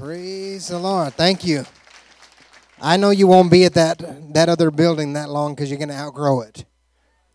Praise 0.00 0.68
the 0.68 0.78
Lord. 0.78 1.12
Thank 1.12 1.44
you. 1.44 1.66
I 2.80 2.96
know 2.96 3.10
you 3.10 3.26
won't 3.26 3.50
be 3.50 3.66
at 3.66 3.74
that 3.74 4.02
that 4.32 4.48
other 4.48 4.70
building 4.70 5.12
that 5.12 5.28
long 5.28 5.54
because 5.54 5.68
you're 5.68 5.78
going 5.78 5.90
to 5.90 5.94
outgrow 5.94 6.40
it. 6.40 6.64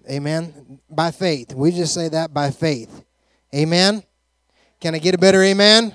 Amen. 0.09 0.79
By 0.89 1.11
faith. 1.11 1.53
We 1.53 1.69
just 1.69 1.93
say 1.93 2.09
that 2.09 2.33
by 2.33 2.49
faith. 2.49 3.05
Amen. 3.53 4.01
Can 4.81 4.95
I 4.95 4.97
get 4.97 5.13
a 5.13 5.19
better 5.19 5.43
amen? 5.43 5.93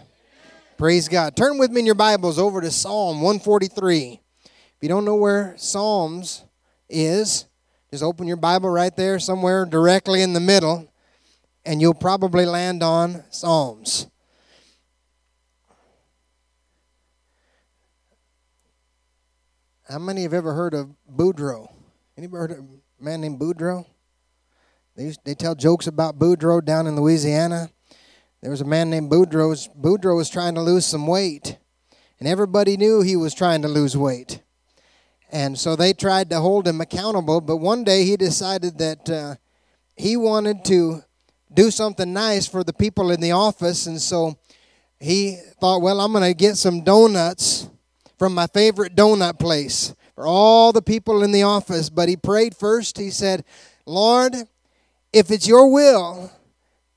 Praise 0.78 1.08
God. 1.08 1.34
Turn 1.34 1.58
with 1.58 1.72
me 1.72 1.80
in 1.80 1.86
your 1.86 1.96
Bibles 1.96 2.38
over 2.38 2.60
to 2.60 2.70
Psalm 2.70 3.20
143. 3.20 4.20
If 4.44 4.52
you 4.80 4.88
don't 4.88 5.04
know 5.04 5.16
where 5.16 5.54
Psalms 5.56 6.44
is, 6.88 7.46
just 7.90 8.04
open 8.04 8.28
your 8.28 8.36
Bible 8.36 8.70
right 8.70 8.94
there, 8.94 9.18
somewhere 9.18 9.66
directly 9.66 10.22
in 10.22 10.34
the 10.34 10.40
middle, 10.40 10.88
and 11.64 11.80
you'll 11.80 11.94
probably 11.94 12.46
land 12.46 12.84
on 12.84 13.24
Psalms. 13.30 14.06
How 19.90 19.98
many 19.98 20.22
have 20.22 20.34
ever 20.34 20.54
heard 20.54 20.72
of 20.72 20.94
Boudreaux? 21.12 21.68
Anybody 22.16 22.38
heard 22.38 22.50
of 22.52 22.58
a 22.58 23.04
man 23.04 23.22
named 23.22 23.40
Boudreaux? 23.40 23.84
They, 24.94 25.12
they 25.24 25.34
tell 25.34 25.56
jokes 25.56 25.88
about 25.88 26.16
Boudreaux 26.16 26.64
down 26.64 26.86
in 26.86 26.94
Louisiana. 26.94 27.70
There 28.40 28.52
was 28.52 28.60
a 28.60 28.64
man 28.64 28.88
named 28.88 29.10
Boudreaux. 29.10 29.68
Boudreaux 29.76 30.14
was 30.14 30.30
trying 30.30 30.54
to 30.54 30.60
lose 30.60 30.86
some 30.86 31.08
weight, 31.08 31.58
and 32.20 32.28
everybody 32.28 32.76
knew 32.76 33.00
he 33.00 33.16
was 33.16 33.34
trying 33.34 33.62
to 33.62 33.68
lose 33.68 33.96
weight. 33.96 34.40
And 35.32 35.58
so 35.58 35.74
they 35.74 35.92
tried 35.92 36.30
to 36.30 36.38
hold 36.38 36.68
him 36.68 36.80
accountable, 36.80 37.40
but 37.40 37.56
one 37.56 37.82
day 37.82 38.04
he 38.04 38.16
decided 38.16 38.78
that 38.78 39.10
uh, 39.10 39.34
he 39.96 40.16
wanted 40.16 40.64
to 40.66 41.02
do 41.52 41.72
something 41.72 42.12
nice 42.12 42.46
for 42.46 42.62
the 42.62 42.72
people 42.72 43.10
in 43.10 43.20
the 43.20 43.32
office, 43.32 43.86
and 43.86 44.00
so 44.00 44.38
he 45.00 45.36
thought, 45.60 45.82
well, 45.82 46.00
I'm 46.00 46.12
going 46.12 46.22
to 46.22 46.34
get 46.34 46.56
some 46.56 46.84
donuts 46.84 47.68
from 48.20 48.34
my 48.34 48.46
favorite 48.48 48.94
donut 48.94 49.38
place 49.38 49.94
for 50.14 50.26
all 50.26 50.72
the 50.72 50.82
people 50.82 51.22
in 51.22 51.32
the 51.32 51.42
office. 51.42 51.88
But 51.88 52.10
he 52.10 52.18
prayed 52.18 52.54
first. 52.54 52.98
He 52.98 53.08
said, 53.08 53.44
Lord, 53.86 54.34
if 55.10 55.30
it's 55.30 55.48
your 55.48 55.72
will 55.72 56.30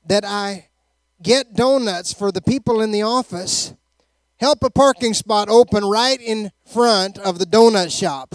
that 0.06 0.26
I 0.26 0.68
get 1.22 1.54
donuts 1.54 2.12
for 2.12 2.30
the 2.30 2.42
people 2.42 2.82
in 2.82 2.92
the 2.92 3.00
office, 3.00 3.72
help 4.36 4.62
a 4.62 4.68
parking 4.68 5.14
spot 5.14 5.48
open 5.48 5.86
right 5.86 6.20
in 6.20 6.52
front 6.66 7.16
of 7.16 7.38
the 7.38 7.46
donut 7.46 7.90
shop. 7.98 8.34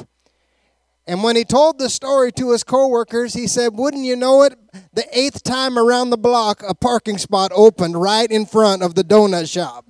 And 1.06 1.24
when 1.24 1.36
he 1.36 1.44
told 1.44 1.78
the 1.78 1.90
story 1.90 2.32
to 2.34 2.54
his 2.54 2.64
coworkers, 2.64 3.36
he 3.36 3.46
said, 3.46 3.76
Wouldn't 3.76 4.04
you 4.04 4.16
know 4.16 4.42
it? 4.42 4.58
The 4.94 5.06
eighth 5.16 5.44
time 5.44 5.78
around 5.78 6.10
the 6.10 6.18
block, 6.18 6.64
a 6.68 6.74
parking 6.74 7.20
spot 7.20 7.52
opened 7.54 8.02
right 8.02 8.30
in 8.32 8.48
front 8.48 8.82
of 8.82 8.96
the 8.96 9.04
donut 9.04 9.48
shop. 9.52 9.86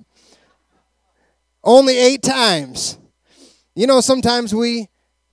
Only 1.72 1.96
eight 1.96 2.24
times. 2.24 2.98
You 3.76 3.86
know, 3.86 4.00
sometimes 4.00 4.52
we 4.52 4.88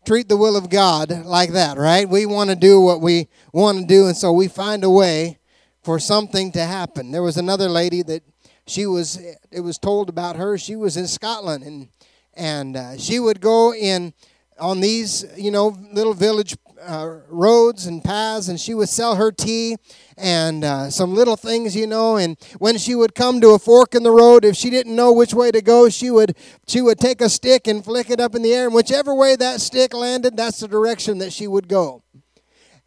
treat 0.06 0.30
the 0.30 0.38
will 0.38 0.56
of 0.56 0.70
God 0.70 1.26
like 1.26 1.54
that, 1.54 1.80
right? 1.80 2.08
We 2.08 2.28
want 2.28 2.52
to 2.52 2.56
do 2.56 2.80
what 2.80 3.02
we 3.02 3.28
want 3.52 3.80
to 3.80 3.86
do, 3.88 4.06
and 4.06 4.16
so 4.16 4.32
we 4.32 4.48
find 4.48 4.84
a 4.84 4.90
way 4.92 5.40
for 5.82 5.98
something 5.98 6.52
to 6.52 6.64
happen. 6.64 7.10
There 7.10 7.24
was 7.24 7.38
another 7.38 7.68
lady 7.70 8.04
that 8.04 8.22
she 8.68 8.86
was, 8.86 9.20
it 9.50 9.62
was 9.62 9.80
told 9.80 10.10
about 10.10 10.36
her, 10.36 10.60
she 10.60 10.76
was 10.76 10.96
in 10.96 11.08
Scotland, 11.08 11.64
and, 11.64 11.88
and 12.36 12.78
uh, 12.78 12.98
she 13.00 13.18
would 13.18 13.42
go 13.42 13.74
in 13.74 14.14
on 14.60 14.80
these, 14.80 15.26
you 15.36 15.50
know, 15.50 15.76
little 15.92 16.14
village 16.14 16.56
uh, 16.82 17.18
roads 17.28 17.86
and 17.86 18.04
paths, 18.04 18.48
and 18.48 18.60
she 18.60 18.74
would 18.74 18.90
sell 18.90 19.16
her 19.16 19.32
tea 19.32 19.78
and 20.18 20.64
uh, 20.64 20.90
some 20.90 21.14
little 21.14 21.36
things, 21.36 21.76
you 21.76 21.88
know. 21.88 22.18
And 22.18 22.38
when 22.60 22.78
she 22.78 22.96
would 22.96 23.16
come 23.16 23.42
to 23.42 23.50
a 23.50 23.60
fork 23.60 23.96
in 23.96 24.04
the 24.04 24.12
road, 24.12 24.46
if 24.46 24.56
she 24.56 24.70
didn't 24.70 24.96
know 24.96 25.12
which 25.12 25.34
way 25.34 25.52
to 25.52 25.62
go, 25.62 25.90
she 25.90 26.12
would 26.12 26.38
she 26.68 26.82
would 26.82 27.00
take 27.00 27.22
a 27.22 27.30
stick 27.30 27.68
and 27.68 27.84
flick 27.84 28.10
it 28.10 28.20
up 28.20 28.36
in 28.36 28.42
the 28.42 28.54
air, 28.54 28.66
and 28.66 28.74
whichever 28.76 29.14
way 29.14 29.36
that 29.36 29.62
stick 29.62 29.94
landed, 29.94 30.38
that's 30.38 30.60
the 30.60 30.68
direction 30.68 31.18
that 31.20 31.34
she 31.34 31.48
would 31.48 31.68
go. 31.68 32.04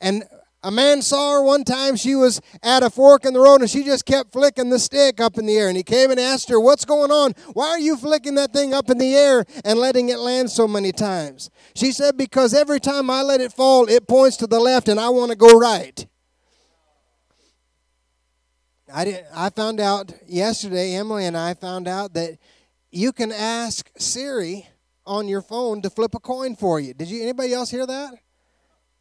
And 0.01 0.25
a 0.63 0.71
man 0.71 1.01
saw 1.01 1.35
her 1.35 1.43
one 1.43 1.65
time. 1.65 1.97
She 1.97 2.15
was 2.15 2.41
at 2.63 2.83
a 2.83 2.91
fork 2.91 3.25
in 3.25 3.33
the 3.33 3.41
road 3.41 3.63
and 3.63 3.71
she 3.71 3.83
just 3.83 4.05
kept 4.05 4.33
flicking 4.33 4.69
the 4.69 4.79
stick 4.79 5.21
up 5.21 5.39
in 5.39 5.47
the 5.47 5.57
air. 5.57 5.69
And 5.69 5.77
he 5.77 5.83
came 5.83 6.11
and 6.11 6.21
asked 6.21 6.51
her, 6.51 6.61
What's 6.61 6.85
going 6.85 7.11
on? 7.11 7.33
Why 7.55 7.69
are 7.69 7.79
you 7.79 7.97
flicking 7.97 8.35
that 8.35 8.53
thing 8.53 8.75
up 8.75 8.91
in 8.91 8.99
the 8.99 9.15
air 9.15 9.47
and 9.65 9.79
letting 9.79 10.11
it 10.11 10.19
land 10.19 10.51
so 10.51 10.69
many 10.69 10.93
times? 10.93 11.51
She 11.75 11.93
said, 11.93 12.17
Because 12.17 12.53
every 12.53 12.79
time 12.79 13.09
I 13.09 13.23
let 13.23 13.41
it 13.41 13.53
fall, 13.53 13.89
it 13.89 14.07
points 14.07 14.37
to 14.39 14.47
the 14.47 14.61
left 14.61 14.89
and 14.89 15.01
I 15.01 15.09
want 15.09 15.31
to 15.31 15.37
go 15.37 15.59
right. 15.59 16.07
I, 18.93 19.05
did, 19.05 19.25
I 19.35 19.51
found 19.51 19.81
out 19.81 20.13
yesterday, 20.27 20.95
Emily 20.95 21.25
and 21.25 21.37
I 21.37 21.55
found 21.55 21.89
out 21.89 22.15
that 22.15 22.39
you 22.91 23.13
can 23.13 23.33
ask 23.33 23.89
Siri 23.97 24.69
on 25.07 25.29
your 25.29 25.43
phone 25.43 25.81
to 25.83 25.91
flip 25.91 26.15
a 26.15 26.21
coin 26.21 26.57
for 26.57 26.81
you. 26.81 26.93
Did 26.93 27.09
you 27.09 27.23
anybody 27.23 27.55
else 27.55 27.71
hear 27.71 27.87
that? 27.87 28.15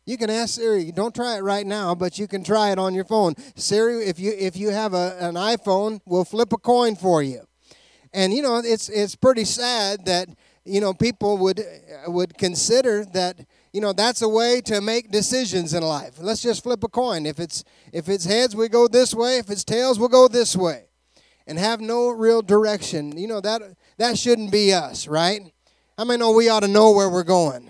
You 0.05 0.17
can 0.17 0.29
ask 0.29 0.55
Siri. 0.55 0.91
Don't 0.91 1.13
try 1.13 1.37
it 1.37 1.41
right 1.41 1.65
now, 1.65 1.93
but 1.93 2.17
you 2.17 2.27
can 2.27 2.43
try 2.43 2.71
it 2.71 2.79
on 2.79 2.93
your 2.93 3.03
phone. 3.03 3.35
Siri, 3.55 4.05
if 4.05 4.19
you 4.19 4.33
if 4.37 4.57
you 4.57 4.69
have 4.69 4.93
a, 4.93 5.15
an 5.19 5.35
iPhone, 5.35 5.99
we'll 6.05 6.25
flip 6.25 6.51
a 6.51 6.57
coin 6.57 6.95
for 6.95 7.21
you. 7.21 7.41
And 8.13 8.33
you 8.33 8.41
know, 8.41 8.57
it's 8.57 8.89
it's 8.89 9.15
pretty 9.15 9.45
sad 9.45 10.05
that 10.05 10.29
you 10.65 10.81
know 10.81 10.93
people 10.93 11.37
would 11.37 11.63
would 12.07 12.37
consider 12.37 13.05
that 13.13 13.45
you 13.71 13.81
know 13.81 13.93
that's 13.93 14.21
a 14.23 14.29
way 14.29 14.61
to 14.61 14.81
make 14.81 15.11
decisions 15.11 15.75
in 15.75 15.83
life. 15.83 16.15
Let's 16.17 16.41
just 16.41 16.63
flip 16.63 16.83
a 16.83 16.87
coin. 16.89 17.25
If 17.25 17.39
it's 17.39 17.63
if 17.93 18.09
it's 18.09 18.25
heads, 18.25 18.55
we 18.55 18.67
go 18.67 18.87
this 18.87 19.13
way. 19.13 19.37
If 19.37 19.51
it's 19.51 19.63
tails, 19.63 19.99
we'll 19.99 20.09
go 20.09 20.27
this 20.27 20.55
way, 20.55 20.85
and 21.45 21.59
have 21.59 21.81
no 21.81 22.09
real 22.09 22.41
direction. 22.41 23.15
You 23.15 23.27
know 23.27 23.41
that 23.41 23.61
that 23.97 24.17
shouldn't 24.17 24.51
be 24.51 24.73
us, 24.73 25.07
right? 25.07 25.53
I 25.99 26.03
mean, 26.03 26.17
know 26.19 26.31
we 26.31 26.49
ought 26.49 26.61
to 26.61 26.67
know 26.67 26.91
where 26.91 27.09
we're 27.09 27.23
going 27.23 27.69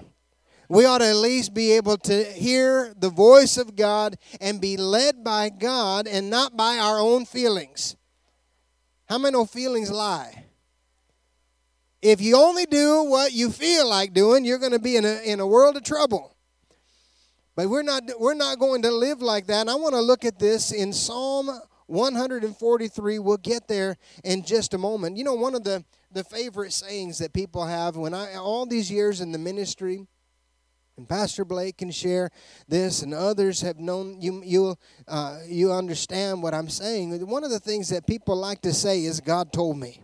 we 0.70 0.86
ought 0.86 1.00
to 1.00 1.08
at 1.08 1.16
least 1.16 1.56
be 1.56 1.72
able 1.72 1.98
to 1.98 2.24
hear 2.24 2.94
the 2.96 3.10
voice 3.10 3.58
of 3.58 3.76
God 3.76 4.18
and 4.40 4.62
be 4.62 4.78
led 4.78 5.24
by 5.24 5.50
God 5.50 6.08
and 6.08 6.30
not 6.30 6.56
by 6.56 6.78
our 6.78 7.00
own 7.00 7.26
feelings. 7.26 7.96
How 9.08 9.18
many 9.18 9.44
feelings 9.48 9.90
lie? 9.90 10.46
If 12.04 12.22
you 12.22 12.38
only 12.38 12.68
do 12.68 13.04
what 13.04 13.34
you 13.34 13.50
feel 13.50 13.90
like 13.90 14.14
doing, 14.14 14.46
you're 14.46 14.60
going 14.60 14.72
to 14.72 14.80
be 14.80 14.96
in 14.96 15.06
a, 15.06 15.20
in 15.26 15.40
a 15.40 15.48
world 15.48 15.76
of 15.76 15.84
trouble. 15.84 16.36
But 17.56 17.68
we're 17.68 17.82
not, 17.82 18.04
we're 18.20 18.36
not 18.36 18.60
going 18.60 18.84
to 18.84 18.92
live 18.92 19.24
like 19.24 19.48
that. 19.48 19.62
And 19.62 19.70
I 19.72 19.76
want 19.76 19.96
to 19.96 20.02
look 20.02 20.24
at 20.24 20.38
this 20.38 20.72
in 20.72 20.94
Psalm 20.94 21.50
143. 21.88 23.20
We'll 23.20 23.38
get 23.38 23.68
there 23.68 23.98
in 24.24 24.46
just 24.46 24.76
a 24.76 24.78
moment. 24.78 25.18
You 25.18 25.24
know, 25.24 25.34
one 25.34 25.56
of 25.56 25.64
the, 25.64 25.84
the 26.12 26.24
favorite 26.24 26.74
sayings 26.74 27.18
that 27.18 27.34
people 27.34 27.66
have 27.66 27.98
when 27.98 28.14
I, 28.14 28.36
all 28.36 28.68
these 28.68 28.92
years 28.92 29.20
in 29.20 29.32
the 29.32 29.40
ministry, 29.40 30.08
and 31.00 31.08
Pastor 31.08 31.46
Blake 31.46 31.78
can 31.78 31.92
share 31.92 32.30
this, 32.68 33.02
and 33.02 33.14
others 33.14 33.62
have 33.62 33.80
known 33.80 34.22
you. 34.22 34.44
You 34.44 34.76
uh, 35.08 35.40
you 35.48 35.72
understand 35.72 36.44
what 36.44 36.54
I'm 36.54 36.70
saying. 36.70 37.26
One 37.26 37.46
of 37.46 37.52
the 37.52 37.60
things 37.60 37.88
that 37.90 38.06
people 38.06 38.36
like 38.36 38.62
to 38.64 38.74
say 38.74 39.06
is, 39.06 39.22
"God 39.22 39.54
told 39.54 39.78
me." 39.78 40.04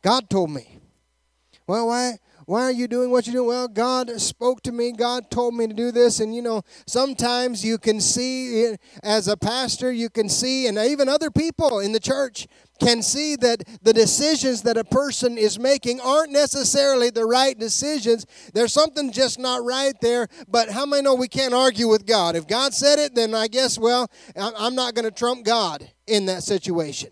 God 0.00 0.28
told 0.30 0.50
me. 0.50 0.78
Well, 1.66 1.88
why? 1.88 2.18
Why 2.46 2.62
are 2.62 2.72
you 2.72 2.88
doing 2.88 3.10
what 3.10 3.26
you're 3.26 3.34
doing? 3.34 3.48
Well, 3.48 3.68
God 3.68 4.20
spoke 4.20 4.62
to 4.62 4.72
me. 4.72 4.92
God 4.92 5.30
told 5.30 5.54
me 5.54 5.66
to 5.66 5.74
do 5.74 5.90
this. 5.90 6.20
And 6.20 6.34
you 6.34 6.42
know, 6.42 6.62
sometimes 6.86 7.64
you 7.64 7.78
can 7.78 8.00
see, 8.00 8.76
as 9.02 9.28
a 9.28 9.36
pastor, 9.36 9.92
you 9.92 10.10
can 10.10 10.28
see, 10.28 10.66
and 10.66 10.76
even 10.78 11.08
other 11.08 11.30
people 11.30 11.80
in 11.80 11.92
the 11.92 12.00
church 12.00 12.46
can 12.80 13.02
see 13.02 13.36
that 13.36 13.62
the 13.82 13.92
decisions 13.92 14.62
that 14.62 14.76
a 14.76 14.84
person 14.84 15.38
is 15.38 15.58
making 15.58 16.00
aren't 16.00 16.32
necessarily 16.32 17.10
the 17.10 17.24
right 17.24 17.56
decisions. 17.58 18.26
There's 18.54 18.72
something 18.72 19.12
just 19.12 19.38
not 19.38 19.64
right 19.64 19.94
there. 20.00 20.26
But 20.48 20.70
how 20.70 20.84
many 20.84 21.02
know 21.02 21.14
we 21.14 21.28
can't 21.28 21.54
argue 21.54 21.86
with 21.86 22.06
God? 22.06 22.34
If 22.34 22.46
God 22.48 22.74
said 22.74 22.98
it, 22.98 23.14
then 23.14 23.34
I 23.34 23.46
guess, 23.46 23.78
well, 23.78 24.10
I'm 24.36 24.74
not 24.74 24.94
going 24.94 25.04
to 25.04 25.10
trump 25.12 25.44
God 25.44 25.88
in 26.06 26.26
that 26.26 26.42
situation. 26.42 27.10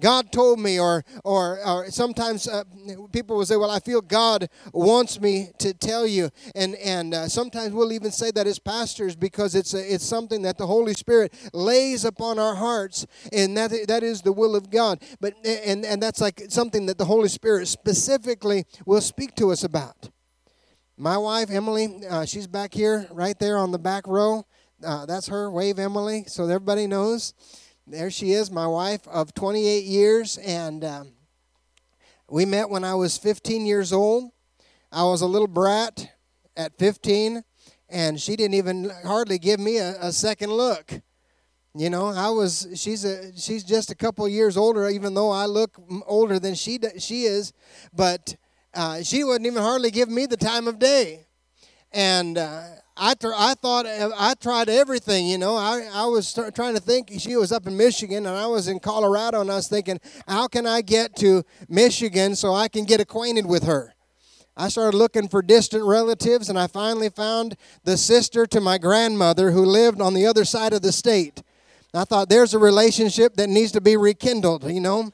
God 0.00 0.32
told 0.32 0.60
me, 0.60 0.78
or 0.78 1.04
or, 1.24 1.58
or 1.66 1.90
sometimes 1.90 2.48
uh, 2.48 2.64
people 3.12 3.36
will 3.36 3.46
say, 3.46 3.56
"Well, 3.56 3.70
I 3.70 3.80
feel 3.80 4.00
God 4.00 4.48
wants 4.72 5.20
me 5.20 5.50
to 5.58 5.74
tell 5.74 6.06
you," 6.06 6.30
and 6.54 6.74
and 6.76 7.14
uh, 7.14 7.28
sometimes 7.28 7.72
we'll 7.72 7.92
even 7.92 8.10
say 8.10 8.30
that 8.32 8.46
as 8.46 8.58
pastors 8.58 9.16
because 9.16 9.54
it's 9.54 9.74
a, 9.74 9.94
it's 9.94 10.04
something 10.04 10.42
that 10.42 10.58
the 10.58 10.66
Holy 10.66 10.94
Spirit 10.94 11.32
lays 11.52 12.04
upon 12.04 12.38
our 12.38 12.54
hearts, 12.54 13.06
and 13.32 13.56
that 13.56 13.70
that 13.88 14.02
is 14.02 14.22
the 14.22 14.32
will 14.32 14.56
of 14.56 14.70
God. 14.70 15.02
But 15.20 15.34
and 15.44 15.84
and 15.84 16.02
that's 16.02 16.20
like 16.20 16.42
something 16.48 16.86
that 16.86 16.98
the 16.98 17.04
Holy 17.04 17.28
Spirit 17.28 17.68
specifically 17.68 18.64
will 18.86 19.00
speak 19.00 19.34
to 19.36 19.50
us 19.50 19.64
about. 19.64 20.10
My 20.96 21.16
wife 21.16 21.50
Emily, 21.50 22.04
uh, 22.08 22.24
she's 22.24 22.46
back 22.46 22.74
here, 22.74 23.06
right 23.12 23.38
there 23.38 23.56
on 23.58 23.70
the 23.70 23.78
back 23.78 24.06
row. 24.06 24.46
Uh, 24.84 25.06
that's 25.06 25.26
her. 25.26 25.50
Wave 25.50 25.78
Emily, 25.78 26.24
so 26.28 26.44
everybody 26.44 26.86
knows 26.86 27.34
there 27.90 28.10
she 28.10 28.32
is, 28.32 28.50
my 28.50 28.66
wife 28.66 29.06
of 29.08 29.32
28 29.32 29.84
years, 29.84 30.36
and 30.38 30.84
um, 30.84 31.12
we 32.28 32.44
met 32.44 32.68
when 32.68 32.84
I 32.84 32.94
was 32.94 33.16
15 33.16 33.64
years 33.64 33.92
old. 33.92 34.30
I 34.92 35.04
was 35.04 35.22
a 35.22 35.26
little 35.26 35.48
brat 35.48 36.10
at 36.54 36.76
15, 36.78 37.42
and 37.88 38.20
she 38.20 38.36
didn't 38.36 38.54
even 38.54 38.90
hardly 39.04 39.38
give 39.38 39.58
me 39.58 39.78
a, 39.78 39.96
a 40.02 40.12
second 40.12 40.50
look. 40.52 41.00
You 41.74 41.88
know, 41.88 42.08
I 42.08 42.28
was. 42.30 42.66
She's 42.74 43.04
a. 43.04 43.36
She's 43.38 43.62
just 43.64 43.90
a 43.90 43.94
couple 43.94 44.26
years 44.28 44.56
older, 44.56 44.88
even 44.88 45.14
though 45.14 45.30
I 45.30 45.46
look 45.46 45.80
older 46.06 46.38
than 46.38 46.54
she 46.54 46.78
she 46.98 47.24
is. 47.24 47.52
But 47.94 48.36
uh, 48.74 49.02
she 49.02 49.22
wouldn't 49.22 49.46
even 49.46 49.62
hardly 49.62 49.90
give 49.90 50.08
me 50.08 50.26
the 50.26 50.36
time 50.36 50.66
of 50.66 50.78
day, 50.78 51.26
and 51.92 52.36
uh, 52.36 52.62
I 52.98 53.14
I 53.36 53.54
thought 53.54 53.86
uh, 53.86 54.10
I 54.18 54.34
tried 54.34 54.68
everything. 54.68 55.26
You 55.26 55.38
know, 55.38 55.56
I 55.56 55.88
I 55.92 56.06
was 56.06 56.32
trying 56.54 56.74
to 56.74 56.80
think. 56.80 57.12
She 57.18 57.36
was 57.36 57.52
up 57.52 57.66
in 57.66 57.76
Michigan, 57.76 58.26
and 58.26 58.36
I 58.36 58.46
was 58.46 58.68
in 58.68 58.80
Colorado, 58.80 59.40
and 59.40 59.50
I 59.50 59.56
was 59.56 59.68
thinking, 59.68 60.00
how 60.26 60.48
can 60.48 60.66
I 60.66 60.80
get 60.80 61.16
to 61.16 61.44
Michigan 61.68 62.34
so 62.34 62.54
I 62.54 62.68
can 62.68 62.84
get 62.84 63.00
acquainted 63.00 63.46
with 63.46 63.64
her? 63.64 63.94
I 64.56 64.68
started 64.68 64.96
looking 64.96 65.28
for 65.28 65.40
distant 65.40 65.84
relatives, 65.84 66.48
and 66.48 66.58
I 66.58 66.66
finally 66.66 67.10
found 67.10 67.56
the 67.84 67.96
sister 67.96 68.44
to 68.46 68.60
my 68.60 68.76
grandmother 68.76 69.52
who 69.52 69.64
lived 69.64 70.00
on 70.00 70.14
the 70.14 70.26
other 70.26 70.44
side 70.44 70.72
of 70.72 70.82
the 70.82 70.90
state. 70.90 71.42
I 71.94 72.04
thought 72.04 72.28
there's 72.28 72.54
a 72.54 72.58
relationship 72.58 73.34
that 73.36 73.48
needs 73.48 73.70
to 73.72 73.80
be 73.80 73.96
rekindled, 73.96 74.68
you 74.68 74.80
know. 74.80 75.12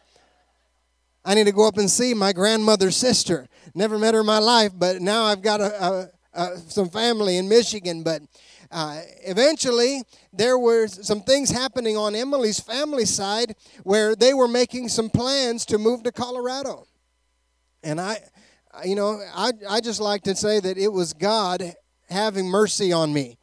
I 1.25 1.35
need 1.35 1.45
to 1.45 1.53
go 1.53 1.69
up 1.69 1.77
and 1.77 1.91
see 1.91 2.15
my 2.15 2.33
grandmother's 2.33 2.97
sister. 2.97 3.47
Never 3.75 3.99
met 3.99 4.15
her 4.15 4.21
in 4.21 4.27
my 4.27 4.39
life, 4.39 4.73
but 4.75 5.01
now 5.01 5.25
I've 5.25 5.43
got 5.43 5.61
a, 5.61 5.85
a, 5.85 6.11
a 6.35 6.59
some 6.59 6.89
family 6.89 7.37
in 7.37 7.49
Michigan. 7.49 8.03
But 8.03 8.23
uh, 8.71 9.01
eventually, 9.25 10.03
there 10.33 10.59
were 10.59 10.89
some 10.89 11.23
things 11.23 11.51
happening 11.51 11.97
on 11.97 12.15
Emily's 12.15 12.61
family 12.61 13.05
side 13.05 13.55
where 13.83 14.17
they 14.17 14.35
were 14.35 14.49
making 14.49 14.89
some 14.89 15.11
plans 15.11 15.65
to 15.67 15.79
move 15.79 16.03
to 16.05 16.13
Colorado. 16.13 16.87
And 17.83 18.01
I, 18.01 18.19
you 18.85 18.95
know, 18.95 19.21
I, 19.35 19.53
I 19.69 19.81
just 19.81 20.01
like 20.01 20.23
to 20.23 20.35
say 20.35 20.61
that 20.61 20.79
it 20.79 20.93
was 20.93 21.13
God 21.13 21.75
having 22.09 22.47
mercy 22.47 22.93
on 22.93 23.13
me 23.13 23.39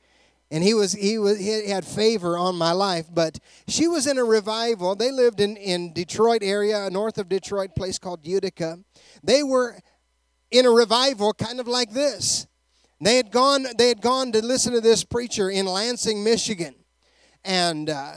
and 0.52 0.64
he 0.64 0.74
was 0.74 0.92
he 0.92 1.18
was 1.18 1.40
he 1.40 1.70
had 1.70 1.86
favor 1.86 2.38
on 2.38 2.56
my 2.56 2.72
life 2.74 3.08
but 3.12 3.40
she 3.68 3.88
was 3.88 4.06
in 4.06 4.18
a 4.18 4.24
revival 4.24 4.96
they 4.96 5.12
lived 5.12 5.40
in 5.40 5.56
in 5.58 5.94
detroit 5.94 6.44
area 6.44 6.90
north 6.92 7.18
of 7.18 7.30
detroit 7.30 7.76
place 7.76 7.98
called 7.98 8.26
utica 8.26 8.78
they 9.24 9.42
were 9.42 9.80
in 10.52 10.66
a 10.66 10.70
revival 10.70 11.34
kind 11.34 11.60
of 11.60 11.68
like 11.68 11.92
this 11.92 12.46
they 13.02 13.18
had 13.18 13.32
gone 13.32 13.66
they 13.78 13.90
had 13.90 14.02
gone 14.02 14.32
to 14.32 14.42
listen 14.42 14.74
to 14.74 14.82
this 14.82 15.04
preacher 15.04 15.50
in 15.50 15.66
lansing 15.66 16.24
michigan. 16.24 16.76
And 17.44 17.90
uh, 17.90 18.14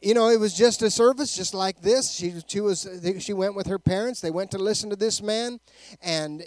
you 0.00 0.14
know 0.14 0.28
it 0.28 0.38
was 0.38 0.54
just 0.54 0.82
a 0.82 0.90
service 0.90 1.36
just 1.36 1.54
like 1.54 1.80
this. 1.80 2.12
She, 2.12 2.34
she 2.46 2.60
was 2.60 2.88
she 3.18 3.32
went 3.32 3.54
with 3.54 3.66
her 3.66 3.78
parents. 3.78 4.20
They 4.20 4.30
went 4.30 4.50
to 4.52 4.58
listen 4.58 4.90
to 4.90 4.96
this 4.96 5.20
man. 5.20 5.60
And 6.00 6.44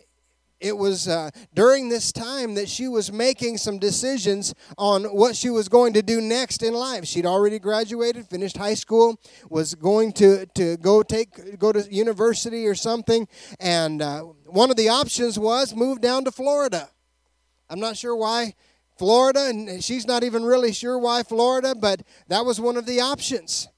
it 0.62 0.78
was 0.78 1.08
uh, 1.08 1.32
during 1.56 1.90
this 1.90 2.12
time 2.12 2.54
that 2.54 2.70
she 2.70 2.88
was 2.88 3.12
making 3.12 3.58
some 3.58 3.80
decisions 3.80 4.54
on 4.78 5.06
what 5.06 5.36
she 5.36 5.50
was 5.50 5.68
going 5.68 5.94
to 5.94 6.04
do 6.04 6.22
next 6.22 6.62
in 6.62 6.74
life. 6.74 7.06
She'd 7.06 7.26
already 7.26 7.58
graduated, 7.58 8.28
finished 8.28 8.58
high 8.58 8.76
school, 8.76 9.20
was 9.50 9.74
going 9.74 10.14
to, 10.14 10.46
to 10.46 10.78
go 10.78 11.02
take 11.02 11.58
go 11.58 11.72
to 11.72 11.92
university 11.92 12.68
or 12.68 12.76
something, 12.76 13.28
and 13.60 14.02
uh, 14.02 14.22
one 14.46 14.70
of 14.70 14.78
the 14.78 14.90
options 14.90 15.40
was 15.40 15.76
move 15.76 16.00
down 16.00 16.24
to 16.26 16.32
Florida. 16.32 16.90
I'm 17.72 17.80
not 17.80 17.96
sure 17.96 18.16
why 18.16 18.54
Florida, 18.98 19.48
and 19.48 19.84
she's 19.84 20.06
not 20.06 20.24
even 20.24 20.44
really 20.44 20.74
sure 20.74 21.00
why 21.00 21.24
Florida, 21.24 21.74
but 21.74 22.04
that 22.28 22.46
was 22.46 22.60
one 22.60 22.76
of 22.76 22.86
the 22.86 23.00
options. 23.00 23.70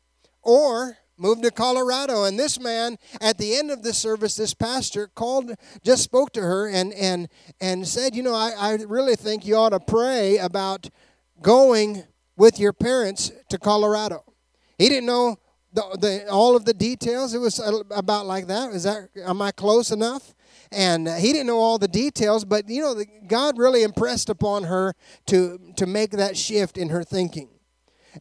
Or 0.41 0.97
moved 1.17 1.43
to 1.43 1.51
Colorado. 1.51 2.23
And 2.23 2.37
this 2.37 2.59
man, 2.59 2.97
at 3.21 3.37
the 3.37 3.55
end 3.55 3.71
of 3.71 3.83
the 3.83 3.93
service, 3.93 4.35
this 4.35 4.53
pastor 4.53 5.07
called, 5.07 5.53
just 5.83 6.03
spoke 6.03 6.33
to 6.33 6.41
her 6.41 6.67
and 6.67 6.91
and 6.93 7.29
and 7.61 7.87
said, 7.87 8.15
you 8.15 8.23
know, 8.23 8.33
I, 8.33 8.51
I 8.57 8.73
really 8.87 9.15
think 9.15 9.45
you 9.45 9.55
ought 9.55 9.69
to 9.69 9.79
pray 9.79 10.37
about 10.37 10.89
going 11.41 12.03
with 12.35 12.59
your 12.59 12.73
parents 12.73 13.31
to 13.49 13.59
Colorado. 13.59 14.23
He 14.77 14.89
didn't 14.89 15.05
know 15.05 15.37
the, 15.71 15.97
the 15.99 16.29
all 16.29 16.55
of 16.55 16.65
the 16.65 16.73
details. 16.73 17.33
It 17.33 17.39
was 17.39 17.59
about 17.91 18.25
like 18.25 18.47
that. 18.47 18.71
Is 18.71 18.83
that 18.83 19.09
am 19.23 19.41
I 19.41 19.51
close 19.51 19.91
enough? 19.91 20.33
And 20.73 21.07
he 21.07 21.31
didn't 21.31 21.47
know 21.47 21.59
all 21.59 21.77
the 21.77 21.87
details 21.87 22.43
but 22.45 22.67
you 22.69 22.81
know 22.81 22.95
god 23.27 23.57
really 23.57 23.83
impressed 23.83 24.29
upon 24.29 24.63
her 24.63 24.93
to 25.25 25.59
to 25.75 25.85
make 25.85 26.11
that 26.11 26.35
shift 26.35 26.77
in 26.77 26.89
her 26.89 27.03
thinking 27.03 27.49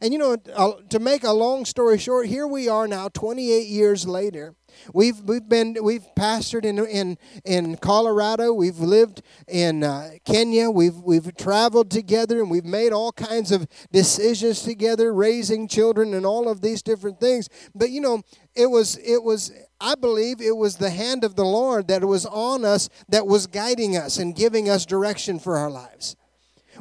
and 0.01 0.13
you 0.13 0.19
know, 0.19 0.37
uh, 0.53 0.73
to 0.89 0.99
make 0.99 1.23
a 1.23 1.31
long 1.31 1.65
story 1.65 1.97
short, 1.97 2.27
here 2.27 2.47
we 2.47 2.67
are 2.67 2.87
now, 2.87 3.09
28 3.09 3.67
years 3.67 4.07
later. 4.07 4.55
We've 4.93 5.19
we've 5.21 5.47
been 5.47 5.77
we've 5.83 6.05
pastored 6.17 6.65
in 6.65 6.79
in 6.79 7.17
in 7.45 7.77
Colorado. 7.77 8.53
We've 8.53 8.79
lived 8.79 9.21
in 9.47 9.83
uh, 9.83 10.11
Kenya. 10.25 10.69
We've 10.69 10.95
we've 10.95 11.35
traveled 11.35 11.91
together, 11.91 12.41
and 12.41 12.49
we've 12.49 12.65
made 12.65 12.91
all 12.91 13.11
kinds 13.11 13.51
of 13.51 13.67
decisions 13.91 14.63
together, 14.63 15.13
raising 15.13 15.67
children, 15.67 16.13
and 16.13 16.25
all 16.25 16.49
of 16.49 16.61
these 16.61 16.81
different 16.81 17.19
things. 17.19 17.49
But 17.75 17.91
you 17.91 18.01
know, 18.01 18.23
it 18.55 18.67
was 18.67 18.97
it 18.97 19.23
was 19.23 19.51
I 19.79 19.95
believe 19.95 20.41
it 20.41 20.57
was 20.57 20.77
the 20.77 20.89
hand 20.89 21.23
of 21.23 21.35
the 21.35 21.45
Lord 21.45 21.87
that 21.87 22.03
was 22.03 22.25
on 22.25 22.65
us 22.65 22.89
that 23.09 23.27
was 23.27 23.47
guiding 23.47 23.95
us 23.95 24.17
and 24.17 24.35
giving 24.35 24.69
us 24.69 24.85
direction 24.85 25.39
for 25.39 25.57
our 25.57 25.69
lives. 25.69 26.15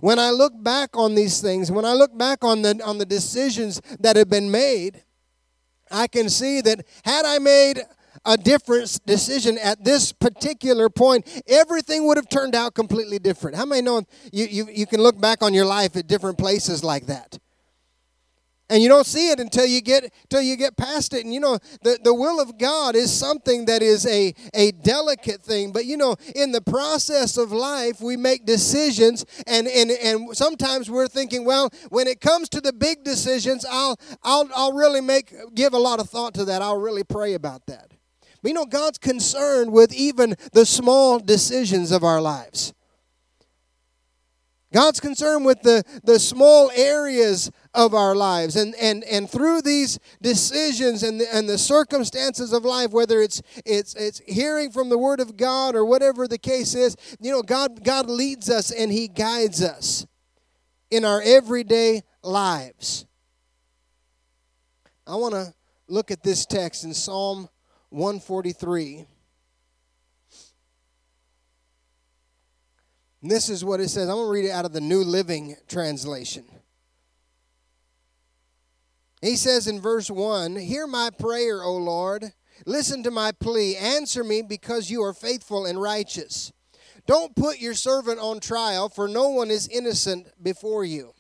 When 0.01 0.19
I 0.19 0.31
look 0.31 0.53
back 0.63 0.97
on 0.97 1.15
these 1.15 1.41
things, 1.41 1.71
when 1.71 1.85
I 1.85 1.93
look 1.93 2.17
back 2.17 2.45
on 2.45 2.63
the, 2.63 2.81
on 2.85 2.99
the 2.99 3.07
decisions 3.07 3.81
that 4.01 4.17
have 4.17 4.29
been 4.31 4.51
made, 4.51 5.03
I 5.91 6.07
can 6.07 6.29
see 6.29 6.61
that 6.63 6.85
had 7.05 7.25
I 7.25 7.39
made 7.39 7.83
a 8.25 8.37
different 8.37 9.05
decision 9.07 9.59
at 9.59 9.85
this 9.85 10.13
particular 10.13 10.89
point, 10.89 11.43
everything 11.47 12.07
would 12.07 12.17
have 12.17 12.29
turned 12.29 12.55
out 12.55 12.75
completely 12.75 13.19
different. 13.19 13.57
How 13.57 13.65
many 13.65 13.83
know 13.83 14.03
you, 14.33 14.47
you, 14.47 14.69
you 14.71 14.87
can 14.87 15.03
look 15.03 15.21
back 15.21 15.43
on 15.43 15.55
your 15.55 15.67
life 15.67 15.97
at 15.97 16.07
different 16.07 16.39
places 16.39 16.85
like 16.85 17.07
that? 17.07 17.39
And 18.71 18.83
you 18.83 18.89
don't 18.89 19.07
see 19.07 19.31
it 19.31 19.39
until 19.39 19.67
you 19.67 19.81
get 19.81 20.13
until 20.23 20.41
you 20.43 20.57
get 20.57 20.77
past 20.77 21.13
it. 21.13 21.25
And 21.25 21.35
you 21.35 21.41
know 21.41 21.59
the, 21.83 21.99
the 22.03 22.15
will 22.15 22.41
of 22.41 22.59
god 22.59 22.97
is 22.97 23.13
something 23.13 23.67
that 23.67 23.83
is 23.83 24.07
a, 24.07 24.35
a 24.55 24.73
delicate 24.73 25.43
thing. 25.43 25.73
But 25.73 25.85
you 25.85 25.97
know 25.97 26.17
in 26.35 26.53
the 26.53 26.63
process 26.63 27.37
of 27.37 27.53
life 27.53 28.01
we 28.01 28.17
make 28.17 28.47
decisions. 28.47 29.27
And 29.47 29.69
and 29.69 29.91
and 29.91 30.37
sometimes 30.37 30.91
we're 30.91 31.09
thinking 31.09 31.45
well 31.45 31.71
when 31.91 32.07
it 32.07 32.21
comes 32.21 32.49
to 32.51 32.61
the 32.61 32.73
big 32.73 33.05
decisions 33.05 33.67
i'll 33.71 33.97
i'll 34.23 34.49
i'll 34.55 34.73
really 34.73 35.01
make 35.01 35.35
give 35.55 35.75
a 35.75 35.79
lot 35.79 36.01
of 36.01 36.09
thought 36.09 36.35
to 36.35 36.45
that. 36.47 36.63
I'll 36.63 36.81
really 36.81 37.05
pray 37.05 37.35
about 37.35 37.67
that. 37.67 37.91
But 38.43 38.49
you 38.49 38.55
know 38.55 38.67
god's 38.67 38.99
concerned 38.99 39.73
with 39.73 39.93
even 39.93 40.35
the 40.53 40.65
small 40.65 41.19
decisions 41.19 41.93
of 41.93 42.05
our 42.05 42.21
lives. 42.21 42.73
God's 44.73 45.01
concerned 45.01 45.45
with 45.45 45.63
the, 45.63 45.85
the 46.03 46.19
small 46.19 46.71
areas 46.75 47.51
of 47.75 47.95
our 47.95 48.15
lives. 48.15 48.57
And, 48.57 48.75
and, 48.81 49.03
and 49.05 49.31
through 49.31 49.63
these 49.63 49.99
decisions 50.21 51.03
and 51.03 51.21
the, 51.21 51.35
and 51.35 51.49
the 51.49 51.59
circumstances 51.59 52.53
of 52.53 52.65
life, 52.65 52.91
whether 52.91 53.21
it's, 53.21 53.41
it's, 53.65 53.95
it's 53.95 54.21
hearing 54.27 54.71
from 54.71 54.89
the 54.89 54.99
Word 54.99 55.21
of 55.21 55.37
God 55.37 55.75
or 55.75 55.85
whatever 55.85 56.29
the 56.29 56.39
case 56.39 56.75
is, 56.75 56.97
you 57.21 57.31
know, 57.31 57.43
God, 57.43 57.83
God 57.83 58.11
leads 58.11 58.51
us 58.51 58.71
and 58.71 58.93
He 58.93 59.09
guides 59.09 59.63
us 59.63 60.07
in 60.91 61.05
our 61.05 61.23
everyday 61.23 62.03
lives. 62.23 63.07
I 65.07 65.17
want 65.17 65.35
to 65.35 65.53
look 65.89 66.11
at 66.11 66.23
this 66.23 66.47
text 66.47 66.85
in 66.85 66.95
Psalm 66.95 67.49
143. 67.89 69.07
And 73.23 73.31
this 73.31 73.49
is 73.49 73.65
what 73.65 73.81
it 73.81 73.89
says. 73.89 74.09
I'm 74.09 74.17
going 74.17 74.27
to 74.27 74.33
read 74.33 74.45
it 74.47 74.51
out 74.51 74.65
of 74.65 74.73
the 74.73 74.81
New 74.81 75.03
Living 75.03 75.57
Translation. 75.69 76.45
He 79.23 79.37
says 79.37 79.69
in 79.69 79.81
verse 79.81 80.11
1 80.11 80.57
Hear 80.57 80.87
my 80.87 81.09
prayer, 81.17 81.63
O 81.63 81.77
Lord. 81.77 82.33
Listen 82.67 83.03
to 83.05 83.11
my 83.11 83.33
plea. 83.33 83.77
Answer 83.77 84.23
me 84.23 84.43
because 84.43 84.91
you 84.91 85.03
are 85.03 85.15
faithful 85.15 85.65
and 85.65 85.81
righteous. 85.81 86.53
Don't 87.07 87.35
put 87.35 87.59
your 87.59 87.75
servant 87.75 88.19
on 88.19 88.41
trial, 88.41 88.89
for 88.89 89.09
no 89.09 89.31
one 89.31 89.51
is 89.51 89.69
innocent 89.69 90.29
before 90.43 90.85
you. 90.85 91.13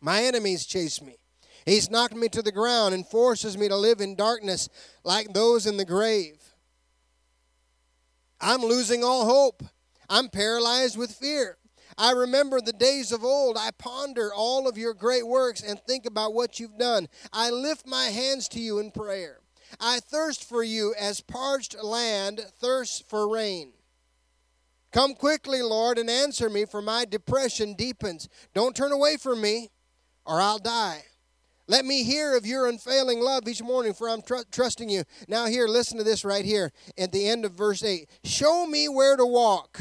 My 0.00 0.22
enemies 0.22 0.66
chase 0.66 1.00
me. 1.00 1.16
He's 1.64 1.90
knocked 1.90 2.16
me 2.16 2.28
to 2.30 2.42
the 2.42 2.50
ground 2.50 2.92
and 2.92 3.06
forces 3.06 3.56
me 3.56 3.68
to 3.68 3.76
live 3.76 4.00
in 4.00 4.16
darkness 4.16 4.68
like 5.04 5.32
those 5.32 5.66
in 5.66 5.76
the 5.76 5.84
grave. 5.84 6.42
I'm 8.40 8.62
losing 8.62 9.04
all 9.04 9.24
hope. 9.24 9.62
I'm 10.10 10.28
paralyzed 10.28 10.98
with 10.98 11.12
fear. 11.12 11.56
I 12.02 12.10
remember 12.10 12.60
the 12.60 12.72
days 12.72 13.12
of 13.12 13.22
old. 13.22 13.56
I 13.56 13.70
ponder 13.78 14.34
all 14.34 14.66
of 14.66 14.76
your 14.76 14.92
great 14.92 15.24
works 15.24 15.62
and 15.62 15.78
think 15.78 16.04
about 16.04 16.34
what 16.34 16.58
you've 16.58 16.76
done. 16.76 17.06
I 17.32 17.50
lift 17.50 17.86
my 17.86 18.06
hands 18.06 18.48
to 18.48 18.60
you 18.60 18.80
in 18.80 18.90
prayer. 18.90 19.38
I 19.78 20.00
thirst 20.00 20.48
for 20.48 20.64
you 20.64 20.96
as 20.98 21.20
parched 21.20 21.80
land 21.80 22.40
thirsts 22.58 23.04
for 23.06 23.32
rain. 23.32 23.74
Come 24.90 25.14
quickly, 25.14 25.62
Lord, 25.62 25.96
and 25.96 26.10
answer 26.10 26.50
me, 26.50 26.64
for 26.64 26.82
my 26.82 27.04
depression 27.04 27.74
deepens. 27.74 28.28
Don't 28.52 28.74
turn 28.74 28.90
away 28.90 29.16
from 29.16 29.40
me, 29.40 29.70
or 30.26 30.40
I'll 30.40 30.58
die. 30.58 31.04
Let 31.68 31.84
me 31.84 32.02
hear 32.02 32.36
of 32.36 32.44
your 32.44 32.66
unfailing 32.66 33.20
love 33.20 33.46
each 33.46 33.62
morning, 33.62 33.94
for 33.94 34.10
I'm 34.10 34.22
tr- 34.22 34.42
trusting 34.50 34.88
you. 34.88 35.04
Now, 35.28 35.46
here, 35.46 35.68
listen 35.68 35.98
to 35.98 36.04
this 36.04 36.24
right 36.24 36.44
here 36.44 36.72
at 36.98 37.12
the 37.12 37.28
end 37.28 37.44
of 37.44 37.52
verse 37.52 37.84
8. 37.84 38.10
Show 38.24 38.66
me 38.66 38.88
where 38.88 39.16
to 39.16 39.24
walk 39.24 39.80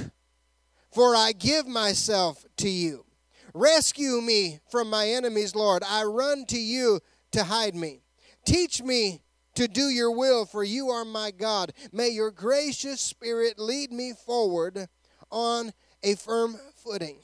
for 0.92 1.16
I 1.16 1.32
give 1.32 1.68
myself 1.68 2.46
to 2.58 2.70
you. 2.70 3.06
Rescue 3.54 4.22
me 4.22 4.60
from 4.70 4.90
my 4.90 5.08
enemies, 5.08 5.56
Lord. 5.56 5.84
I 5.88 6.04
run 6.04 6.46
to 6.48 6.58
you 6.58 7.00
to 7.32 7.44
hide 7.44 7.76
me. 7.76 8.02
Teach 8.46 8.82
me 8.82 9.22
to 9.56 9.68
do 9.68 9.90
your 9.90 10.12
will, 10.12 10.46
for 10.46 10.64
you 10.64 10.90
are 10.90 11.06
my 11.06 11.32
God. 11.32 11.74
May 11.92 12.10
your 12.10 12.32
gracious 12.32 13.02
spirit 13.02 13.60
lead 13.60 13.92
me 13.92 14.14
forward 14.14 14.88
on 15.30 15.72
a 16.04 16.16
firm 16.16 16.58
footing. 16.76 17.20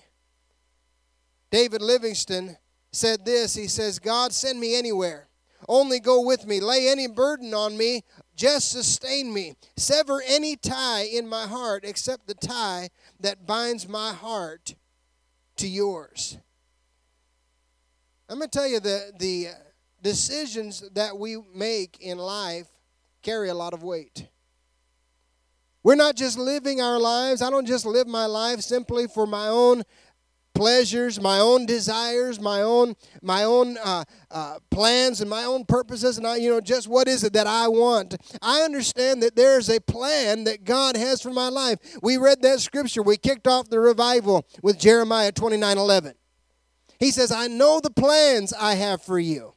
David 1.50 1.82
Livingstone 1.82 2.58
said 2.92 3.26
this 3.26 3.56
He 3.56 3.68
says, 3.68 4.00
God, 4.00 4.34
send 4.34 4.60
me 4.60 4.76
anywhere. 4.76 5.28
Only 5.68 6.00
go 6.00 6.22
with 6.22 6.46
me. 6.46 6.60
Lay 6.60 6.88
any 6.88 7.08
burden 7.08 7.54
on 7.54 7.78
me. 7.78 8.04
Just 8.36 8.72
sustain 8.72 9.34
me. 9.34 9.56
Sever 9.76 10.22
any 10.26 10.56
tie 10.56 11.04
in 11.04 11.28
my 11.28 11.48
heart 11.48 11.84
except 11.84 12.28
the 12.28 12.36
tie 12.36 12.90
that 13.20 13.46
binds 13.48 13.88
my 13.88 14.14
heart 14.14 14.76
to 15.58 15.68
yours. 15.68 16.38
I'm 18.30 18.38
going 18.38 18.50
to 18.50 18.58
tell 18.58 18.68
you 18.68 18.80
the, 18.80 19.12
the 19.18 19.48
decisions 20.04 20.84
that 20.94 21.18
we 21.18 21.38
make 21.56 21.98
in 22.02 22.18
life 22.18 22.68
carry 23.22 23.50
a 23.50 23.56
lot 23.56 23.74
of 23.74 23.84
weight. 23.84 24.28
We're 25.84 25.96
not 25.96 26.16
just 26.16 26.38
living 26.38 26.82
our 26.82 27.00
lives. 27.00 27.42
I 27.42 27.50
don't 27.50 27.66
just 27.66 27.86
live 27.86 28.08
my 28.08 28.26
life 28.26 28.60
simply 28.60 29.08
for 29.08 29.26
my 29.26 29.48
own 29.48 29.84
pleasures, 30.58 31.22
my 31.22 31.38
own 31.40 31.68
desires, 31.68 32.40
my 32.42 32.64
own 32.64 32.96
my 33.22 33.44
own 33.44 33.78
uh, 33.78 34.04
uh, 34.32 34.58
plans 34.72 35.22
and 35.22 35.30
my 35.30 35.44
own 35.44 35.64
purposes, 35.66 36.18
and 36.18 36.26
I, 36.26 36.38
you 36.38 36.50
know, 36.50 36.60
just 36.60 36.88
what 36.88 37.08
is 37.08 37.24
it 37.24 37.34
that 37.34 37.46
I 37.46 37.68
want? 37.68 38.16
I 38.42 38.62
understand 38.62 39.22
that 39.22 39.36
there 39.36 39.60
is 39.60 39.70
a 39.70 39.80
plan 39.80 40.46
that 40.46 40.64
God 40.64 40.98
has 40.98 41.22
for 41.22 41.32
my 41.32 41.50
life. 41.50 41.78
We 42.02 42.18
read 42.18 42.42
that 42.42 42.60
scripture. 42.60 43.04
We 43.04 43.18
kicked 43.18 43.48
off 43.48 43.70
the 43.70 43.80
revival 43.80 44.48
with 44.64 44.80
Jeremiah 44.80 45.32
twenty 45.32 45.58
nine 45.58 45.78
eleven. 45.78 46.16
He 47.00 47.12
says, 47.12 47.32
"I 47.32 47.46
know 47.48 47.80
the 47.80 47.92
plans 47.92 48.52
I 48.52 48.74
have 48.74 49.04
for 49.04 49.20
you, 49.20 49.54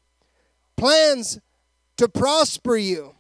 plans 0.77 1.41
to 1.97 2.09
prosper 2.09 2.77
you." 2.77 3.15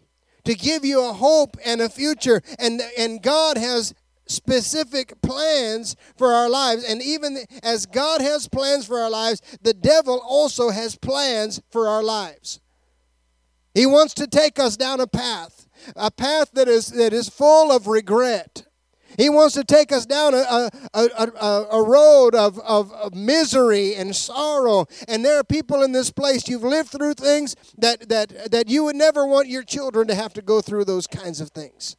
To 0.44 0.54
give 0.54 0.86
you 0.86 1.06
a 1.06 1.12
hope 1.12 1.58
and 1.66 1.82
a 1.82 1.90
future. 1.90 2.40
And, 2.58 2.80
and 2.98 3.22
God 3.22 3.58
has 3.58 3.92
specific 4.30 5.20
plans 5.22 5.96
for 6.16 6.32
our 6.32 6.48
lives. 6.48 6.84
And 6.84 7.02
even 7.02 7.38
as 7.62 7.86
God 7.86 8.20
has 8.20 8.48
plans 8.48 8.86
for 8.86 8.98
our 8.98 9.10
lives, 9.10 9.42
the 9.62 9.74
devil 9.74 10.22
also 10.26 10.70
has 10.70 10.96
plans 10.96 11.60
for 11.70 11.88
our 11.88 12.02
lives. 12.02 12.60
He 13.74 13.86
wants 13.86 14.14
to 14.14 14.26
take 14.26 14.58
us 14.58 14.76
down 14.76 15.00
a 15.00 15.06
path, 15.06 15.68
a 15.94 16.10
path 16.10 16.50
that 16.52 16.68
is, 16.68 16.88
that 16.88 17.12
is 17.12 17.28
full 17.28 17.70
of 17.70 17.86
regret. 17.86 18.66
He 19.18 19.28
wants 19.28 19.54
to 19.54 19.64
take 19.64 19.92
us 19.92 20.06
down 20.06 20.34
a, 20.34 20.70
a, 20.94 21.08
a, 21.18 21.66
a, 21.72 21.82
road 21.82 22.34
of, 22.34 22.58
of, 22.60 22.92
of 22.92 23.14
misery 23.14 23.94
and 23.94 24.14
sorrow. 24.14 24.86
And 25.08 25.24
there 25.24 25.38
are 25.38 25.44
people 25.44 25.82
in 25.82 25.92
this 25.92 26.10
place, 26.10 26.48
you've 26.48 26.62
lived 26.62 26.90
through 26.90 27.14
things 27.14 27.56
that, 27.78 28.08
that, 28.08 28.52
that 28.52 28.68
you 28.68 28.84
would 28.84 28.96
never 28.96 29.26
want 29.26 29.48
your 29.48 29.64
children 29.64 30.06
to 30.08 30.14
have 30.14 30.32
to 30.34 30.42
go 30.42 30.60
through 30.60 30.84
those 30.84 31.06
kinds 31.06 31.40
of 31.40 31.50
things. 31.50 31.96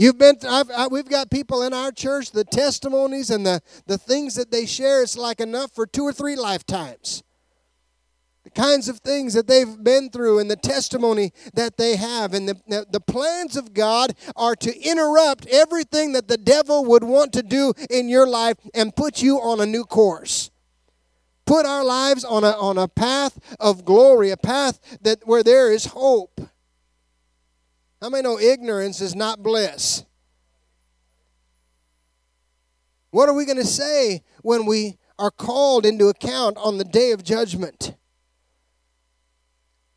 You've 0.00 0.16
been, 0.16 0.38
I've, 0.48 0.70
I, 0.70 0.86
we've 0.86 1.10
got 1.10 1.30
people 1.30 1.62
in 1.62 1.74
our 1.74 1.92
church, 1.92 2.30
the 2.30 2.42
testimonies 2.42 3.28
and 3.28 3.44
the, 3.44 3.60
the 3.84 3.98
things 3.98 4.34
that 4.36 4.50
they 4.50 4.64
share, 4.64 5.02
it's 5.02 5.14
like 5.14 5.40
enough 5.40 5.74
for 5.74 5.86
two 5.86 6.04
or 6.04 6.12
three 6.14 6.36
lifetimes. 6.36 7.22
The 8.44 8.50
kinds 8.50 8.88
of 8.88 9.00
things 9.00 9.34
that 9.34 9.46
they've 9.46 9.84
been 9.84 10.08
through 10.08 10.38
and 10.38 10.50
the 10.50 10.56
testimony 10.56 11.34
that 11.52 11.76
they 11.76 11.96
have. 11.96 12.32
And 12.32 12.48
the, 12.48 12.86
the 12.90 13.00
plans 13.00 13.58
of 13.58 13.74
God 13.74 14.14
are 14.36 14.56
to 14.56 14.74
interrupt 14.74 15.46
everything 15.48 16.12
that 16.12 16.28
the 16.28 16.38
devil 16.38 16.82
would 16.86 17.04
want 17.04 17.34
to 17.34 17.42
do 17.42 17.74
in 17.90 18.08
your 18.08 18.26
life 18.26 18.56
and 18.72 18.96
put 18.96 19.20
you 19.20 19.36
on 19.36 19.60
a 19.60 19.66
new 19.66 19.84
course 19.84 20.50
put 21.46 21.66
our 21.66 21.84
lives 21.84 22.24
on 22.24 22.44
a, 22.44 22.50
on 22.50 22.78
a 22.78 22.86
path 22.86 23.56
of 23.58 23.84
glory, 23.84 24.30
a 24.30 24.36
path 24.36 24.78
that 25.02 25.26
where 25.26 25.42
there 25.42 25.72
is 25.72 25.86
hope. 25.86 26.40
How 28.00 28.08
many 28.08 28.22
know 28.22 28.38
ignorance 28.38 29.00
is 29.00 29.14
not 29.14 29.42
bliss? 29.42 30.04
What 33.10 33.28
are 33.28 33.34
we 33.34 33.44
going 33.44 33.58
to 33.58 33.64
say 33.64 34.22
when 34.42 34.64
we 34.64 34.96
are 35.18 35.30
called 35.30 35.84
into 35.84 36.08
account 36.08 36.56
on 36.56 36.78
the 36.78 36.84
day 36.84 37.12
of 37.12 37.22
judgment? 37.22 37.94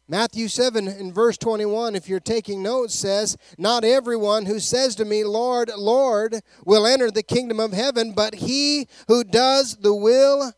Matthew 0.08 0.50
7 0.50 0.88
in 0.88 1.14
verse 1.14 1.38
21, 1.38 1.96
if 1.96 2.10
you're 2.10 2.20
taking 2.20 2.62
notes, 2.62 2.94
says, 2.94 3.38
Not 3.58 3.86
everyone 3.86 4.46
who 4.48 4.60
says 4.60 4.96
to 4.96 5.06
me, 5.06 5.24
Lord, 5.24 5.72
Lord, 5.78 6.42
will 6.66 6.86
enter 6.86 7.10
the 7.10 7.24
kingdom 7.24 7.60
of 7.60 7.72
heaven, 7.72 8.12
but 8.12 8.36
he 8.36 8.90
who 9.08 9.24
does 9.24 9.78
the 9.78 9.96
will 9.96 10.52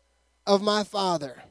of 0.46 0.62
my 0.62 0.82
Father. 0.82 1.44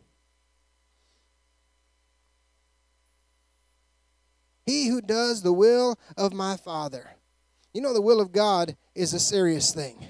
He 4.65 4.87
who 4.87 5.01
does 5.01 5.41
the 5.41 5.53
will 5.53 5.97
of 6.17 6.33
my 6.33 6.57
Father. 6.57 7.11
You 7.73 7.81
know, 7.81 7.93
the 7.93 8.01
will 8.01 8.21
of 8.21 8.31
God 8.31 8.75
is 8.95 9.13
a 9.13 9.19
serious 9.19 9.73
thing. 9.73 10.05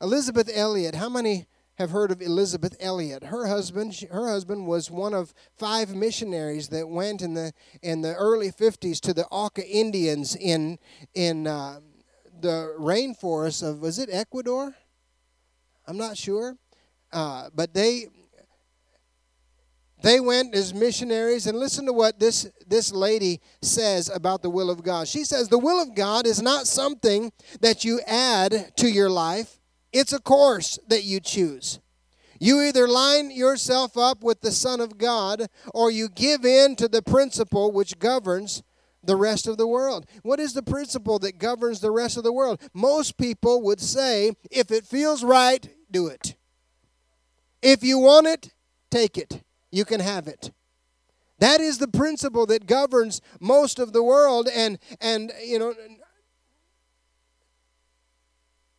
Elisabeth 0.00 0.50
Elliot, 0.52 0.94
how 0.94 1.08
many 1.08 1.46
have 1.76 1.90
heard 1.90 2.10
of 2.12 2.20
Elisabeth 2.20 2.76
Elliot? 2.78 3.24
Her 3.24 3.46
husband, 3.46 4.04
her 4.10 4.28
husband 4.28 4.66
was 4.66 4.90
one 4.90 5.14
of 5.14 5.34
five 5.56 5.94
missionaries 5.94 6.68
that 6.68 6.88
went 6.88 7.22
in 7.22 7.34
the 7.34 7.52
in 7.82 8.02
the 8.02 8.14
early 8.14 8.52
50s 8.52 9.00
to 9.00 9.14
the 9.14 9.26
Auca 9.26 9.66
Indians 9.66 10.36
in 10.36 10.78
in 11.14 11.46
uh, 11.46 11.80
the 12.40 12.74
rainforest 12.78 13.68
of 13.68 13.80
was 13.80 13.98
it 13.98 14.08
Ecuador? 14.12 14.74
I'm 15.86 15.96
not 15.96 16.16
sure, 16.16 16.56
uh, 17.12 17.48
but 17.54 17.74
they 17.74 18.08
they 20.02 20.20
went 20.20 20.54
as 20.54 20.72
missionaries, 20.72 21.46
and 21.46 21.58
listen 21.58 21.84
to 21.86 21.92
what 21.92 22.20
this, 22.20 22.48
this 22.66 22.92
lady 22.92 23.40
says 23.62 24.08
about 24.08 24.42
the 24.42 24.50
will 24.50 24.70
of 24.70 24.84
God. 24.84 25.08
She 25.08 25.24
says, 25.24 25.48
The 25.48 25.58
will 25.58 25.82
of 25.82 25.94
God 25.94 26.26
is 26.26 26.40
not 26.40 26.68
something 26.68 27.32
that 27.60 27.84
you 27.84 28.00
add 28.06 28.76
to 28.76 28.88
your 28.88 29.10
life, 29.10 29.58
it's 29.92 30.12
a 30.12 30.20
course 30.20 30.78
that 30.88 31.04
you 31.04 31.18
choose. 31.18 31.80
You 32.40 32.60
either 32.62 32.86
line 32.86 33.32
yourself 33.32 33.96
up 33.96 34.22
with 34.22 34.40
the 34.40 34.52
Son 34.52 34.80
of 34.80 34.98
God, 34.98 35.48
or 35.74 35.90
you 35.90 36.08
give 36.08 36.44
in 36.44 36.76
to 36.76 36.86
the 36.86 37.02
principle 37.02 37.72
which 37.72 37.98
governs 37.98 38.62
the 39.02 39.16
rest 39.16 39.48
of 39.48 39.56
the 39.56 39.66
world. 39.66 40.06
What 40.22 40.38
is 40.38 40.52
the 40.52 40.62
principle 40.62 41.18
that 41.20 41.38
governs 41.38 41.80
the 41.80 41.90
rest 41.90 42.16
of 42.16 42.22
the 42.22 42.32
world? 42.32 42.60
Most 42.72 43.16
people 43.16 43.62
would 43.62 43.80
say, 43.80 44.34
if 44.52 44.70
it 44.70 44.86
feels 44.86 45.24
right, 45.24 45.68
do 45.90 46.06
it. 46.06 46.36
If 47.60 47.82
you 47.82 47.98
want 47.98 48.28
it, 48.28 48.52
take 48.92 49.18
it 49.18 49.42
you 49.70 49.84
can 49.84 50.00
have 50.00 50.26
it. 50.28 50.50
That 51.38 51.60
is 51.60 51.78
the 51.78 51.88
principle 51.88 52.46
that 52.46 52.66
governs 52.66 53.20
most 53.40 53.78
of 53.78 53.92
the 53.92 54.02
world 54.02 54.48
and 54.52 54.78
and 55.00 55.32
you 55.44 55.58
know 55.58 55.74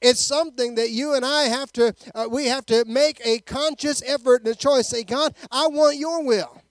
it's 0.01 0.19
something 0.22 0.75
that 0.75 0.91
you 0.91 1.13
and 1.13 1.25
I 1.25 1.43
have 1.43 1.72
to 1.74 1.93
uh, 2.13 2.27
we 2.29 2.48
have 2.48 2.65
to 2.67 2.84
make 2.86 3.22
a 3.25 3.39
conscious 3.39 4.01
effort 4.05 4.43
and 4.43 4.50
a 4.50 4.55
choice 4.55 4.89
say 4.89 5.03
God, 5.03 5.34
I 5.51 5.67
want 5.67 5.98
your 5.98 6.24
will. 6.24 6.62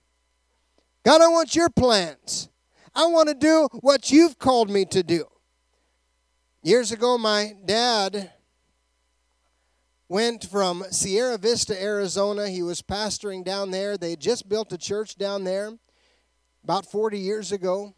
God, 1.03 1.21
I 1.21 1.27
want 1.27 1.55
your 1.55 1.69
plans. 1.69 2.49
I 2.93 3.05
want 3.05 3.29
to 3.29 3.35
do 3.35 3.67
what 3.81 4.11
you've 4.11 4.37
called 4.37 4.69
me 4.69 4.85
to 4.85 5.01
do. 5.01 5.25
Years 6.61 6.91
ago 6.91 7.17
my 7.17 7.53
dad 7.65 8.31
went 10.09 10.43
from 10.45 10.83
Sierra 10.89 11.37
Vista, 11.37 11.81
Arizona. 11.81 12.49
He 12.49 12.63
was 12.63 12.81
pastoring 12.81 13.45
down 13.45 13.69
there. 13.69 13.95
They 13.95 14.15
just 14.15 14.49
built 14.49 14.73
a 14.73 14.77
church 14.77 15.15
down 15.15 15.43
there 15.43 15.71
about 16.63 16.87
40 16.87 17.17
years 17.19 17.51
ago. 17.51 17.93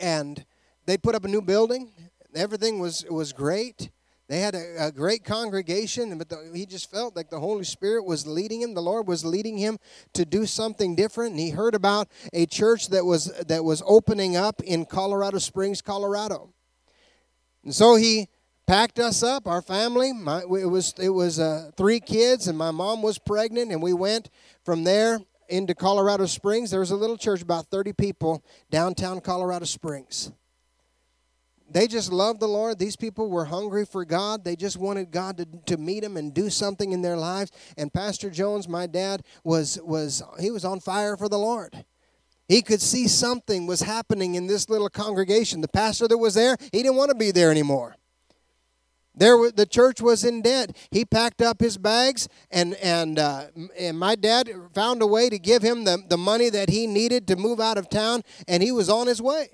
And 0.00 0.44
they 0.86 0.96
put 0.96 1.14
up 1.14 1.24
a 1.24 1.28
new 1.28 1.42
building. 1.42 1.92
Everything 2.34 2.80
was, 2.80 3.04
was 3.08 3.32
great. 3.32 3.90
They 4.26 4.40
had 4.40 4.54
a, 4.54 4.86
a 4.86 4.92
great 4.92 5.22
congregation, 5.22 6.16
but 6.16 6.30
the, 6.30 6.50
he 6.54 6.64
just 6.64 6.90
felt 6.90 7.14
like 7.14 7.28
the 7.28 7.38
Holy 7.38 7.64
Spirit 7.64 8.06
was 8.06 8.26
leading 8.26 8.62
him. 8.62 8.72
The 8.72 8.80
Lord 8.80 9.06
was 9.06 9.24
leading 9.24 9.58
him 9.58 9.78
to 10.14 10.24
do 10.24 10.46
something 10.46 10.96
different. 10.96 11.32
And 11.32 11.40
he 11.40 11.50
heard 11.50 11.74
about 11.74 12.08
a 12.32 12.46
church 12.46 12.88
that 12.88 13.04
was 13.04 13.26
that 13.46 13.62
was 13.62 13.82
opening 13.86 14.34
up 14.34 14.62
in 14.62 14.86
Colorado 14.86 15.38
Springs, 15.38 15.82
Colorado. 15.82 16.54
And 17.62 17.74
so 17.74 17.96
he 17.96 18.28
packed 18.66 18.98
us 18.98 19.22
up, 19.22 19.46
our 19.46 19.62
family. 19.62 20.12
My, 20.12 20.40
it 20.40 20.70
was 20.70 20.94
it 20.98 21.10
was 21.10 21.38
uh, 21.38 21.70
three 21.76 22.00
kids, 22.00 22.48
and 22.48 22.56
my 22.56 22.70
mom 22.70 23.02
was 23.02 23.18
pregnant, 23.18 23.72
and 23.72 23.82
we 23.82 23.92
went 23.92 24.30
from 24.64 24.84
there 24.84 25.20
into 25.48 25.74
Colorado 25.74 26.26
Springs. 26.26 26.70
There 26.70 26.80
was 26.80 26.90
a 26.90 26.96
little 26.96 27.18
church, 27.18 27.42
about 27.42 27.66
thirty 27.66 27.92
people, 27.92 28.44
downtown 28.70 29.20
Colorado 29.20 29.66
Springs. 29.66 30.32
They 31.70 31.86
just 31.86 32.12
loved 32.12 32.40
the 32.40 32.46
Lord. 32.46 32.78
These 32.78 32.96
people 32.96 33.30
were 33.30 33.46
hungry 33.46 33.84
for 33.84 34.04
God. 34.04 34.44
They 34.44 34.54
just 34.54 34.76
wanted 34.76 35.10
God 35.10 35.38
to, 35.38 35.46
to 35.66 35.76
meet 35.76 36.00
them 36.00 36.16
and 36.16 36.32
do 36.32 36.50
something 36.50 36.92
in 36.92 37.02
their 37.02 37.16
lives. 37.16 37.50
And 37.76 37.92
Pastor 37.92 38.30
Jones, 38.30 38.68
my 38.68 38.86
dad, 38.86 39.22
was 39.42 39.80
was 39.82 40.22
he 40.38 40.50
was 40.50 40.64
on 40.64 40.80
fire 40.80 41.16
for 41.16 41.28
the 41.28 41.38
Lord. 41.38 41.84
He 42.46 42.60
could 42.60 42.82
see 42.82 43.08
something 43.08 43.66
was 43.66 43.80
happening 43.80 44.34
in 44.34 44.46
this 44.46 44.68
little 44.68 44.90
congregation. 44.90 45.62
The 45.62 45.68
pastor 45.68 46.06
that 46.06 46.18
was 46.18 46.34
there, 46.34 46.56
he 46.72 46.82
didn't 46.82 46.96
want 46.96 47.10
to 47.10 47.16
be 47.16 47.30
there 47.30 47.50
anymore. 47.50 47.96
There, 49.16 49.50
the 49.50 49.66
church 49.66 50.00
was 50.00 50.24
in 50.24 50.42
debt. 50.42 50.76
He 50.90 51.04
packed 51.04 51.40
up 51.40 51.60
his 51.60 51.78
bags, 51.78 52.28
and 52.50 52.74
and 52.74 53.18
uh, 53.18 53.46
and 53.78 53.98
my 53.98 54.16
dad 54.16 54.50
found 54.74 55.02
a 55.02 55.06
way 55.06 55.28
to 55.30 55.38
give 55.38 55.62
him 55.62 55.84
the, 55.84 56.02
the 56.08 56.18
money 56.18 56.50
that 56.50 56.68
he 56.68 56.86
needed 56.86 57.28
to 57.28 57.36
move 57.36 57.60
out 57.60 57.78
of 57.78 57.88
town, 57.88 58.22
and 58.48 58.62
he 58.62 58.72
was 58.72 58.88
on 58.88 59.06
his 59.06 59.22
way. 59.22 59.48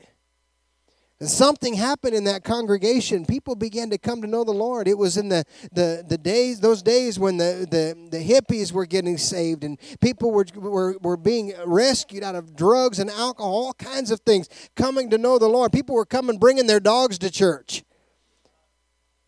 And 1.21 1.29
something 1.29 1.75
happened 1.75 2.15
in 2.15 2.25
that 2.25 2.45
congregation. 2.45 3.27
People 3.27 3.55
began 3.55 3.91
to 3.91 3.99
come 3.99 4.23
to 4.23 4.27
know 4.27 4.43
the 4.43 4.53
Lord. 4.53 4.89
It 4.89 4.97
was 4.97 5.19
in 5.19 5.29
the, 5.29 5.45
the, 5.71 6.03
the 6.09 6.17
days, 6.17 6.61
those 6.61 6.83
days 6.83 7.19
when 7.19 7.37
the, 7.37 7.67
the, 7.71 8.09
the 8.11 8.25
hippies 8.25 8.73
were 8.73 8.87
getting 8.87 9.19
saved 9.19 9.63
and 9.63 9.79
people 10.01 10.31
were, 10.31 10.47
were, 10.55 10.97
were 11.03 11.19
being 11.19 11.53
rescued 11.67 12.25
out 12.25 12.37
of 12.37 12.57
drugs 12.57 12.99
and 12.99 13.11
alcohol, 13.11 13.53
all 13.53 13.75
kinds 13.75 14.11
of 14.11 14.21
things, 14.21 14.49
coming 14.75 15.11
to 15.11 15.19
know 15.19 15.39
the 15.39 15.47
Lord. 15.47 15.73
People 15.73 15.95
were 15.95 16.07
coming, 16.07 16.39
bringing 16.39 16.67
their 16.67 16.81
dogs 16.81 17.19
to 17.19 17.31
church 17.31 17.85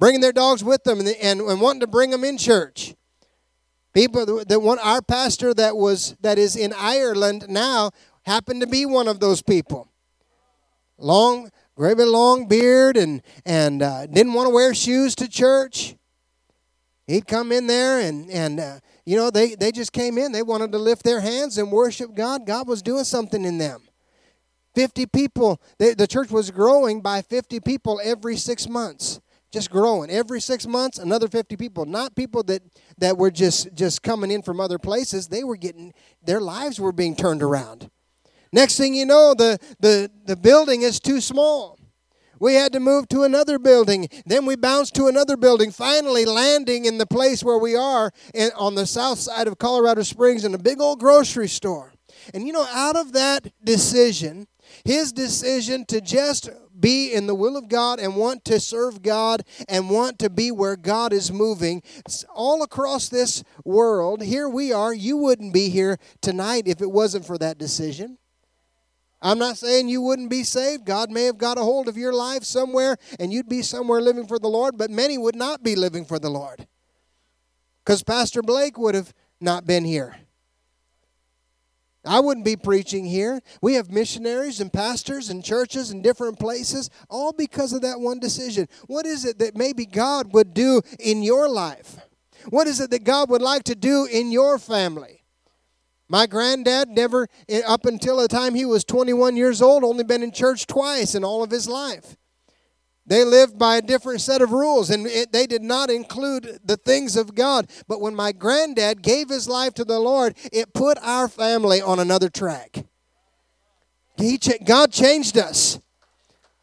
bringing 0.03 0.21
their 0.21 0.33
dogs 0.33 0.65
with 0.65 0.83
them 0.83 0.99
and, 0.99 1.09
and, 1.23 1.41
and 1.41 1.61
wanting 1.61 1.79
to 1.79 1.87
bring 1.87 2.11
them 2.11 2.25
in 2.25 2.37
church. 2.37 2.93
People 3.93 4.43
that 4.45 4.61
want 4.61 4.85
our 4.85 5.01
pastor 5.01 5.55
that 5.55 5.77
was 5.77 6.17
that 6.23 6.41
is 6.41 6.57
in 6.57 6.73
Ireland 6.77 7.47
now 7.49 7.93
happened 8.23 8.63
to 8.63 8.67
be 8.67 8.85
one 8.85 9.07
of 9.07 9.21
those 9.21 9.43
people. 9.43 9.87
Long, 10.99 11.51
very 11.79 12.05
long 12.05 12.49
beard 12.49 12.97
and 12.97 13.23
and 13.47 13.81
uh, 13.81 14.07
didn't 14.07 14.33
want 14.33 14.49
to 14.49 14.53
wear 14.53 14.75
shoes 14.75 15.15
to 15.15 15.29
church. 15.29 15.95
He'd 17.07 17.29
come 17.29 17.53
in 17.53 17.69
there 17.69 18.01
and 18.01 18.29
and 18.29 18.59
uh, 18.59 18.81
you 19.05 19.17
know 19.17 19.31
they 19.31 19.55
they 19.55 19.71
just 19.71 19.93
came 19.93 20.19
in. 20.19 20.33
They 20.33 20.43
wanted 20.43 20.73
to 20.73 20.79
lift 20.79 21.05
their 21.05 21.21
hands 21.21 21.59
and 21.59 21.71
worship 21.71 22.13
God. 22.17 22.45
God 22.45 22.67
was 22.67 22.83
doing 22.83 23.05
something 23.05 23.45
in 23.45 23.59
them. 23.59 23.83
50 24.75 25.07
people, 25.07 25.63
they, 25.79 25.95
the 25.95 26.09
church 26.09 26.33
was 26.33 26.51
growing 26.51 27.03
by 27.03 27.23
50 27.23 27.61
people 27.61 28.01
every 28.03 28.37
six 28.37 28.67
months 28.67 29.21
just 29.53 29.71
growing. 29.71 30.11
Every 30.11 30.41
six 30.41 30.67
months 30.67 30.99
another 30.99 31.29
50 31.29 31.57
people 31.57 31.85
not 31.85 32.17
people 32.17 32.43
that 32.45 32.63
that 32.99 33.17
were 33.19 33.31
just 33.31 33.73
just 33.75 34.03
coming 34.03 34.31
in 34.31 34.43
from 34.43 34.61
other 34.61 34.79
places. 34.79 35.29
They 35.29 35.45
were 35.45 35.57
getting 35.57 35.93
their 36.25 36.41
lives 36.41 36.81
were 36.81 36.93
being 36.93 37.15
turned 37.15 37.43
around. 37.43 37.91
Next 38.53 38.77
thing 38.77 38.95
you 38.95 39.07
know 39.07 39.35
the 39.35 39.59
the 39.79 40.11
the 40.25 40.37
building 40.37 40.83
is 40.83 40.99
too 40.99 41.21
small. 41.21 41.79
We 42.41 42.55
had 42.55 42.73
to 42.73 42.81
move 42.81 43.09
to 43.11 43.23
another 43.23 43.61
building. 43.61 44.09
Then 44.27 44.47
we 44.47 44.57
bounced 44.57 44.97
to 44.97 45.07
another 45.07 45.37
building 45.37 45.71
finally 45.71 46.25
landing 46.25 46.87
in 46.87 46.99
the 46.99 47.07
place 47.07 47.45
where 47.45 47.59
we 47.59 47.77
are 47.77 48.11
in, 48.35 48.51
on 48.57 48.75
the 48.75 48.85
south 48.85 49.21
side 49.21 49.47
of 49.47 49.59
colorado 49.59 50.03
springs 50.03 50.45
in 50.45 50.53
a 50.53 50.59
big 50.59 50.81
old 50.81 50.99
grocery 50.99 51.49
store. 51.49 51.93
And 52.35 52.47
you 52.47 52.53
know 52.53 52.67
out 52.73 52.97
of 52.97 53.13
that 53.13 53.53
decision 53.63 54.49
his 54.85 55.13
decision 55.13 55.85
to 55.87 56.01
just 56.01 56.51
be 56.79 57.13
in 57.13 57.27
the 57.27 57.35
will 57.35 57.57
of 57.57 57.69
God 57.69 58.01
and 58.01 58.17
want 58.17 58.45
to 58.47 58.59
serve 58.59 59.03
God 59.03 59.43
and 59.69 59.91
want 59.91 60.19
to 60.21 60.31
be 60.31 60.51
where 60.51 60.77
God 60.77 61.13
is 61.13 61.33
moving 61.33 61.83
all 62.35 62.63
across 62.63 63.09
this 63.09 63.45
world. 63.65 64.23
Here 64.23 64.49
we 64.49 64.73
are. 64.73 64.93
You 64.93 65.17
wouldn't 65.17 65.53
be 65.53 65.69
here 65.69 65.99
tonight 66.21 66.65
if 66.67 66.81
it 66.81 66.91
wasn't 66.91 67.27
for 67.27 67.39
that 67.39 67.59
decision. 67.59 68.19
I'm 69.23 69.39
not 69.39 69.57
saying 69.57 69.89
you 69.89 70.01
wouldn't 70.01 70.31
be 70.31 70.43
saved. 70.43 70.85
God 70.85 71.11
may 71.11 71.25
have 71.25 71.39
got 71.39 71.57
a 71.57 71.63
hold 71.63 71.87
of 71.87 71.97
your 71.97 72.13
life 72.13 72.43
somewhere 72.43 72.97
and 73.21 73.33
you'd 73.33 73.49
be 73.49 73.63
somewhere 73.63 74.01
living 74.01 74.27
for 74.27 74.39
the 74.39 74.49
Lord, 74.49 74.77
but 74.77 74.91
many 74.91 75.17
would 75.17 75.37
not 75.37 75.63
be 75.63 75.77
living 75.77 76.05
for 76.05 76.19
the 76.19 76.31
Lord. 76.31 76.67
Because 77.85 78.03
Pastor 78.03 78.43
Blake 78.43 78.77
would 78.77 78.97
have 78.97 79.15
not 79.41 79.65
been 79.65 79.85
here. 79.85 80.17
I 82.05 82.19
wouldn't 82.19 82.45
be 82.45 82.57
preaching 82.57 83.05
here. 83.05 83.41
We 83.61 83.75
have 83.75 83.91
missionaries 83.91 84.61
and 84.61 84.73
pastors 84.73 85.31
and 85.31 85.45
churches 85.45 85.91
in 85.91 86.03
different 86.03 86.39
places, 86.39 86.91
all 87.09 87.33
because 87.33 87.73
of 87.73 87.83
that 87.83 88.01
one 88.01 88.19
decision. 88.19 88.69
What 88.87 89.07
is 89.07 89.25
it 89.25 89.39
that 89.39 89.57
maybe 89.57 89.87
God 89.87 90.33
would 90.33 90.53
do 90.53 90.83
in 90.99 91.23
your 91.23 91.49
life? 91.49 91.97
What 92.49 92.67
is 92.67 92.81
it 92.81 92.91
that 92.91 93.05
God 93.05 93.31
would 93.31 93.43
like 93.43 93.63
to 93.65 93.77
do 93.77 94.07
in 94.11 94.33
your 94.33 94.59
family? 94.59 95.23
My 96.09 96.27
granddad 96.27 96.89
never, 96.89 97.29
eh, 97.49 97.63
up 97.67 97.87
until 97.87 98.17
the 98.19 98.29
time 98.29 98.55
he 98.55 98.67
was 98.67 98.85
21 98.85 99.37
years 99.37 99.63
old, 99.63 99.85
only 99.85 100.05
been 100.05 100.23
in 100.23 100.33
church 100.33 100.67
twice 100.67 101.15
in 101.15 101.25
all 101.25 101.43
of 101.43 101.51
his 101.51 101.69
life. 101.69 102.17
They 103.05 103.25
lived 103.25 103.59
by 103.59 103.77
a 103.77 103.83
different 103.83 104.21
set 104.21 104.43
of 104.43 104.53
rules, 104.53 104.89
and 104.91 105.07
it, 105.07 105.33
they 105.33 105.47
did 105.47 105.63
not 105.63 105.91
include 105.91 106.61
the 106.65 106.77
things 106.77 107.17
of 107.17 107.35
God. 107.35 107.69
But 107.89 108.01
when 108.01 108.15
my 108.15 108.33
granddad 108.33 109.03
gave 109.03 109.29
his 109.29 109.49
life 109.49 109.75
to 109.75 109.85
the 109.85 109.99
Lord, 109.99 110.37
it 110.53 110.73
put 110.73 110.99
our 111.03 111.29
family 111.29 111.81
on 111.81 111.99
another 111.99 112.29
track. 112.29 112.85
He, 114.17 114.39
God 114.65 114.93
changed 114.93 115.37
us. 115.37 115.81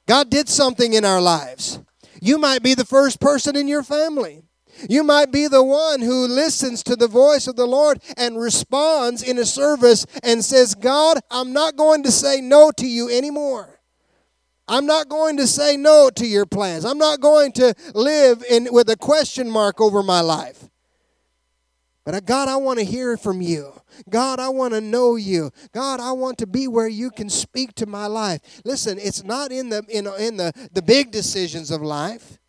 God 0.07 0.29
did 0.29 0.47
something 0.47 0.93
in 0.93 1.03
our 1.03 1.21
lives. 1.21 1.79
You 2.21 2.37
might 2.37 2.63
be 2.63 2.73
the 2.73 2.85
first 2.85 3.19
person 3.19 3.55
in 3.55 3.67
your 3.67 3.83
family. 3.83 4.43
You 4.87 5.03
might 5.03 5.31
be 5.31 5.47
the 5.47 5.63
one 5.63 5.99
who 5.99 6.25
listens 6.25 6.83
to 6.83 6.95
the 6.95 7.07
voice 7.07 7.47
of 7.47 7.57
the 7.57 7.67
Lord 7.67 8.01
and 8.15 8.39
responds 8.39 9.21
in 9.21 9.37
a 9.37 9.45
service 9.45 10.05
and 10.23 10.43
says, 10.43 10.73
God, 10.73 11.19
I'm 11.29 11.51
not 11.51 11.75
going 11.75 12.03
to 12.03 12.11
say 12.11 12.39
no 12.39 12.71
to 12.71 12.87
you 12.87 13.09
anymore. 13.09 13.78
I'm 14.69 14.85
not 14.85 15.09
going 15.09 15.37
to 15.37 15.47
say 15.47 15.75
no 15.75 16.09
to 16.15 16.25
your 16.25 16.45
plans. 16.45 16.85
I'm 16.85 16.99
not 16.99 17.19
going 17.19 17.51
to 17.53 17.73
live 17.95 18.43
in 18.49 18.69
with 18.71 18.89
a 18.89 18.95
question 18.95 19.49
mark 19.49 19.81
over 19.81 20.03
my 20.03 20.21
life. 20.21 20.69
But 22.05 22.25
God, 22.25 22.47
I 22.47 22.55
want 22.55 22.79
to 22.79 22.85
hear 22.85 23.17
from 23.17 23.41
you. 23.41 23.73
God, 24.09 24.39
I 24.39 24.49
want 24.49 24.73
to 24.73 24.81
know 24.81 25.15
you. 25.15 25.51
God, 25.73 25.99
I 25.99 26.11
want 26.13 26.37
to 26.39 26.47
be 26.47 26.67
where 26.67 26.87
you 26.87 27.11
can 27.11 27.29
speak 27.29 27.75
to 27.75 27.85
my 27.85 28.05
life. 28.05 28.41
Listen, 28.63 28.97
it's 28.99 29.23
not 29.23 29.51
in 29.51 29.69
the 29.69 29.83
in, 29.89 30.07
in 30.19 30.37
the, 30.37 30.53
the 30.71 30.81
big 30.81 31.11
decisions 31.11 31.71
of 31.71 31.81
life. 31.81 32.39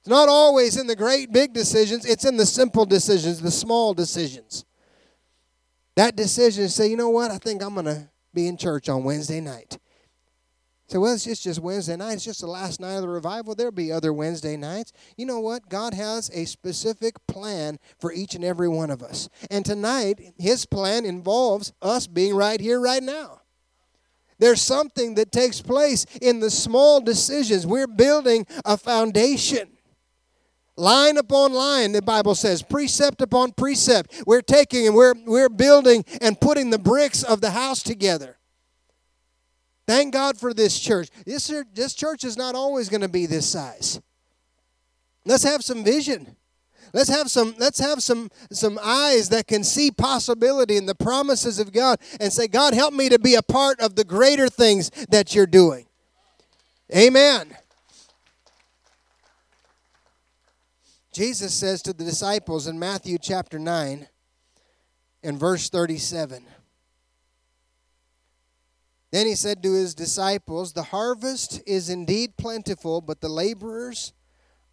It's 0.00 0.08
not 0.08 0.28
always 0.28 0.76
in 0.76 0.86
the 0.86 0.96
great 0.96 1.32
big 1.32 1.54
decisions. 1.54 2.04
It's 2.04 2.26
in 2.26 2.36
the 2.36 2.46
simple 2.46 2.84
decisions, 2.84 3.40
the 3.40 3.50
small 3.50 3.94
decisions. 3.94 4.64
That 5.96 6.14
decision 6.14 6.68
say, 6.68 6.88
you 6.88 6.96
know 6.96 7.10
what? 7.10 7.30
I 7.30 7.38
think 7.38 7.62
I'm 7.62 7.74
going 7.74 7.86
to 7.86 8.10
be 8.34 8.46
in 8.48 8.56
church 8.56 8.88
on 8.88 9.04
Wednesday 9.04 9.40
night. 9.40 9.78
So, 10.86 11.00
well, 11.00 11.14
it's 11.14 11.24
just, 11.24 11.42
just 11.42 11.60
Wednesday 11.60 11.96
night. 11.96 12.14
It's 12.14 12.24
just 12.24 12.40
the 12.40 12.46
last 12.46 12.78
night 12.78 12.96
of 12.96 13.02
the 13.02 13.08
revival. 13.08 13.54
There'll 13.54 13.72
be 13.72 13.90
other 13.90 14.12
Wednesday 14.12 14.56
nights. 14.56 14.92
You 15.16 15.24
know 15.24 15.40
what? 15.40 15.68
God 15.70 15.94
has 15.94 16.30
a 16.34 16.44
specific 16.44 17.14
plan 17.26 17.78
for 17.98 18.12
each 18.12 18.34
and 18.34 18.44
every 18.44 18.68
one 18.68 18.90
of 18.90 19.02
us. 19.02 19.30
And 19.50 19.64
tonight, 19.64 20.34
His 20.38 20.66
plan 20.66 21.06
involves 21.06 21.72
us 21.80 22.06
being 22.06 22.34
right 22.34 22.60
here, 22.60 22.80
right 22.80 23.02
now. 23.02 23.40
There's 24.38 24.60
something 24.60 25.14
that 25.14 25.32
takes 25.32 25.62
place 25.62 26.04
in 26.20 26.40
the 26.40 26.50
small 26.50 27.00
decisions. 27.00 27.66
We're 27.66 27.86
building 27.86 28.46
a 28.64 28.76
foundation. 28.76 29.70
Line 30.76 31.16
upon 31.18 31.52
line, 31.52 31.92
the 31.92 32.02
Bible 32.02 32.34
says, 32.34 32.60
precept 32.62 33.22
upon 33.22 33.52
precept. 33.52 34.24
We're 34.26 34.42
taking 34.42 34.86
and 34.86 34.94
we're, 34.94 35.14
we're 35.24 35.48
building 35.48 36.04
and 36.20 36.38
putting 36.38 36.70
the 36.70 36.80
bricks 36.80 37.22
of 37.22 37.40
the 37.40 37.52
house 37.52 37.82
together. 37.82 38.38
Thank 39.86 40.14
God 40.14 40.38
for 40.38 40.54
this 40.54 40.78
church. 40.78 41.08
This, 41.26 41.52
this 41.74 41.94
church 41.94 42.24
is 42.24 42.36
not 42.36 42.54
always 42.54 42.88
going 42.88 43.02
to 43.02 43.08
be 43.08 43.26
this 43.26 43.48
size. 43.48 44.00
Let's 45.26 45.44
have 45.44 45.62
some 45.62 45.84
vision. 45.84 46.36
Let's 46.92 47.10
have 47.10 47.28
some 47.28 47.56
let's 47.58 47.80
have 47.80 48.04
some 48.04 48.30
some 48.52 48.78
eyes 48.80 49.30
that 49.30 49.48
can 49.48 49.64
see 49.64 49.90
possibility 49.90 50.76
and 50.76 50.88
the 50.88 50.94
promises 50.94 51.58
of 51.58 51.72
God 51.72 51.98
and 52.20 52.32
say, 52.32 52.46
God, 52.46 52.72
help 52.72 52.94
me 52.94 53.08
to 53.08 53.18
be 53.18 53.34
a 53.34 53.42
part 53.42 53.80
of 53.80 53.96
the 53.96 54.04
greater 54.04 54.48
things 54.48 54.90
that 55.08 55.34
you're 55.34 55.46
doing. 55.46 55.86
Amen. 56.94 57.56
Jesus 61.12 61.52
says 61.52 61.82
to 61.82 61.92
the 61.92 62.04
disciples 62.04 62.68
in 62.68 62.78
Matthew 62.78 63.18
chapter 63.20 63.58
9 63.58 64.06
and 65.24 65.40
verse 65.40 65.68
37. 65.70 66.44
Then 69.14 69.28
he 69.28 69.36
said 69.36 69.62
to 69.62 69.74
his 69.74 69.94
disciples, 69.94 70.72
The 70.72 70.82
harvest 70.82 71.62
is 71.68 71.88
indeed 71.88 72.36
plentiful, 72.36 73.00
but 73.00 73.20
the 73.20 73.28
laborers 73.28 74.12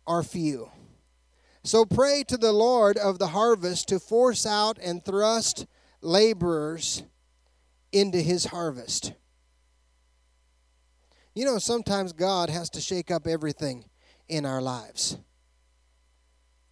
are 0.08 0.24
few. 0.24 0.72
So 1.64 1.86
pray 1.86 2.24
to 2.28 2.38
the 2.38 2.52
Lord 2.52 2.98
of 2.98 3.20
the 3.20 3.28
harvest 3.28 3.90
to 3.90 4.00
force 4.00 4.48
out 4.48 4.80
and 4.82 5.06
thrust 5.06 5.68
laborers 6.02 7.04
into 7.92 8.18
his 8.18 8.46
harvest. 8.46 9.14
You 11.36 11.46
know, 11.46 11.60
sometimes 11.60 12.12
God 12.12 12.50
has 12.50 12.72
to 12.72 12.82
shake 12.82 13.12
up 13.12 13.28
everything 13.28 13.86
in 14.28 14.48
our 14.48 14.60
lives. 14.60 15.20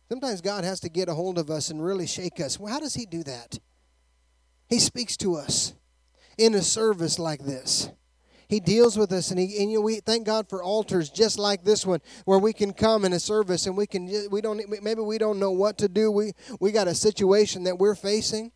Sometimes 0.07 0.41
God 0.41 0.63
has 0.63 0.79
to 0.79 0.89
get 0.89 1.07
a 1.07 1.13
hold 1.13 1.37
of 1.37 1.51
us 1.51 1.69
and 1.69 1.85
really 1.85 2.07
shake 2.07 2.39
us. 2.39 2.59
Well, 2.59 2.73
how 2.73 2.79
does 2.79 2.95
He 2.95 3.05
do 3.05 3.21
that? 3.25 3.59
He 4.67 4.79
speaks 4.79 5.15
to 5.17 5.35
us 5.35 5.75
in 6.39 6.55
a 6.55 6.61
service 6.61 7.19
like 7.19 7.43
this. 7.43 7.89
He 8.47 8.59
deals 8.59 8.97
with 8.97 9.11
us, 9.11 9.29
and, 9.29 9.39
he, 9.39 9.61
and 9.61 9.71
you 9.71 9.77
know, 9.77 9.83
we 9.83 9.99
thank 9.99 10.25
God 10.25 10.49
for 10.49 10.63
altars 10.63 11.11
just 11.11 11.37
like 11.37 11.63
this 11.63 11.85
one, 11.85 11.99
where 12.25 12.39
we 12.39 12.51
can 12.51 12.73
come 12.73 13.05
in 13.05 13.13
a 13.13 13.19
service 13.19 13.67
and 13.67 13.77
we 13.77 13.85
can 13.85 14.09
we 14.31 14.41
don't 14.41 14.59
maybe 14.81 15.01
we 15.01 15.19
don't 15.19 15.37
know 15.37 15.51
what 15.51 15.77
to 15.77 15.87
do. 15.87 16.09
We 16.09 16.31
we 16.59 16.71
got 16.71 16.87
a 16.87 16.95
situation 16.95 17.65
that 17.65 17.77
we're 17.77 17.93
facing. 17.93 18.51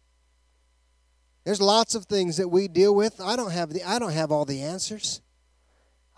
There's 1.43 1.61
lots 1.61 1.93
of 1.93 2.05
things 2.05 2.37
that 2.37 2.47
we 2.47 2.67
deal 2.67 2.95
with. 2.95 3.21
I 3.21 3.35
don't 3.35 3.51
have 3.51 3.69
the 3.69 3.83
I 3.83 3.99
don't 3.99 4.13
have 4.13 4.31
all 4.31 4.45
the 4.45 4.63
answers. 4.63 5.21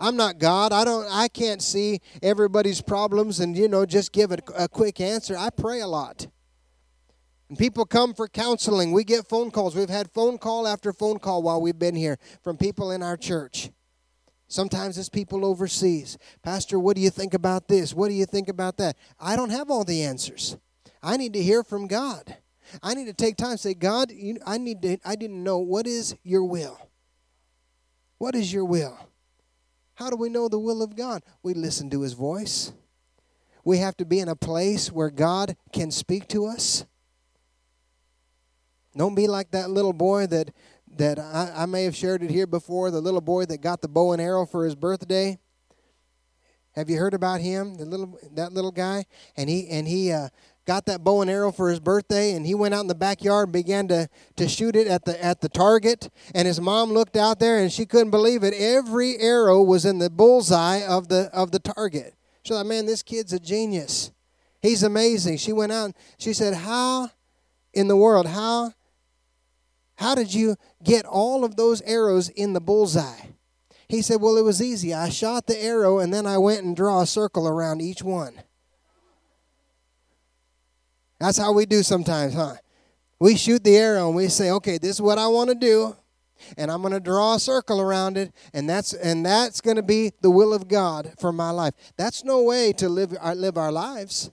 I'm 0.00 0.16
not 0.16 0.38
God. 0.38 0.72
I 0.72 0.84
don't 0.84 1.06
I 1.10 1.28
can't 1.28 1.60
see 1.60 2.00
everybody's 2.22 2.80
problems 2.80 3.40
and 3.40 3.54
you 3.58 3.68
know 3.68 3.84
just 3.84 4.10
give 4.10 4.32
it 4.32 4.40
a 4.56 4.68
quick 4.68 5.02
answer. 5.02 5.36
I 5.36 5.50
pray 5.50 5.80
a 5.80 5.86
lot. 5.86 6.28
And 7.48 7.56
people 7.56 7.84
come 7.84 8.12
for 8.12 8.26
counseling. 8.26 8.92
We 8.92 9.04
get 9.04 9.28
phone 9.28 9.50
calls. 9.50 9.76
We've 9.76 9.88
had 9.88 10.10
phone 10.10 10.38
call 10.38 10.66
after 10.66 10.92
phone 10.92 11.18
call 11.18 11.42
while 11.42 11.60
we've 11.60 11.78
been 11.78 11.94
here 11.94 12.18
from 12.42 12.56
people 12.56 12.90
in 12.90 13.02
our 13.02 13.16
church. 13.16 13.70
Sometimes 14.48 14.96
it's 14.98 15.08
people 15.08 15.44
overseas. 15.44 16.18
Pastor, 16.42 16.78
what 16.78 16.96
do 16.96 17.02
you 17.02 17.10
think 17.10 17.34
about 17.34 17.68
this? 17.68 17.94
What 17.94 18.08
do 18.08 18.14
you 18.14 18.26
think 18.26 18.48
about 18.48 18.76
that? 18.78 18.96
I 19.18 19.36
don't 19.36 19.50
have 19.50 19.70
all 19.70 19.84
the 19.84 20.02
answers. 20.02 20.56
I 21.02 21.16
need 21.16 21.32
to 21.34 21.42
hear 21.42 21.62
from 21.62 21.86
God. 21.86 22.36
I 22.82 22.94
need 22.94 23.06
to 23.06 23.12
take 23.12 23.36
time 23.36 23.56
say, 23.56 23.74
God, 23.74 24.10
you, 24.10 24.38
I 24.44 24.58
need 24.58 24.82
to 24.82 24.98
I 25.04 25.16
didn't 25.16 25.42
know 25.42 25.58
what 25.58 25.86
is 25.86 26.16
your 26.22 26.44
will. 26.44 26.78
What 28.18 28.34
is 28.34 28.52
your 28.52 28.64
will? 28.64 28.98
How 29.94 30.10
do 30.10 30.16
we 30.16 30.28
know 30.28 30.48
the 30.48 30.58
will 30.58 30.82
of 30.82 30.96
God? 30.96 31.22
We 31.42 31.54
listen 31.54 31.90
to 31.90 32.02
his 32.02 32.12
voice. 32.12 32.72
We 33.64 33.78
have 33.78 33.96
to 33.96 34.04
be 34.04 34.20
in 34.20 34.28
a 34.28 34.36
place 34.36 34.92
where 34.92 35.10
God 35.10 35.56
can 35.72 35.90
speak 35.90 36.28
to 36.28 36.46
us. 36.46 36.84
Don't 38.96 39.14
be 39.14 39.26
like 39.26 39.50
that 39.50 39.70
little 39.70 39.92
boy 39.92 40.26
that 40.28 40.52
that 40.96 41.18
I, 41.18 41.52
I 41.54 41.66
may 41.66 41.84
have 41.84 41.94
shared 41.94 42.22
it 42.22 42.30
here 42.30 42.46
before, 42.46 42.90
the 42.90 43.00
little 43.00 43.20
boy 43.20 43.44
that 43.46 43.60
got 43.60 43.82
the 43.82 43.88
bow 43.88 44.12
and 44.12 44.22
arrow 44.22 44.46
for 44.46 44.64
his 44.64 44.74
birthday. 44.74 45.38
Have 46.74 46.88
you 46.88 46.98
heard 46.98 47.14
about 47.14 47.40
him? 47.40 47.74
The 47.76 47.84
little 47.84 48.18
that 48.32 48.52
little 48.52 48.70
guy, 48.70 49.06
and 49.36 49.48
he 49.48 49.68
and 49.68 49.88
he 49.88 50.12
uh, 50.12 50.28
got 50.66 50.86
that 50.86 51.02
bow 51.02 51.22
and 51.22 51.30
arrow 51.30 51.52
for 51.52 51.70
his 51.70 51.80
birthday, 51.80 52.32
and 52.32 52.46
he 52.46 52.54
went 52.54 52.74
out 52.74 52.82
in 52.82 52.86
the 52.86 52.94
backyard 52.94 53.48
and 53.48 53.52
began 53.52 53.88
to 53.88 54.08
to 54.36 54.48
shoot 54.48 54.76
it 54.76 54.86
at 54.86 55.04
the 55.04 55.22
at 55.22 55.40
the 55.40 55.48
target. 55.48 56.10
And 56.34 56.46
his 56.46 56.60
mom 56.60 56.92
looked 56.92 57.16
out 57.16 57.38
there, 57.38 57.58
and 57.58 57.72
she 57.72 57.86
couldn't 57.86 58.10
believe 58.10 58.42
it. 58.42 58.54
Every 58.54 59.16
arrow 59.18 59.62
was 59.62 59.86
in 59.86 59.98
the 59.98 60.10
bullseye 60.10 60.82
of 60.86 61.08
the 61.08 61.30
of 61.32 61.50
the 61.50 61.60
target. 61.60 62.14
She 62.42 62.52
thought, 62.52 62.66
"Man, 62.66 62.86
this 62.86 63.02
kid's 63.02 63.32
a 63.32 63.40
genius. 63.40 64.10
He's 64.60 64.82
amazing." 64.82 65.38
She 65.38 65.52
went 65.52 65.72
out. 65.72 65.84
And 65.86 65.94
she 66.18 66.34
said, 66.34 66.52
"How 66.52 67.10
in 67.72 67.88
the 67.88 67.96
world? 67.96 68.26
How 68.26 68.72
how 69.96 70.14
did 70.14 70.32
you 70.32 70.56
get 70.82 71.04
all 71.04 71.44
of 71.44 71.56
those 71.56 71.80
arrows 71.82 72.28
in 72.28 72.52
the 72.52 72.60
bullseye? 72.60 73.26
He 73.88 74.02
said, 74.02 74.20
Well, 74.20 74.36
it 74.36 74.44
was 74.44 74.62
easy. 74.62 74.92
I 74.92 75.08
shot 75.08 75.46
the 75.46 75.58
arrow 75.58 75.98
and 75.98 76.12
then 76.12 76.26
I 76.26 76.38
went 76.38 76.64
and 76.64 76.76
draw 76.76 77.02
a 77.02 77.06
circle 77.06 77.48
around 77.48 77.80
each 77.80 78.02
one. 78.02 78.34
That's 81.18 81.38
how 81.38 81.52
we 81.52 81.66
do 81.66 81.82
sometimes, 81.82 82.34
huh? 82.34 82.56
We 83.18 83.36
shoot 83.36 83.64
the 83.64 83.76
arrow 83.76 84.08
and 84.08 84.16
we 84.16 84.28
say, 84.28 84.50
Okay, 84.50 84.78
this 84.78 84.96
is 84.96 85.02
what 85.02 85.18
I 85.18 85.28
want 85.28 85.50
to 85.50 85.54
do. 85.54 85.96
And 86.58 86.70
I'm 86.70 86.82
going 86.82 86.92
to 86.92 87.00
draw 87.00 87.36
a 87.36 87.40
circle 87.40 87.80
around 87.80 88.18
it, 88.18 88.30
and 88.52 88.68
that's 88.68 88.92
and 88.92 89.24
that's 89.24 89.62
going 89.62 89.76
to 89.76 89.82
be 89.82 90.12
the 90.20 90.30
will 90.30 90.52
of 90.52 90.68
God 90.68 91.14
for 91.18 91.32
my 91.32 91.48
life. 91.48 91.72
That's 91.96 92.24
no 92.24 92.42
way 92.42 92.74
to 92.74 92.90
live 92.90 93.16
our, 93.18 93.34
live 93.34 93.56
our 93.56 93.72
lives. 93.72 94.30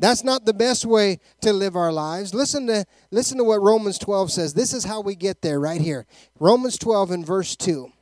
That's 0.00 0.24
not 0.24 0.46
the 0.46 0.54
best 0.54 0.86
way 0.86 1.20
to 1.42 1.52
live 1.52 1.76
our 1.76 1.92
lives. 1.92 2.32
Listen 2.32 2.66
to, 2.68 2.86
listen 3.10 3.36
to 3.36 3.44
what 3.44 3.60
Romans 3.60 3.98
12 3.98 4.32
says. 4.32 4.54
This 4.54 4.72
is 4.72 4.84
how 4.84 5.02
we 5.02 5.14
get 5.14 5.42
there 5.42 5.60
right 5.60 5.80
here. 5.80 6.06
Romans 6.38 6.78
12 6.78 7.10
and 7.10 7.26
verse 7.26 7.54
2. 7.54 7.92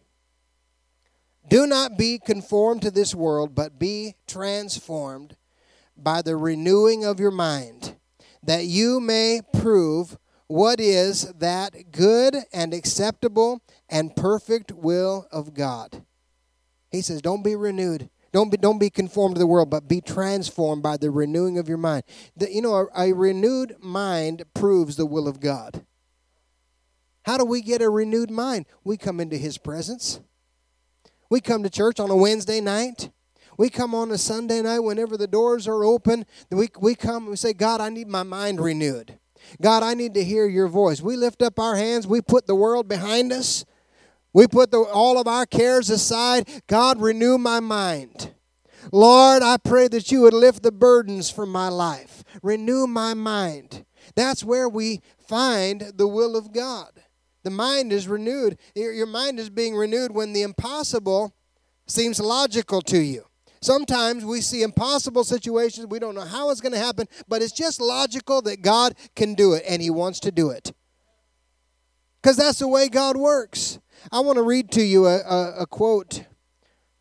Do 1.48 1.66
not 1.66 1.98
be 1.98 2.20
conformed 2.24 2.82
to 2.82 2.92
this 2.92 3.16
world, 3.16 3.56
but 3.56 3.80
be 3.80 4.14
transformed 4.28 5.37
by 5.96 6.22
the 6.22 6.37
renewing 6.37 7.04
of 7.04 7.18
your 7.18 7.32
mind, 7.32 7.96
that 8.44 8.66
you 8.66 9.00
may 9.00 9.40
prove 9.52 10.18
what 10.46 10.78
is 10.78 11.32
that 11.34 11.90
good 11.90 12.37
and 12.52 12.72
acceptable 12.72 13.61
and 13.88 14.14
perfect 14.14 14.70
will 14.70 15.26
of 15.32 15.52
God. 15.52 16.04
He 16.92 17.02
says, 17.02 17.20
Don't 17.22 17.42
be 17.42 17.56
renewed 17.56 18.08
don't 18.32 18.50
be, 18.50 18.56
don't 18.56 18.78
be 18.78 18.90
conformed 18.90 19.36
to 19.36 19.38
the 19.38 19.46
world, 19.46 19.70
but 19.70 19.88
be 19.88 20.00
transformed 20.00 20.82
by 20.82 20.96
the 20.96 21.10
renewing 21.10 21.58
of 21.58 21.68
your 21.68 21.78
mind. 21.78 22.04
The, 22.36 22.52
you 22.52 22.60
know, 22.60 22.74
a, 22.74 23.08
a 23.10 23.12
renewed 23.12 23.76
mind 23.80 24.44
proves 24.54 24.96
the 24.96 25.06
will 25.06 25.26
of 25.28 25.40
God. 25.40 25.84
How 27.22 27.38
do 27.38 27.44
we 27.44 27.62
get 27.62 27.82
a 27.82 27.90
renewed 27.90 28.30
mind? 28.30 28.66
We 28.84 28.96
come 28.96 29.20
into 29.20 29.36
His 29.36 29.58
presence. 29.58 30.20
We 31.30 31.40
come 31.40 31.62
to 31.62 31.70
church 31.70 32.00
on 32.00 32.10
a 32.10 32.16
Wednesday 32.16 32.60
night. 32.60 33.10
We 33.58 33.70
come 33.70 33.94
on 33.94 34.10
a 34.10 34.18
Sunday 34.18 34.62
night 34.62 34.80
whenever 34.80 35.16
the 35.16 35.26
doors 35.26 35.66
are 35.66 35.84
open. 35.84 36.24
We, 36.50 36.68
we 36.78 36.94
come 36.94 37.24
and 37.24 37.30
we 37.30 37.36
say, 37.36 37.52
God, 37.52 37.80
I 37.80 37.88
need 37.88 38.08
my 38.08 38.22
mind 38.22 38.60
renewed. 38.60 39.18
God, 39.60 39.82
I 39.82 39.94
need 39.94 40.14
to 40.14 40.24
hear 40.24 40.46
your 40.46 40.68
voice. 40.68 41.02
We 41.02 41.16
lift 41.16 41.42
up 41.42 41.58
our 41.58 41.76
hands. 41.76 42.06
We 42.06 42.20
put 42.20 42.46
the 42.46 42.54
world 42.54 42.88
behind 42.88 43.32
us. 43.32 43.64
We 44.32 44.46
put 44.46 44.70
the, 44.70 44.78
all 44.78 45.18
of 45.18 45.26
our 45.26 45.46
cares 45.46 45.90
aside. 45.90 46.48
God, 46.66 47.00
renew 47.00 47.38
my 47.38 47.60
mind. 47.60 48.34
Lord, 48.92 49.42
I 49.42 49.56
pray 49.56 49.88
that 49.88 50.10
you 50.10 50.22
would 50.22 50.34
lift 50.34 50.62
the 50.62 50.72
burdens 50.72 51.30
from 51.30 51.50
my 51.50 51.68
life. 51.68 52.22
Renew 52.42 52.86
my 52.86 53.14
mind. 53.14 53.84
That's 54.14 54.44
where 54.44 54.68
we 54.68 55.00
find 55.26 55.92
the 55.96 56.06
will 56.08 56.36
of 56.36 56.52
God. 56.52 56.90
The 57.44 57.50
mind 57.50 57.92
is 57.92 58.08
renewed. 58.08 58.58
Your 58.74 59.06
mind 59.06 59.38
is 59.38 59.50
being 59.50 59.74
renewed 59.74 60.12
when 60.12 60.32
the 60.32 60.42
impossible 60.42 61.34
seems 61.86 62.20
logical 62.20 62.82
to 62.82 62.98
you. 62.98 63.24
Sometimes 63.60 64.24
we 64.24 64.40
see 64.40 64.62
impossible 64.62 65.24
situations. 65.24 65.86
We 65.86 65.98
don't 65.98 66.14
know 66.14 66.20
how 66.20 66.50
it's 66.50 66.60
going 66.60 66.72
to 66.72 66.78
happen, 66.78 67.08
but 67.26 67.42
it's 67.42 67.52
just 67.52 67.80
logical 67.80 68.40
that 68.42 68.62
God 68.62 68.94
can 69.16 69.34
do 69.34 69.54
it, 69.54 69.64
and 69.68 69.82
He 69.82 69.90
wants 69.90 70.20
to 70.20 70.30
do 70.30 70.50
it. 70.50 70.72
Because 72.22 72.36
that's 72.36 72.60
the 72.60 72.68
way 72.68 72.88
God 72.88 73.16
works. 73.16 73.78
I 74.12 74.20
want 74.20 74.37
to 74.37 74.42
read 74.42 74.70
to 74.72 74.82
you 74.82 75.06
a, 75.06 75.18
a, 75.18 75.54
a, 75.61 75.66
quote 75.66 76.24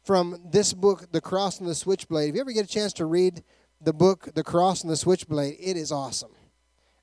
from 0.03 0.39
this 0.51 0.73
book, 0.73 1.11
The 1.11 1.21
Cross 1.21 1.59
and 1.59 1.69
the 1.69 1.75
Switchblade. 1.75 2.29
If 2.29 2.35
you 2.35 2.41
ever 2.41 2.51
get 2.51 2.65
a 2.65 2.69
chance 2.69 2.93
to 2.93 3.05
read 3.05 3.43
the 3.81 3.93
book, 3.93 4.29
The 4.33 4.43
Cross 4.43 4.83
and 4.83 4.91
the 4.91 4.97
Switchblade, 4.97 5.57
it 5.59 5.77
is 5.77 5.91
awesome. 5.91 6.31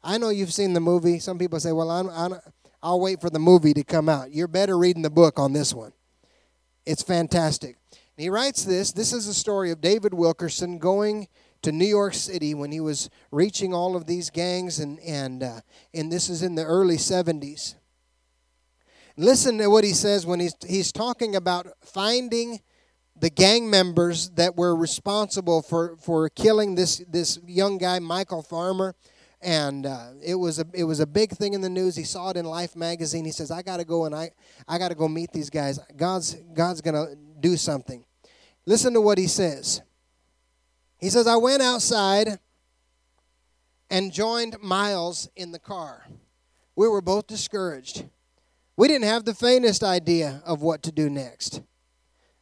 I 0.02 0.18
know 0.18 0.28
you've 0.28 0.52
seen 0.52 0.74
the 0.74 0.80
movie. 0.80 1.18
Some 1.18 1.38
people 1.38 1.58
say, 1.60 1.72
well, 1.72 1.90
I'm, 1.90 2.08
I'm, 2.10 2.38
I'll 2.82 3.00
wait 3.00 3.20
for 3.20 3.30
the 3.30 3.38
movie 3.38 3.72
to 3.74 3.84
come 3.84 4.08
out. 4.08 4.32
You're 4.32 4.48
better 4.48 4.76
reading 4.76 5.02
the 5.02 5.10
book 5.10 5.38
on 5.38 5.52
this 5.52 5.72
one. 5.72 5.92
It's 6.84 7.02
fantastic. 7.02 7.76
And 7.90 8.22
he 8.22 8.28
writes 8.28 8.64
this 8.64 8.92
this 8.92 9.12
is 9.12 9.26
a 9.26 9.34
story 9.34 9.70
of 9.70 9.80
David 9.80 10.12
Wilkerson 10.12 10.78
going 10.78 11.28
to 11.62 11.72
New 11.72 11.86
York 11.86 12.12
City 12.12 12.54
when 12.54 12.70
he 12.70 12.80
was 12.80 13.08
reaching 13.30 13.72
all 13.72 13.96
of 13.96 14.04
these 14.06 14.28
gangs, 14.28 14.78
and, 14.78 15.00
and, 15.00 15.42
uh, 15.42 15.60
and 15.94 16.12
this 16.12 16.28
is 16.28 16.42
in 16.42 16.56
the 16.56 16.64
early 16.64 16.98
70s. 16.98 17.74
Listen 19.16 19.58
to 19.58 19.68
what 19.68 19.84
he 19.84 19.92
says 19.92 20.26
when 20.26 20.40
he's, 20.40 20.56
he's 20.66 20.90
talking 20.90 21.36
about 21.36 21.68
finding 21.82 22.60
the 23.16 23.30
gang 23.30 23.70
members 23.70 24.30
that 24.30 24.56
were 24.56 24.74
responsible 24.74 25.62
for, 25.62 25.96
for 25.98 26.28
killing 26.28 26.74
this, 26.74 26.98
this 27.08 27.38
young 27.46 27.78
guy, 27.78 28.00
Michael 28.00 28.42
Farmer. 28.42 28.94
And 29.40 29.86
uh, 29.86 30.08
it, 30.22 30.34
was 30.34 30.58
a, 30.58 30.64
it 30.72 30.84
was 30.84 30.98
a 30.98 31.06
big 31.06 31.30
thing 31.30 31.54
in 31.54 31.60
the 31.60 31.68
news. 31.68 31.94
He 31.94 32.02
saw 32.02 32.30
it 32.30 32.36
in 32.36 32.44
Life 32.44 32.74
magazine. 32.74 33.24
He 33.24 33.30
says, 33.30 33.50
I 33.50 33.62
got 33.62 33.76
to 33.76 33.84
go 33.84 34.06
and 34.06 34.14
I, 34.14 34.30
I 34.66 34.78
got 34.78 34.88
to 34.88 34.94
go 34.96 35.06
meet 35.06 35.32
these 35.32 35.50
guys. 35.50 35.78
God's, 35.96 36.34
God's 36.52 36.80
going 36.80 36.94
to 36.94 37.14
do 37.38 37.56
something. 37.56 38.04
Listen 38.66 38.94
to 38.94 39.00
what 39.00 39.18
he 39.18 39.28
says. 39.28 39.82
He 40.98 41.10
says, 41.10 41.26
I 41.26 41.36
went 41.36 41.62
outside 41.62 42.38
and 43.90 44.12
joined 44.12 44.56
Miles 44.60 45.28
in 45.36 45.52
the 45.52 45.58
car. 45.58 46.08
We 46.74 46.88
were 46.88 47.02
both 47.02 47.26
discouraged. 47.26 48.06
We 48.76 48.88
didn't 48.88 49.06
have 49.06 49.24
the 49.24 49.34
faintest 49.34 49.84
idea 49.84 50.42
of 50.44 50.62
what 50.62 50.82
to 50.82 50.92
do 50.92 51.08
next. 51.08 51.62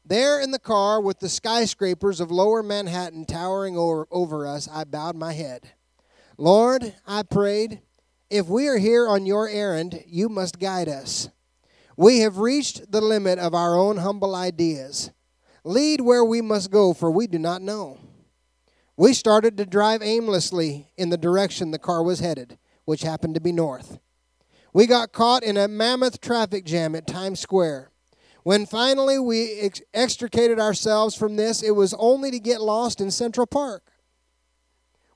There 0.04 0.40
in 0.40 0.50
the 0.50 0.58
car 0.58 1.00
with 1.00 1.20
the 1.20 1.28
skyscrapers 1.28 2.20
of 2.20 2.30
lower 2.30 2.62
Manhattan 2.62 3.26
towering 3.26 3.76
over, 3.76 4.08
over 4.10 4.46
us, 4.46 4.68
I 4.70 4.84
bowed 4.84 5.14
my 5.14 5.34
head. 5.34 5.72
Lord, 6.38 6.94
I 7.06 7.22
prayed, 7.22 7.82
if 8.30 8.46
we 8.46 8.66
are 8.66 8.78
here 8.78 9.06
on 9.06 9.26
your 9.26 9.46
errand, 9.46 10.02
you 10.06 10.30
must 10.30 10.58
guide 10.58 10.88
us. 10.88 11.28
We 11.96 12.20
have 12.20 12.38
reached 12.38 12.90
the 12.90 13.02
limit 13.02 13.38
of 13.38 13.54
our 13.54 13.76
own 13.76 13.98
humble 13.98 14.34
ideas. 14.34 15.10
Lead 15.64 16.00
where 16.00 16.24
we 16.24 16.40
must 16.40 16.70
go, 16.70 16.94
for 16.94 17.10
we 17.10 17.26
do 17.26 17.38
not 17.38 17.60
know. 17.60 17.98
We 18.96 19.12
started 19.12 19.56
to 19.58 19.66
drive 19.66 20.02
aimlessly 20.02 20.92
in 20.96 21.10
the 21.10 21.18
direction 21.18 21.70
the 21.70 21.78
car 21.78 22.02
was 22.02 22.20
headed, 22.20 22.58
which 22.86 23.02
happened 23.02 23.34
to 23.34 23.40
be 23.40 23.52
north. 23.52 23.98
We 24.72 24.86
got 24.86 25.12
caught 25.12 25.42
in 25.42 25.56
a 25.56 25.68
mammoth 25.68 26.20
traffic 26.20 26.64
jam 26.64 26.94
at 26.94 27.06
Times 27.06 27.40
Square. 27.40 27.90
When 28.42 28.66
finally 28.66 29.18
we 29.18 29.60
ex- 29.60 29.82
extricated 29.92 30.58
ourselves 30.58 31.14
from 31.14 31.36
this, 31.36 31.62
it 31.62 31.72
was 31.72 31.94
only 31.98 32.30
to 32.30 32.38
get 32.38 32.60
lost 32.60 33.00
in 33.00 33.10
Central 33.10 33.46
Park. 33.46 33.92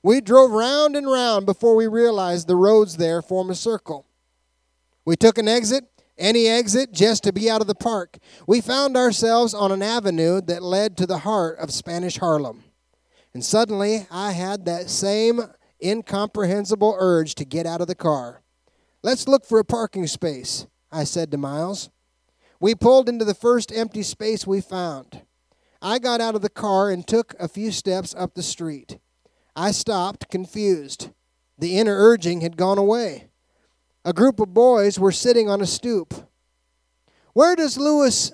We 0.03 0.21
drove 0.21 0.51
round 0.51 0.95
and 0.95 1.07
round 1.07 1.45
before 1.45 1.75
we 1.75 1.87
realized 1.87 2.47
the 2.47 2.55
roads 2.55 2.97
there 2.97 3.21
form 3.21 3.49
a 3.49 3.55
circle. 3.55 4.05
We 5.03 5.15
took 5.15 5.37
an 5.37 5.47
exit, 5.47 5.85
any 6.17 6.47
exit, 6.47 6.93
just 6.93 7.23
to 7.23 7.33
be 7.33 7.49
out 7.49 7.61
of 7.61 7.67
the 7.67 7.75
park. 7.75 8.19
We 8.45 8.61
found 8.61 8.95
ourselves 8.95 9.53
on 9.53 9.71
an 9.71 9.81
avenue 9.81 10.39
that 10.41 10.63
led 10.63 10.95
to 10.97 11.07
the 11.07 11.19
heart 11.19 11.57
of 11.59 11.71
Spanish 11.71 12.19
Harlem. 12.19 12.63
And 13.33 13.43
suddenly 13.43 14.07
I 14.11 14.31
had 14.31 14.65
that 14.65 14.89
same 14.89 15.41
incomprehensible 15.83 16.95
urge 16.97 17.35
to 17.35 17.45
get 17.45 17.65
out 17.65 17.81
of 17.81 17.87
the 17.87 17.95
car. 17.95 18.43
Let's 19.03 19.27
look 19.27 19.45
for 19.45 19.59
a 19.59 19.65
parking 19.65 20.07
space, 20.07 20.65
I 20.91 21.03
said 21.03 21.29
to 21.31 21.37
Miles. 21.37 21.89
We 22.59 22.73
pulled 22.73 23.07
into 23.07 23.25
the 23.25 23.35
first 23.35 23.71
empty 23.71 24.01
space 24.01 24.47
we 24.47 24.59
found. 24.59 25.21
I 25.81 25.99
got 25.99 26.19
out 26.19 26.33
of 26.33 26.41
the 26.41 26.49
car 26.49 26.89
and 26.89 27.07
took 27.07 27.35
a 27.39 27.47
few 27.47 27.71
steps 27.71 28.15
up 28.17 28.33
the 28.33 28.41
street. 28.41 28.97
I 29.55 29.71
stopped, 29.71 30.29
confused. 30.29 31.11
The 31.59 31.77
inner 31.77 31.95
urging 31.95 32.41
had 32.41 32.57
gone 32.57 32.79
away. 32.79 33.29
A 34.03 34.13
group 34.13 34.39
of 34.39 34.53
boys 34.53 34.99
were 34.99 35.11
sitting 35.11 35.49
on 35.49 35.61
a 35.61 35.67
stoop. 35.67 36.13
Where 37.33 37.55
does 37.55 37.77
Luis, 37.77 38.31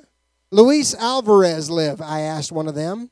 Luis 0.51 0.95
Alvarez 0.95 1.69
live? 1.69 2.01
I 2.01 2.21
asked 2.21 2.53
one 2.53 2.69
of 2.69 2.75
them. 2.75 3.11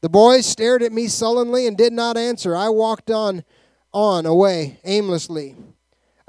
The 0.00 0.08
boys 0.08 0.46
stared 0.46 0.82
at 0.82 0.92
me 0.92 1.06
sullenly 1.06 1.66
and 1.66 1.76
did 1.76 1.92
not 1.92 2.16
answer. 2.16 2.56
I 2.56 2.70
walked 2.70 3.10
on, 3.10 3.44
on 3.92 4.26
away 4.26 4.80
aimlessly. 4.84 5.54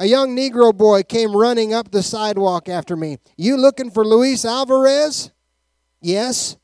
A 0.01 0.07
young 0.07 0.35
Negro 0.35 0.75
boy 0.75 1.03
came 1.03 1.37
running 1.37 1.75
up 1.75 1.91
the 1.91 2.01
sidewalk 2.01 2.67
after 2.67 2.95
me. 2.95 3.19
You 3.37 3.55
looking 3.55 3.91
for 3.91 4.03
Luis 4.03 4.43
Alvarez? 4.45 5.29
Yes. 6.01 6.57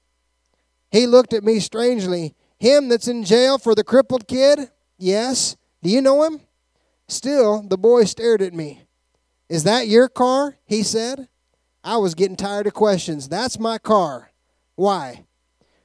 He 0.89 1.05
looked 1.05 1.33
at 1.33 1.43
me 1.43 1.59
strangely. 1.59 2.33
Him 2.57 2.89
that's 2.89 3.07
in 3.07 3.23
jail 3.23 3.59
for 3.59 3.75
the 3.75 3.83
crippled 3.83 4.27
kid? 4.27 4.71
Yes. 4.97 5.55
Do 5.83 5.91
you 5.91 6.01
know 6.01 6.23
him? 6.23 6.41
Still, 7.07 7.61
the 7.61 7.77
boy 7.77 8.05
stared 8.05 8.41
at 8.41 8.55
me. 8.55 8.81
Is 9.49 9.65
that 9.65 9.87
your 9.87 10.09
car? 10.09 10.57
He 10.65 10.81
said. 10.81 11.29
I 11.83 11.97
was 11.97 12.15
getting 12.15 12.37
tired 12.37 12.65
of 12.65 12.73
questions. 12.73 13.29
That's 13.29 13.59
my 13.59 13.77
car. 13.77 14.31
Why? 14.73 15.25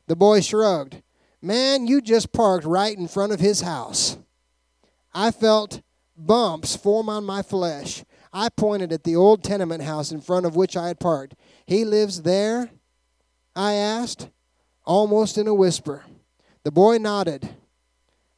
The 0.07 0.17
boy 0.17 0.41
shrugged. 0.41 1.03
Man, 1.43 1.87
you 1.87 2.01
just 2.01 2.33
parked 2.33 2.65
right 2.65 2.97
in 2.97 3.09
front 3.09 3.31
of 3.31 3.41
his 3.41 3.61
house. 3.61 4.17
I 5.13 5.31
felt 5.31 5.83
bumps 6.17 6.77
form 6.77 7.09
on 7.09 7.25
my 7.25 7.43
flesh. 7.43 8.05
I 8.33 8.49
pointed 8.49 8.93
at 8.93 9.05
the 9.05 9.17
old 9.17 9.45
tenement 9.45 9.83
house 9.83 10.11
in 10.11 10.21
front 10.21 10.47
of 10.47 10.57
which 10.57 10.77
I 10.77 10.89
had 10.89 11.01
parked. 11.01 11.35
He 11.67 11.85
lives 11.85 12.23
there? 12.23 12.71
I 13.55 13.75
asked, 13.75 14.31
almost 14.85 15.37
in 15.37 15.47
a 15.47 15.55
whisper. 15.55 16.05
The 16.65 16.71
boy 16.71 16.99
nodded. 16.99 17.51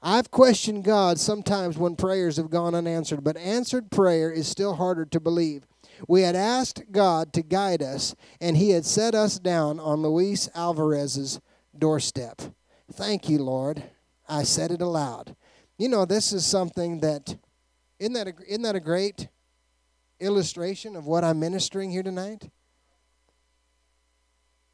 I've 0.02 0.30
questioned 0.30 0.84
God 0.84 1.18
sometimes 1.18 1.78
when 1.78 1.96
prayers 1.96 2.36
have 2.36 2.50
gone 2.50 2.74
unanswered, 2.74 3.24
but 3.24 3.36
answered 3.36 3.90
prayer 3.90 4.30
is 4.30 4.46
still 4.46 4.74
harder 4.74 5.06
to 5.06 5.20
believe. 5.20 5.66
We 6.08 6.22
had 6.22 6.36
asked 6.36 6.92
God 6.92 7.32
to 7.32 7.42
guide 7.42 7.82
us, 7.82 8.14
and 8.40 8.56
He 8.56 8.70
had 8.70 8.84
set 8.84 9.14
us 9.14 9.38
down 9.38 9.80
on 9.80 10.02
Luis 10.02 10.50
Alvarez's 10.54 11.40
doorstep. 11.76 12.42
Thank 12.92 13.28
you, 13.28 13.38
Lord. 13.38 13.82
I 14.28 14.42
said 14.42 14.70
it 14.70 14.82
aloud. 14.82 15.36
You 15.78 15.88
know, 15.88 16.04
this 16.04 16.32
is 16.32 16.44
something 16.44 17.00
that, 17.00 17.36
isn't 18.04 18.12
that 18.12 18.28
a, 18.28 18.34
isn't 18.46 18.62
that 18.62 18.76
a 18.76 18.80
great 18.80 19.28
illustration 20.20 20.94
of 20.94 21.06
what 21.06 21.24
I'm 21.24 21.40
ministering 21.40 21.90
here 21.90 22.02
tonight? 22.02 22.50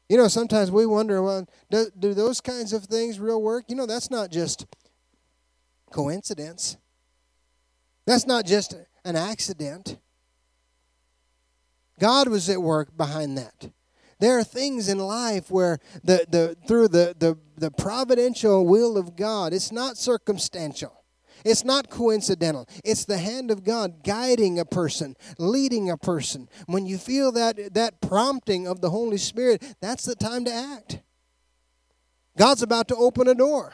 You 0.09 0.17
know, 0.17 0.27
sometimes 0.27 0.69
we 0.69 0.85
wonder, 0.85 1.23
well, 1.23 1.47
do, 1.69 1.87
do 1.97 2.13
those 2.13 2.41
kinds 2.41 2.73
of 2.73 2.83
things 2.83 3.21
real 3.21 3.41
work? 3.41 3.65
You 3.69 3.77
know, 3.77 3.85
that's 3.85 4.11
not 4.11 4.31
just 4.31 4.65
coincidence. 5.93 6.75
That's 8.05 8.27
not 8.27 8.45
just 8.45 8.75
an 9.05 9.15
accident. 9.15 9.97
God 11.99 12.27
was 12.27 12.49
at 12.49 12.61
work 12.61 12.97
behind 12.97 13.37
that. 13.37 13.71
There 14.19 14.37
are 14.37 14.43
things 14.43 14.89
in 14.89 14.99
life 14.99 15.49
where 15.49 15.79
the, 16.03 16.25
the 16.29 16.57
through 16.67 16.89
the, 16.89 17.15
the, 17.17 17.37
the 17.55 17.71
providential 17.71 18.67
will 18.67 18.97
of 18.97 19.15
God, 19.15 19.53
it's 19.53 19.71
not 19.71 19.97
circumstantial. 19.97 21.00
It's 21.45 21.63
not 21.63 21.89
coincidental. 21.89 22.67
It's 22.83 23.05
the 23.05 23.17
hand 23.17 23.51
of 23.51 23.63
God 23.63 24.03
guiding 24.03 24.59
a 24.59 24.65
person, 24.65 25.15
leading 25.37 25.89
a 25.89 25.97
person. 25.97 26.47
When 26.67 26.85
you 26.85 26.97
feel 26.97 27.31
that, 27.33 27.73
that 27.73 28.01
prompting 28.01 28.67
of 28.67 28.81
the 28.81 28.89
Holy 28.89 29.17
Spirit, 29.17 29.63
that's 29.81 30.05
the 30.05 30.15
time 30.15 30.45
to 30.45 30.53
act. 30.53 31.01
God's 32.37 32.61
about 32.61 32.87
to 32.89 32.95
open 32.95 33.27
a 33.27 33.35
door. 33.35 33.73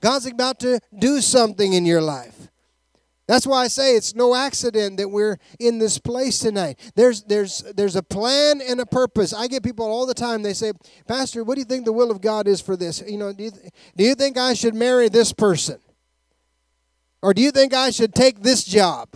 God's 0.00 0.26
about 0.26 0.60
to 0.60 0.80
do 0.98 1.20
something 1.20 1.72
in 1.72 1.86
your 1.86 2.02
life. 2.02 2.48
That's 3.26 3.46
why 3.46 3.64
I 3.64 3.68
say 3.68 3.96
it's 3.96 4.14
no 4.14 4.36
accident 4.36 4.98
that 4.98 5.08
we're 5.08 5.38
in 5.58 5.78
this 5.78 5.98
place 5.98 6.38
tonight. 6.38 6.78
There's 6.94 7.24
there's 7.24 7.64
there's 7.74 7.96
a 7.96 8.02
plan 8.02 8.60
and 8.60 8.80
a 8.80 8.86
purpose. 8.86 9.32
I 9.32 9.48
get 9.48 9.64
people 9.64 9.84
all 9.84 10.06
the 10.06 10.14
time. 10.14 10.42
They 10.42 10.54
say, 10.54 10.72
"Pastor, 11.08 11.42
what 11.42 11.54
do 11.54 11.60
you 11.60 11.64
think 11.64 11.84
the 11.84 11.92
will 11.92 12.12
of 12.12 12.20
God 12.20 12.46
is 12.46 12.60
for 12.60 12.76
this? 12.76 13.02
You 13.04 13.18
know, 13.18 13.32
do 13.32 13.44
you, 13.44 13.50
th- 13.50 13.72
do 13.96 14.04
you 14.04 14.14
think 14.14 14.38
I 14.38 14.54
should 14.54 14.76
marry 14.76 15.08
this 15.08 15.32
person, 15.32 15.80
or 17.26 17.34
do 17.34 17.42
you 17.42 17.50
think 17.50 17.74
I 17.74 17.90
should 17.90 18.14
take 18.14 18.44
this 18.44 18.62
job, 18.62 19.08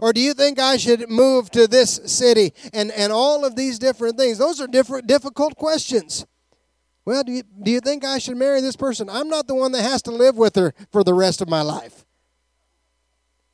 or 0.00 0.14
do 0.14 0.20
you 0.22 0.32
think 0.32 0.58
I 0.58 0.78
should 0.78 1.10
move 1.10 1.50
to 1.50 1.66
this 1.66 2.00
city?" 2.06 2.54
And 2.72 2.90
and 2.92 3.12
all 3.12 3.44
of 3.44 3.54
these 3.54 3.78
different 3.78 4.16
things. 4.16 4.38
Those 4.38 4.62
are 4.62 4.66
different 4.66 5.06
difficult 5.06 5.56
questions. 5.56 6.24
Well, 7.04 7.22
do 7.22 7.32
you, 7.32 7.42
do 7.62 7.70
you 7.70 7.80
think 7.80 8.02
I 8.02 8.16
should 8.16 8.38
marry 8.38 8.62
this 8.62 8.76
person? 8.76 9.10
I'm 9.10 9.28
not 9.28 9.46
the 9.46 9.54
one 9.54 9.72
that 9.72 9.82
has 9.82 10.00
to 10.02 10.10
live 10.10 10.38
with 10.38 10.56
her 10.56 10.72
for 10.90 11.04
the 11.04 11.12
rest 11.12 11.42
of 11.42 11.50
my 11.50 11.60
life. 11.60 12.06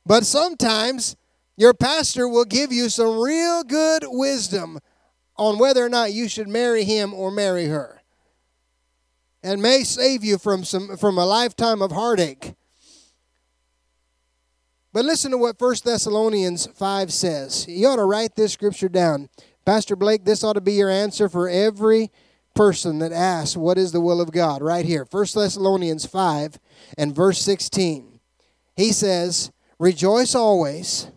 But 0.05 0.25
sometimes 0.25 1.17
your 1.57 1.73
pastor 1.73 2.29
will 2.29 2.45
give 2.45 2.71
you 2.71 2.87
some 2.87 3.19
real 3.19 3.65
good 3.65 4.05
wisdom 4.05 4.79
on 5.35 5.59
whether 5.59 5.85
or 5.85 5.89
not 5.89 6.13
you 6.13 6.29
should 6.29 6.47
marry 6.47 6.85
him 6.85 7.13
or 7.13 7.29
marry 7.29 7.65
her. 7.65 8.01
And 9.43 9.61
may 9.61 9.83
save 9.83 10.23
you 10.23 10.37
from 10.37 10.63
some 10.63 10.95
from 10.95 11.17
a 11.17 11.25
lifetime 11.25 11.81
of 11.81 11.91
heartache. 11.91 12.53
But 14.97 15.05
listen 15.05 15.29
to 15.29 15.37
what 15.37 15.61
1 15.61 15.75
Thessalonians 15.85 16.65
5 16.73 17.13
says. 17.13 17.67
You 17.67 17.87
ought 17.87 17.97
to 17.97 18.05
write 18.05 18.35
this 18.35 18.53
scripture 18.53 18.89
down. 18.89 19.29
Pastor 19.63 19.95
Blake, 19.95 20.25
this 20.25 20.43
ought 20.43 20.53
to 20.53 20.59
be 20.59 20.73
your 20.73 20.89
answer 20.89 21.29
for 21.29 21.47
every 21.47 22.09
person 22.55 22.97
that 22.97 23.11
asks, 23.11 23.55
What 23.55 23.77
is 23.77 23.91
the 23.91 24.01
will 24.01 24.19
of 24.19 24.31
God? 24.31 24.63
Right 24.63 24.87
here, 24.87 25.05
1 25.07 25.25
Thessalonians 25.35 26.07
5 26.07 26.57
and 26.97 27.15
verse 27.15 27.39
16. 27.41 28.19
He 28.75 28.91
says, 28.91 29.51
Rejoice 29.77 30.33
always, 30.33 31.11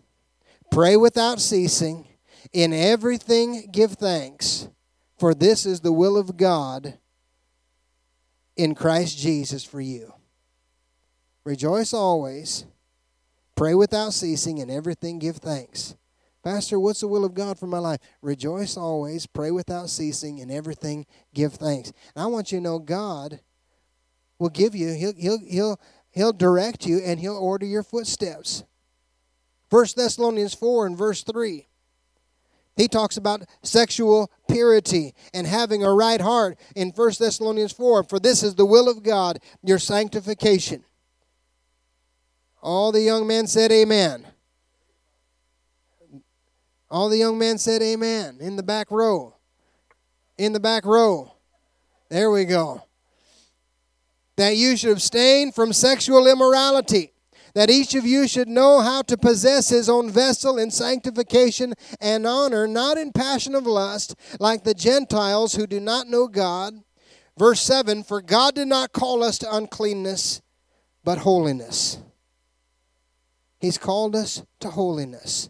pray 0.69 0.95
without 0.95 1.41
ceasing, 1.41 2.07
in 2.53 2.73
everything 2.73 3.67
give 3.71 3.93
thanks, 3.93 4.69
for 5.17 5.33
this 5.33 5.65
is 5.65 5.79
the 5.79 5.91
will 5.91 6.17
of 6.19 6.37
God 6.37 6.99
in 8.55 8.75
Christ 8.75 9.17
Jesus 9.17 9.63
for 9.63 9.81
you. 9.81 10.13
Rejoice 11.43 11.95
always, 11.95 12.65
pray 13.61 13.75
without 13.75 14.11
ceasing, 14.11 14.59
and 14.59 14.71
everything 14.71 15.19
give 15.19 15.35
thanks 15.35 15.93
Pastor, 16.43 16.79
what's 16.79 17.01
the 17.01 17.07
will 17.07 17.23
of 17.23 17.35
God 17.35 17.59
for 17.59 17.67
my 17.67 17.77
life? 17.77 17.99
Rejoice 18.23 18.75
always, 18.75 19.27
pray 19.27 19.51
without 19.51 19.87
ceasing, 19.87 20.39
and 20.39 20.49
everything 20.49 21.05
give 21.35 21.53
thanks. 21.53 21.93
And 22.15 22.23
I 22.23 22.25
want 22.25 22.51
you 22.51 22.57
to 22.57 22.63
know 22.63 22.79
God 22.79 23.39
will 24.39 24.49
give 24.49 24.73
you, 24.73 24.93
he'll, 24.95 25.13
he'll, 25.15 25.39
he'll, 25.47 25.79
he'll 26.09 26.33
direct 26.33 26.87
you, 26.87 27.01
and 27.05 27.19
he'll 27.19 27.37
order 27.37 27.67
your 27.67 27.83
footsteps. 27.83 28.63
1 29.69 29.85
Thessalonians 29.95 30.55
4 30.55 30.87
and 30.87 30.97
verse 30.97 31.21
3. 31.21 31.67
He 32.75 32.87
talks 32.87 33.17
about 33.17 33.43
sexual 33.61 34.31
purity 34.49 35.13
and 35.35 35.45
having 35.45 35.83
a 35.83 35.93
right 35.93 36.19
heart 36.19 36.57
in 36.75 36.89
1 36.89 37.11
Thessalonians 37.19 37.73
4. 37.73 38.05
For 38.05 38.19
this 38.19 38.41
is 38.41 38.55
the 38.55 38.65
will 38.65 38.89
of 38.89 39.03
God, 39.03 39.37
your 39.61 39.77
sanctification. 39.77 40.83
All 42.61 42.91
the 42.91 43.01
young 43.01 43.27
men 43.27 43.47
said, 43.47 43.71
Amen. 43.71 44.27
All 46.91 47.07
the 47.07 47.17
young 47.17 47.37
men 47.37 47.57
said 47.57 47.81
amen 47.81 48.39
in 48.41 48.57
the 48.57 48.63
back 48.63 48.91
row. 48.91 49.35
In 50.37 50.51
the 50.51 50.59
back 50.59 50.85
row. 50.85 51.33
There 52.09 52.29
we 52.29 52.43
go. 52.43 52.83
That 54.35 54.57
you 54.57 54.75
should 54.75 54.91
abstain 54.91 55.53
from 55.53 55.71
sexual 55.71 56.27
immorality. 56.27 57.13
That 57.53 57.69
each 57.69 57.95
of 57.95 58.05
you 58.05 58.27
should 58.27 58.49
know 58.49 58.81
how 58.81 59.03
to 59.03 59.17
possess 59.17 59.69
his 59.69 59.87
own 59.87 60.09
vessel 60.09 60.57
in 60.57 60.69
sanctification 60.69 61.73
and 62.01 62.27
honor, 62.27 62.67
not 62.67 62.97
in 62.97 63.13
passion 63.13 63.55
of 63.55 63.65
lust, 63.65 64.15
like 64.39 64.63
the 64.63 64.73
Gentiles 64.73 65.55
who 65.55 65.67
do 65.67 65.79
not 65.79 66.07
know 66.07 66.27
God. 66.27 66.73
Verse 67.37 67.61
7 67.61 68.03
For 68.03 68.21
God 68.21 68.55
did 68.55 68.67
not 68.67 68.91
call 68.91 69.23
us 69.23 69.37
to 69.39 69.55
uncleanness, 69.55 70.41
but 71.05 71.19
holiness. 71.19 71.99
He's 73.61 73.77
called 73.77 74.15
us 74.15 74.43
to 74.59 74.69
holiness. 74.71 75.49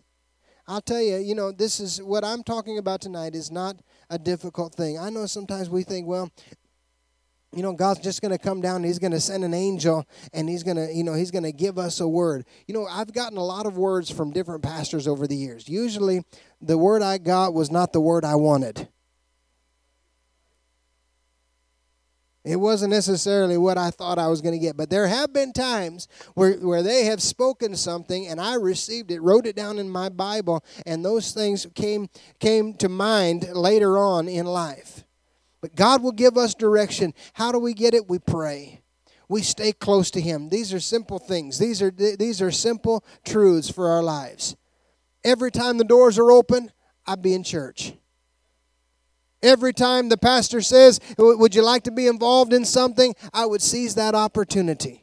I'll 0.67 0.81
tell 0.81 1.01
you, 1.01 1.17
you 1.17 1.33
know, 1.33 1.51
this 1.51 1.79
is 1.79 2.01
what 2.01 2.23
I'm 2.23 2.43
talking 2.43 2.77
about 2.77 3.01
tonight 3.01 3.35
is 3.35 3.49
not 3.49 3.77
a 4.09 4.19
difficult 4.19 4.75
thing. 4.75 4.99
I 4.99 5.09
know 5.09 5.25
sometimes 5.25 5.69
we 5.69 5.83
think, 5.83 6.07
well, 6.07 6.29
you 7.53 7.61
know 7.61 7.73
god's 7.73 7.99
just 7.99 8.21
going 8.21 8.31
to 8.31 8.37
come 8.37 8.61
down 8.61 8.81
he's 8.81 8.97
going 8.97 9.11
to 9.11 9.19
send 9.19 9.43
an 9.43 9.53
angel 9.53 10.05
and 10.33 10.47
he's 10.47 10.63
going 10.63 10.77
to 10.77 10.89
you 10.93 11.03
know 11.03 11.13
he's 11.13 11.31
going 11.31 11.43
to 11.43 11.51
give 11.51 11.77
us 11.77 11.99
a 11.99 12.07
word 12.07 12.45
you 12.65 12.73
know 12.73 12.87
i've 12.89 13.11
gotten 13.11 13.37
a 13.37 13.43
lot 13.43 13.65
of 13.65 13.77
words 13.77 14.09
from 14.09 14.31
different 14.31 14.63
pastors 14.63 15.05
over 15.05 15.27
the 15.27 15.35
years 15.35 15.67
usually 15.67 16.23
the 16.61 16.77
word 16.77 17.01
i 17.01 17.17
got 17.17 17.53
was 17.53 17.69
not 17.69 17.91
the 17.91 17.99
word 17.99 18.23
i 18.23 18.35
wanted 18.35 18.87
It 22.43 22.55
wasn't 22.55 22.91
necessarily 22.91 23.55
what 23.55 23.77
I 23.77 23.91
thought 23.91 24.17
I 24.17 24.27
was 24.27 24.41
going 24.41 24.53
to 24.53 24.59
get, 24.59 24.75
but 24.75 24.89
there 24.89 25.07
have 25.07 25.31
been 25.31 25.53
times 25.53 26.07
where, 26.33 26.53
where 26.53 26.81
they 26.81 27.05
have 27.05 27.21
spoken 27.21 27.75
something 27.75 28.27
and 28.27 28.41
I 28.41 28.55
received 28.55 29.11
it, 29.11 29.21
wrote 29.21 29.45
it 29.45 29.55
down 29.55 29.77
in 29.77 29.89
my 29.89 30.09
Bible, 30.09 30.63
and 30.87 31.05
those 31.05 31.33
things 31.33 31.67
came, 31.75 32.09
came 32.39 32.73
to 32.75 32.89
mind 32.89 33.47
later 33.53 33.95
on 33.97 34.27
in 34.27 34.47
life. 34.47 35.03
But 35.61 35.75
God 35.75 36.01
will 36.01 36.11
give 36.11 36.35
us 36.35 36.55
direction. 36.55 37.13
How 37.33 37.51
do 37.51 37.59
we 37.59 37.75
get 37.75 37.93
it? 37.93 38.09
We 38.09 38.17
pray. 38.17 38.81
We 39.29 39.43
stay 39.43 39.71
close 39.71 40.09
to 40.11 40.21
Him. 40.21 40.49
These 40.49 40.73
are 40.73 40.79
simple 40.79 41.19
things. 41.19 41.59
These 41.59 41.81
are 41.81 41.91
these 41.91 42.41
are 42.41 42.51
simple 42.51 43.05
truths 43.23 43.69
for 43.69 43.87
our 43.87 44.03
lives. 44.03 44.57
Every 45.23 45.51
time 45.51 45.77
the 45.77 45.85
doors 45.85 46.17
are 46.17 46.31
open, 46.31 46.71
I'd 47.05 47.21
be 47.21 47.33
in 47.33 47.43
church. 47.43 47.93
Every 49.43 49.73
time 49.73 50.09
the 50.09 50.17
pastor 50.17 50.61
says, 50.61 50.99
Would 51.17 51.55
you 51.55 51.63
like 51.63 51.83
to 51.83 51.91
be 51.91 52.07
involved 52.07 52.53
in 52.53 52.65
something? 52.65 53.15
I 53.33 53.45
would 53.45 53.61
seize 53.61 53.95
that 53.95 54.15
opportunity. 54.15 55.01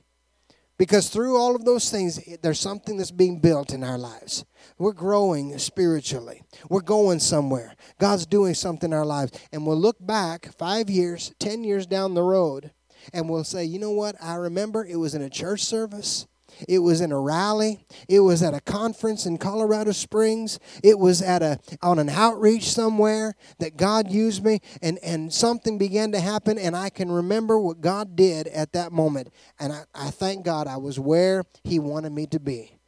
Because 0.79 1.09
through 1.09 1.37
all 1.37 1.57
of 1.57 1.65
those 1.65 1.91
things, 1.91 2.21
there's 2.41 2.61
something 2.61 2.97
that's 2.97 3.11
being 3.11 3.41
built 3.41 3.73
in 3.73 3.83
our 3.83 3.99
lives. 3.99 4.45
We're 4.79 4.93
growing 4.93 5.59
spiritually. 5.59 6.43
We're 6.71 6.83
going 6.83 7.19
somewhere. 7.19 7.75
God's 7.99 8.27
doing 8.27 8.55
something 8.55 8.93
in 8.93 8.97
our 8.97 9.05
lives. 9.05 9.33
And 9.53 9.67
we'll 9.67 9.77
look 9.77 9.97
back 9.99 10.57
five 10.57 10.89
years, 10.89 11.35
ten 11.41 11.65
years 11.65 11.85
down 11.85 12.15
the 12.15 12.23
road, 12.23 12.71
and 13.13 13.29
we'll 13.29 13.45
say, 13.45 13.65
you 13.65 13.81
know 13.81 13.91
what? 13.91 14.15
I 14.23 14.35
remember 14.35 14.85
it 14.85 14.97
was 14.97 15.17
in 15.17 15.23
a 15.23 15.31
church 15.31 15.65
service. 15.65 16.27
It 16.69 16.81
was 16.81 17.01
in 17.01 17.13
a 17.13 17.21
rally. 17.21 17.79
It 18.09 18.21
was 18.21 18.43
at 18.43 18.55
a 18.55 18.61
conference 18.61 19.27
in 19.27 19.39
Colorado 19.39 19.93
Springs. 19.93 20.59
It 20.83 20.99
was 20.99 21.23
at 21.23 21.43
a 21.43 21.59
on 21.83 21.99
an 21.99 22.09
outreach 22.09 22.71
somewhere 22.71 23.35
that 23.59 23.77
God 23.77 24.11
used 24.11 24.45
me 24.45 24.61
and, 24.83 24.99
and 25.03 25.33
something 25.33 25.79
began 25.79 26.13
to 26.13 26.21
happen 26.21 26.59
and 26.59 26.77
I 26.77 26.91
can 26.91 27.11
remember 27.11 27.59
what 27.59 27.81
God 27.81 28.17
did 28.17 28.49
at 28.49 28.73
that 28.73 28.93
moment. 28.93 29.33
And 29.59 29.73
I, 29.73 29.85
I 29.95 30.11
thank 30.11 30.45
God 30.45 30.67
I 30.67 30.77
was 30.79 30.99
where 30.99 31.45
He 31.65 31.79
wanted 31.79 32.13
me 32.13 32.27
to 32.29 32.41
be. 32.41 32.79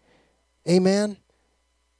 Amen. 0.68 1.16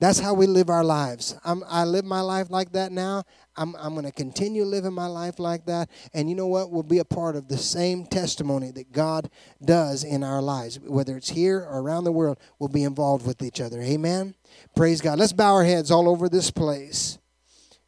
That's 0.01 0.19
how 0.19 0.33
we 0.33 0.47
live 0.47 0.71
our 0.71 0.83
lives. 0.83 1.37
I'm, 1.45 1.63
i 1.69 1.85
live 1.85 2.07
my 2.07 2.23
life 2.23 2.49
like 2.49 2.73
that 2.73 2.91
now. 2.91 3.25
I'm, 3.61 3.77
I'm 3.77 3.93
going 3.93 4.07
to 4.07 4.13
continue 4.13 4.65
living 4.65 4.95
my 4.95 5.07
life 5.07 5.39
like 5.39 5.67
that. 5.67 5.91
And 6.15 6.31
you 6.31 6.35
know 6.35 6.47
what? 6.47 6.71
We'll 6.71 6.83
be 6.83 6.99
a 6.99 7.05
part 7.05 7.37
of 7.37 7.47
the 7.47 7.59
same 7.59 8.07
testimony 8.07 8.71
that 8.71 8.91
God 8.91 9.29
does 9.63 10.03
in 10.03 10.25
our 10.25 10.41
lives. 10.41 10.81
Whether 10.81 11.19
it's 11.19 11.29
here 11.29 11.59
or 11.59 11.83
around 11.83 12.05
the 12.05 12.13
world, 12.13 12.39
we'll 12.59 12.71
be 12.71 12.85
involved 12.85 13.27
with 13.27 13.43
each 13.43 13.61
other. 13.61 13.83
Amen? 13.83 14.35
Praise 14.75 15.03
God. 15.03 15.19
Let's 15.19 15.35
bow 15.35 15.53
our 15.53 15.65
heads 15.65 15.91
all 15.91 16.09
over 16.09 16.31
this 16.31 16.51
place. 16.51 17.19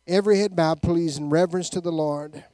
Every 0.06 0.38
head 0.38 0.54
bowed, 0.54 0.82
please, 0.82 1.16
in 1.16 1.30
reverence 1.30 1.70
to 1.70 1.80
the 1.80 1.92
Lord. 1.92 2.44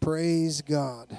Praise 0.00 0.62
God. 0.62 1.14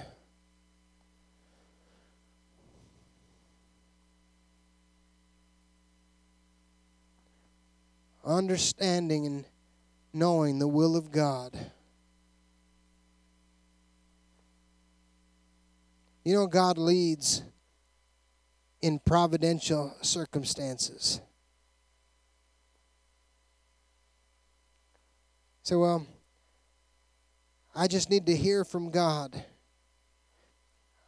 Understanding 8.25 9.25
and 9.25 9.45
knowing 10.13 10.59
the 10.59 10.67
will 10.67 10.95
of 10.95 11.11
God. 11.11 11.57
You 16.23 16.33
know, 16.33 16.47
God 16.47 16.77
leads 16.77 17.43
in 18.81 18.99
providential 18.99 19.95
circumstances. 20.01 21.21
So, 25.63 25.79
well, 25.79 26.07
I 27.75 27.87
just 27.87 28.09
need 28.09 28.25
to 28.25 28.35
hear 28.35 28.63
from 28.63 28.89
God. 28.89 29.43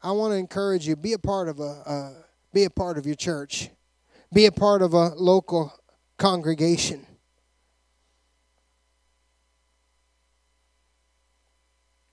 I 0.03 0.11
want 0.11 0.33
to 0.33 0.37
encourage 0.37 0.87
you 0.87 0.95
be 0.95 1.13
a 1.13 1.19
part 1.19 1.47
of 1.47 1.59
a, 1.59 1.63
a 1.63 2.13
be 2.53 2.63
a 2.65 2.69
part 2.69 2.97
of 2.97 3.05
your 3.05 3.15
church. 3.15 3.69
Be 4.33 4.45
a 4.45 4.51
part 4.51 4.81
of 4.81 4.93
a 4.93 5.09
local 5.15 5.73
congregation. 6.21 7.03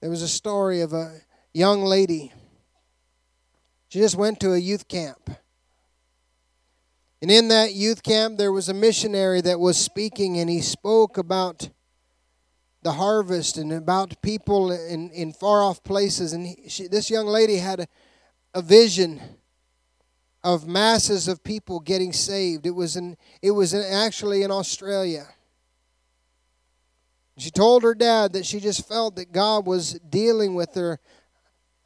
There 0.00 0.08
was 0.08 0.22
a 0.22 0.28
story 0.28 0.80
of 0.80 0.94
a 0.94 1.20
young 1.52 1.82
lady. 1.82 2.32
She 3.88 3.98
just 3.98 4.16
went 4.16 4.40
to 4.40 4.54
a 4.54 4.58
youth 4.58 4.88
camp. 4.88 5.28
And 7.20 7.30
in 7.30 7.48
that 7.48 7.74
youth 7.74 8.02
camp, 8.02 8.38
there 8.38 8.50
was 8.50 8.70
a 8.70 8.74
missionary 8.74 9.42
that 9.42 9.60
was 9.60 9.76
speaking, 9.76 10.38
and 10.38 10.48
he 10.48 10.62
spoke 10.62 11.18
about 11.18 11.68
the 12.82 12.92
harvest 12.92 13.58
and 13.58 13.74
about 13.74 14.22
people 14.22 14.72
in, 14.72 15.10
in 15.10 15.34
far 15.34 15.62
off 15.62 15.84
places. 15.84 16.32
And 16.32 16.46
he, 16.46 16.68
she, 16.68 16.88
this 16.88 17.10
young 17.10 17.26
lady 17.26 17.56
had 17.56 17.80
a, 17.80 17.86
a 18.54 18.62
vision 18.62 19.20
of 20.44 20.66
masses 20.66 21.28
of 21.28 21.42
people 21.42 21.80
getting 21.80 22.12
saved. 22.12 22.66
It 22.66 22.74
was 22.74 22.96
in, 22.96 23.16
it 23.42 23.50
was 23.50 23.74
in, 23.74 23.82
actually 23.82 24.42
in 24.42 24.50
Australia. 24.50 25.26
She 27.36 27.50
told 27.50 27.82
her 27.84 27.94
dad 27.94 28.32
that 28.32 28.46
she 28.46 28.58
just 28.58 28.86
felt 28.88 29.16
that 29.16 29.32
God 29.32 29.66
was 29.66 29.94
dealing 30.10 30.54
with 30.54 30.74
her 30.74 30.98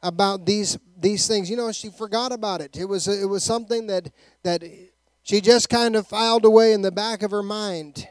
about 0.01 0.45
these 0.45 0.77
these 0.97 1.27
things. 1.27 1.49
You 1.49 1.57
know, 1.57 1.71
she 1.71 1.89
forgot 1.89 2.31
about 2.31 2.61
it. 2.61 2.75
It 2.75 2.85
was 2.85 3.07
it 3.07 3.27
was 3.27 3.43
something 3.43 3.87
that 3.87 4.11
that 4.43 4.63
she 5.21 5.41
just 5.41 5.69
kind 5.69 5.95
of 5.95 6.07
filed 6.07 6.43
away 6.43 6.73
in 6.73 6.81
the 6.81 6.91
back 6.91 7.21
of 7.21 7.31
her 7.31 7.43
mind. 7.43 8.07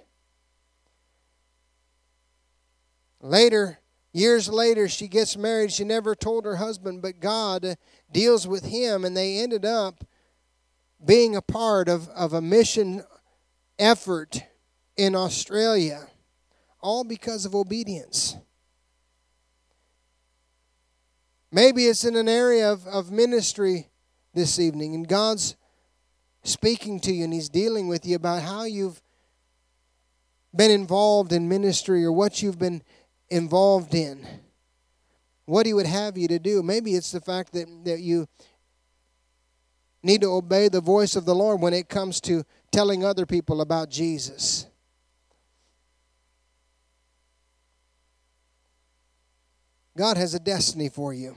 Later, 3.20 3.78
years 4.12 4.48
later, 4.48 4.88
she 4.88 5.08
gets 5.08 5.36
married. 5.36 5.72
She 5.72 5.84
never 5.84 6.14
told 6.14 6.44
her 6.44 6.56
husband, 6.56 7.02
but 7.02 7.20
God 7.20 7.76
deals 8.10 8.48
with 8.48 8.64
him, 8.64 9.04
and 9.04 9.16
they 9.16 9.38
ended 9.38 9.64
up 9.64 10.04
being 11.04 11.36
a 11.36 11.42
part 11.42 11.88
of, 11.88 12.08
of 12.10 12.32
a 12.32 12.40
mission 12.40 13.02
effort 13.78 14.42
in 14.96 15.14
Australia 15.14 16.06
all 16.82 17.04
because 17.04 17.46
of 17.46 17.54
obedience. 17.54 18.36
Maybe 21.50 21.86
it's 21.86 22.04
in 22.04 22.16
an 22.16 22.28
area 22.28 22.70
of, 22.70 22.86
of 22.86 23.10
ministry 23.12 23.88
this 24.34 24.58
evening, 24.58 24.94
and 24.94 25.06
God's 25.06 25.54
speaking 26.42 26.98
to 27.00 27.12
you 27.12 27.24
and 27.24 27.32
He's 27.32 27.48
dealing 27.48 27.88
with 27.88 28.04
you 28.04 28.16
about 28.16 28.42
how 28.42 28.64
you've 28.64 29.00
been 30.54 30.70
involved 30.70 31.32
in 31.32 31.48
ministry 31.48 32.04
or 32.04 32.12
what 32.12 32.42
you've 32.42 32.58
been 32.58 32.82
involved 33.30 33.94
in, 33.94 34.26
what 35.44 35.66
He 35.66 35.74
would 35.74 35.86
have 35.86 36.18
you 36.18 36.26
to 36.28 36.38
do. 36.38 36.62
Maybe 36.62 36.94
it's 36.94 37.12
the 37.12 37.20
fact 37.20 37.52
that, 37.52 37.68
that 37.84 38.00
you 38.00 38.26
need 40.02 40.20
to 40.22 40.32
obey 40.32 40.68
the 40.68 40.80
voice 40.80 41.16
of 41.16 41.24
the 41.24 41.34
Lord 41.34 41.60
when 41.60 41.74
it 41.74 41.88
comes 41.88 42.20
to 42.22 42.44
telling 42.70 43.04
other 43.04 43.26
people 43.26 43.60
about 43.60 43.90
Jesus. 43.90 44.66
God 49.96 50.16
has 50.16 50.34
a 50.34 50.40
destiny 50.40 50.88
for 50.88 51.12
you. 51.12 51.36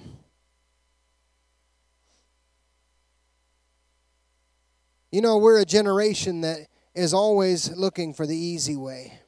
You 5.12 5.22
know, 5.22 5.38
we're 5.38 5.62
a 5.62 5.66
generation 5.66 6.42
that 6.42 6.68
is 6.94 7.14
always 7.14 7.72
looking 7.76 8.14
for 8.14 8.26
the 8.26 8.36
easy 8.36 8.76
way. 8.76 9.20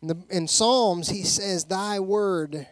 In, 0.00 0.08
the, 0.08 0.16
in 0.30 0.48
Psalms, 0.48 1.08
he 1.08 1.22
says, 1.22 1.64
Thy 1.64 2.00
word 2.00 2.66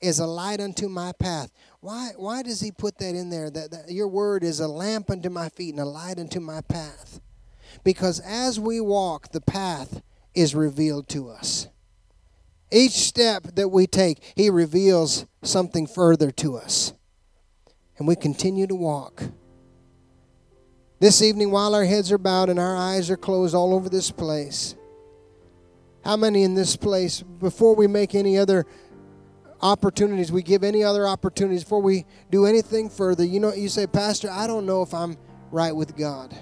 is 0.00 0.20
a 0.20 0.26
light 0.26 0.60
unto 0.60 0.88
my 0.88 1.12
path. 1.12 1.50
Why, 1.84 2.12
why 2.16 2.42
does 2.42 2.62
he 2.62 2.72
put 2.72 2.96
that 2.96 3.14
in 3.14 3.28
there? 3.28 3.50
That, 3.50 3.70
that 3.72 3.90
your 3.90 4.08
word 4.08 4.42
is 4.42 4.58
a 4.58 4.66
lamp 4.66 5.10
unto 5.10 5.28
my 5.28 5.50
feet 5.50 5.74
and 5.74 5.80
a 5.80 5.84
light 5.84 6.18
unto 6.18 6.40
my 6.40 6.62
path. 6.62 7.20
Because 7.84 8.20
as 8.20 8.58
we 8.58 8.80
walk, 8.80 9.32
the 9.32 9.42
path 9.42 10.00
is 10.34 10.54
revealed 10.54 11.10
to 11.10 11.28
us. 11.28 11.68
Each 12.72 12.92
step 12.92 13.54
that 13.56 13.68
we 13.68 13.86
take, 13.86 14.32
He 14.34 14.48
reveals 14.48 15.26
something 15.42 15.86
further 15.86 16.30
to 16.30 16.56
us. 16.56 16.94
And 17.98 18.08
we 18.08 18.16
continue 18.16 18.66
to 18.66 18.74
walk. 18.74 19.22
This 21.00 21.20
evening, 21.20 21.50
while 21.50 21.74
our 21.74 21.84
heads 21.84 22.10
are 22.10 22.16
bowed 22.16 22.48
and 22.48 22.58
our 22.58 22.74
eyes 22.74 23.10
are 23.10 23.18
closed 23.18 23.54
all 23.54 23.74
over 23.74 23.90
this 23.90 24.10
place, 24.10 24.74
how 26.02 26.16
many 26.16 26.44
in 26.44 26.54
this 26.54 26.76
place, 26.76 27.20
before 27.20 27.74
we 27.74 27.86
make 27.86 28.14
any 28.14 28.38
other 28.38 28.64
opportunities, 29.60 30.30
we 30.30 30.42
give 30.42 30.62
any 30.62 30.84
other 30.84 31.06
opportunities, 31.06 31.64
before 31.64 31.82
we 31.82 32.04
do 32.30 32.46
anything 32.46 32.88
further, 32.88 33.24
you 33.24 33.40
know, 33.40 33.52
you 33.52 33.68
say, 33.68 33.86
Pastor, 33.86 34.30
I 34.30 34.46
don't 34.46 34.66
know 34.66 34.82
if 34.82 34.92
I'm 34.92 35.16
right 35.50 35.74
with 35.74 35.96
God. 35.96 36.36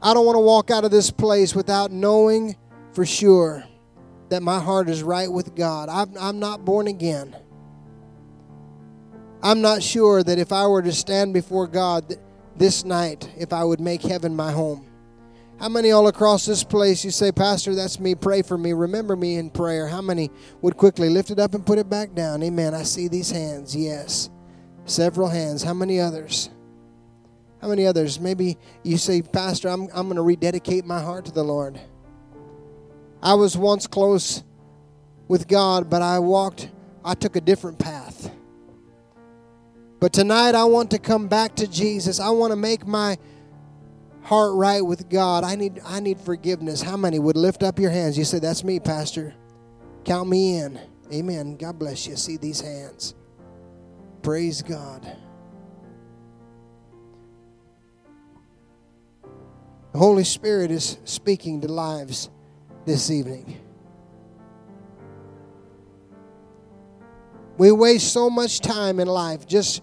I 0.00 0.14
don't 0.14 0.24
want 0.24 0.36
to 0.36 0.40
walk 0.40 0.70
out 0.70 0.84
of 0.84 0.90
this 0.90 1.10
place 1.10 1.54
without 1.54 1.90
knowing 1.90 2.56
for 2.92 3.04
sure 3.04 3.64
that 4.28 4.42
my 4.42 4.60
heart 4.60 4.88
is 4.88 5.02
right 5.02 5.30
with 5.30 5.54
God. 5.54 5.88
I'm, 5.88 6.16
I'm 6.18 6.38
not 6.38 6.64
born 6.64 6.86
again. 6.86 7.36
I'm 9.42 9.60
not 9.60 9.82
sure 9.82 10.22
that 10.22 10.38
if 10.38 10.52
I 10.52 10.66
were 10.66 10.82
to 10.82 10.92
stand 10.92 11.32
before 11.32 11.66
God 11.66 12.16
this 12.56 12.84
night, 12.84 13.30
if 13.38 13.52
I 13.52 13.64
would 13.64 13.80
make 13.80 14.02
heaven 14.02 14.34
my 14.34 14.52
home. 14.52 14.87
How 15.60 15.68
many 15.68 15.90
all 15.90 16.06
across 16.06 16.46
this 16.46 16.62
place 16.62 17.04
you 17.04 17.10
say, 17.10 17.32
Pastor, 17.32 17.74
that's 17.74 17.98
me, 17.98 18.14
pray 18.14 18.42
for 18.42 18.56
me, 18.56 18.72
remember 18.72 19.16
me 19.16 19.36
in 19.36 19.50
prayer? 19.50 19.88
How 19.88 20.00
many 20.00 20.30
would 20.62 20.76
quickly 20.76 21.08
lift 21.08 21.32
it 21.32 21.40
up 21.40 21.54
and 21.54 21.66
put 21.66 21.78
it 21.78 21.90
back 21.90 22.14
down? 22.14 22.44
Amen. 22.44 22.74
I 22.74 22.84
see 22.84 23.08
these 23.08 23.30
hands, 23.30 23.74
yes. 23.74 24.30
Several 24.84 25.28
hands. 25.28 25.64
How 25.64 25.74
many 25.74 25.98
others? 25.98 26.50
How 27.60 27.68
many 27.68 27.86
others? 27.86 28.20
Maybe 28.20 28.56
you 28.84 28.98
say, 28.98 29.20
Pastor, 29.20 29.68
I'm, 29.68 29.88
I'm 29.92 30.06
going 30.06 30.14
to 30.14 30.22
rededicate 30.22 30.84
my 30.84 31.00
heart 31.00 31.24
to 31.24 31.32
the 31.32 31.42
Lord. 31.42 31.80
I 33.20 33.34
was 33.34 33.56
once 33.56 33.88
close 33.88 34.44
with 35.26 35.48
God, 35.48 35.90
but 35.90 36.02
I 36.02 36.20
walked, 36.20 36.70
I 37.04 37.14
took 37.14 37.34
a 37.34 37.40
different 37.40 37.80
path. 37.80 38.30
But 39.98 40.12
tonight 40.12 40.54
I 40.54 40.64
want 40.64 40.92
to 40.92 41.00
come 41.00 41.26
back 41.26 41.56
to 41.56 41.66
Jesus. 41.66 42.20
I 42.20 42.30
want 42.30 42.52
to 42.52 42.56
make 42.56 42.86
my 42.86 43.18
heart 44.28 44.54
right 44.56 44.84
with 44.84 45.08
God. 45.08 45.42
I 45.42 45.54
need 45.54 45.80
I 45.86 46.00
need 46.00 46.20
forgiveness. 46.20 46.82
How 46.82 46.98
many 46.98 47.18
would 47.18 47.36
lift 47.36 47.62
up 47.62 47.78
your 47.78 47.90
hands? 47.90 48.18
You 48.18 48.24
say, 48.24 48.38
That's 48.38 48.62
me, 48.62 48.78
Pastor. 48.78 49.34
Count 50.04 50.28
me 50.28 50.58
in. 50.58 50.78
Amen. 51.12 51.56
God 51.56 51.78
bless 51.78 52.06
you. 52.06 52.14
See 52.16 52.36
these 52.36 52.60
hands. 52.60 53.14
Praise 54.22 54.60
God. 54.60 55.16
The 59.92 59.98
Holy 59.98 60.24
Spirit 60.24 60.70
is 60.70 60.98
speaking 61.04 61.62
to 61.62 61.68
lives 61.68 62.28
this 62.84 63.10
evening. 63.10 63.58
We 67.56 67.72
waste 67.72 68.12
so 68.12 68.28
much 68.28 68.60
time 68.60 69.00
in 69.00 69.08
life 69.08 69.46
just 69.46 69.82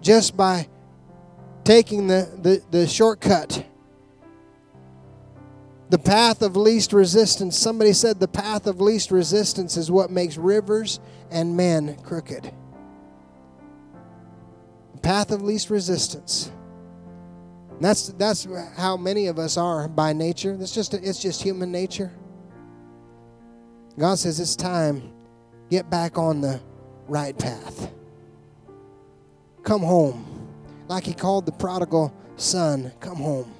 just 0.00 0.36
by 0.36 0.68
taking 1.62 2.08
the, 2.08 2.28
the, 2.42 2.62
the 2.70 2.86
shortcut 2.86 3.64
the 5.88 5.98
path 5.98 6.42
of 6.42 6.56
least 6.56 6.92
resistance. 6.92 7.56
Somebody 7.56 7.92
said 7.92 8.18
the 8.18 8.28
path 8.28 8.66
of 8.66 8.80
least 8.80 9.10
resistance 9.10 9.76
is 9.76 9.90
what 9.90 10.10
makes 10.10 10.36
rivers 10.36 11.00
and 11.30 11.56
men 11.56 11.96
crooked. 12.02 12.52
The 14.94 15.00
path 15.00 15.30
of 15.30 15.42
least 15.42 15.70
resistance. 15.70 16.50
And 17.70 17.84
that's 17.84 18.08
that's 18.08 18.46
how 18.76 18.96
many 18.96 19.26
of 19.26 19.38
us 19.38 19.56
are 19.56 19.86
by 19.86 20.12
nature. 20.12 20.56
That's 20.56 20.74
just 20.74 20.94
it's 20.94 21.20
just 21.20 21.42
human 21.42 21.70
nature. 21.70 22.12
God 23.98 24.18
says 24.18 24.40
it's 24.40 24.56
time 24.56 25.12
get 25.70 25.90
back 25.90 26.18
on 26.18 26.40
the 26.40 26.60
right 27.08 27.36
path. 27.38 27.92
Come 29.62 29.82
home. 29.82 30.48
Like 30.88 31.04
he 31.04 31.14
called 31.14 31.46
the 31.46 31.52
prodigal 31.52 32.14
son, 32.36 32.92
come 33.00 33.16
home. 33.16 33.55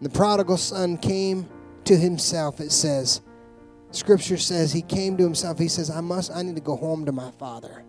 The 0.00 0.08
prodigal 0.08 0.56
son 0.56 0.96
came 0.96 1.48
to 1.84 1.96
himself, 1.96 2.60
it 2.60 2.72
says. 2.72 3.20
Scripture 3.90 4.36
says 4.36 4.72
he 4.72 4.82
came 4.82 5.16
to 5.16 5.24
himself. 5.24 5.58
He 5.58 5.68
says, 5.68 5.90
I 5.90 6.00
must, 6.00 6.30
I 6.30 6.42
need 6.42 6.54
to 6.54 6.62
go 6.62 6.76
home 6.76 7.04
to 7.06 7.12
my 7.12 7.30
father. 7.32 7.84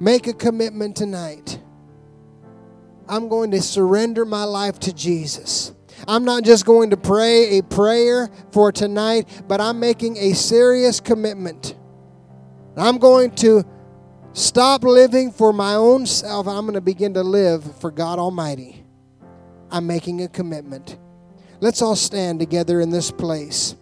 Make 0.00 0.26
a 0.26 0.32
commitment 0.32 0.96
tonight. 0.96 1.60
I'm 3.08 3.28
going 3.28 3.50
to 3.52 3.62
surrender 3.62 4.24
my 4.24 4.44
life 4.44 4.80
to 4.80 4.92
Jesus. 4.92 5.72
I'm 6.08 6.24
not 6.24 6.42
just 6.42 6.66
going 6.66 6.90
to 6.90 6.96
pray 6.96 7.58
a 7.58 7.62
prayer 7.62 8.28
for 8.52 8.72
tonight, 8.72 9.44
but 9.46 9.60
I'm 9.60 9.78
making 9.78 10.16
a 10.16 10.32
serious 10.32 11.00
commitment. 11.00 11.76
I'm 12.76 12.98
going 12.98 13.30
to 13.36 13.64
stop 14.32 14.82
living 14.82 15.30
for 15.30 15.52
my 15.52 15.74
own 15.74 16.06
self. 16.06 16.48
I'm 16.48 16.64
going 16.64 16.74
to 16.74 16.80
begin 16.80 17.14
to 17.14 17.22
live 17.22 17.78
for 17.78 17.90
God 17.90 18.18
Almighty. 18.18 18.83
I'm 19.74 19.88
making 19.88 20.22
a 20.22 20.28
commitment. 20.28 20.96
Let's 21.58 21.82
all 21.82 21.96
stand 21.96 22.38
together 22.38 22.80
in 22.80 22.90
this 22.90 23.10
place. 23.10 23.74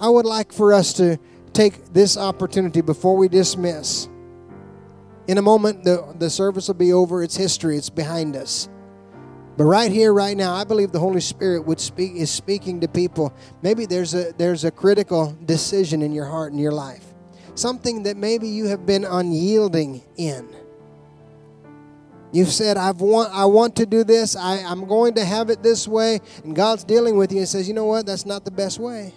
I 0.00 0.08
would 0.08 0.24
like 0.24 0.52
for 0.52 0.72
us 0.72 0.92
to 0.94 1.18
take 1.52 1.92
this 1.92 2.16
opportunity 2.16 2.82
before 2.82 3.16
we 3.16 3.26
dismiss. 3.26 4.08
In 5.26 5.38
a 5.38 5.42
moment, 5.42 5.82
the, 5.82 6.14
the 6.20 6.30
service 6.30 6.68
will 6.68 6.76
be 6.76 6.92
over. 6.92 7.24
It's 7.24 7.36
history, 7.36 7.76
it's 7.76 7.90
behind 7.90 8.36
us. 8.36 8.68
But 9.56 9.64
right 9.64 9.90
here, 9.90 10.14
right 10.14 10.36
now, 10.36 10.54
I 10.54 10.62
believe 10.62 10.92
the 10.92 11.00
Holy 11.00 11.20
Spirit 11.20 11.66
would 11.66 11.80
speak 11.80 12.12
is 12.14 12.30
speaking 12.30 12.78
to 12.82 12.88
people. 12.88 13.34
Maybe 13.60 13.86
there's 13.86 14.14
a 14.14 14.32
there's 14.38 14.64
a 14.64 14.70
critical 14.70 15.36
decision 15.46 16.00
in 16.00 16.12
your 16.12 16.26
heart 16.26 16.52
and 16.52 16.60
your 16.60 16.70
life. 16.70 17.04
Something 17.56 18.04
that 18.04 18.16
maybe 18.16 18.46
you 18.46 18.66
have 18.66 18.86
been 18.86 19.04
unyielding 19.04 20.02
in. 20.16 20.48
You've 22.32 22.52
said, 22.52 22.76
I've 22.76 23.00
want, 23.00 23.32
I 23.34 23.44
want 23.46 23.76
to 23.76 23.86
do 23.86 24.04
this. 24.04 24.36
I, 24.36 24.58
I'm 24.58 24.86
going 24.86 25.14
to 25.14 25.24
have 25.24 25.50
it 25.50 25.62
this 25.62 25.88
way. 25.88 26.20
And 26.44 26.54
God's 26.54 26.84
dealing 26.84 27.16
with 27.16 27.32
you 27.32 27.38
and 27.38 27.48
says, 27.48 27.66
you 27.66 27.74
know 27.74 27.86
what? 27.86 28.06
That's 28.06 28.26
not 28.26 28.44
the 28.44 28.50
best 28.50 28.78
way. 28.78 29.12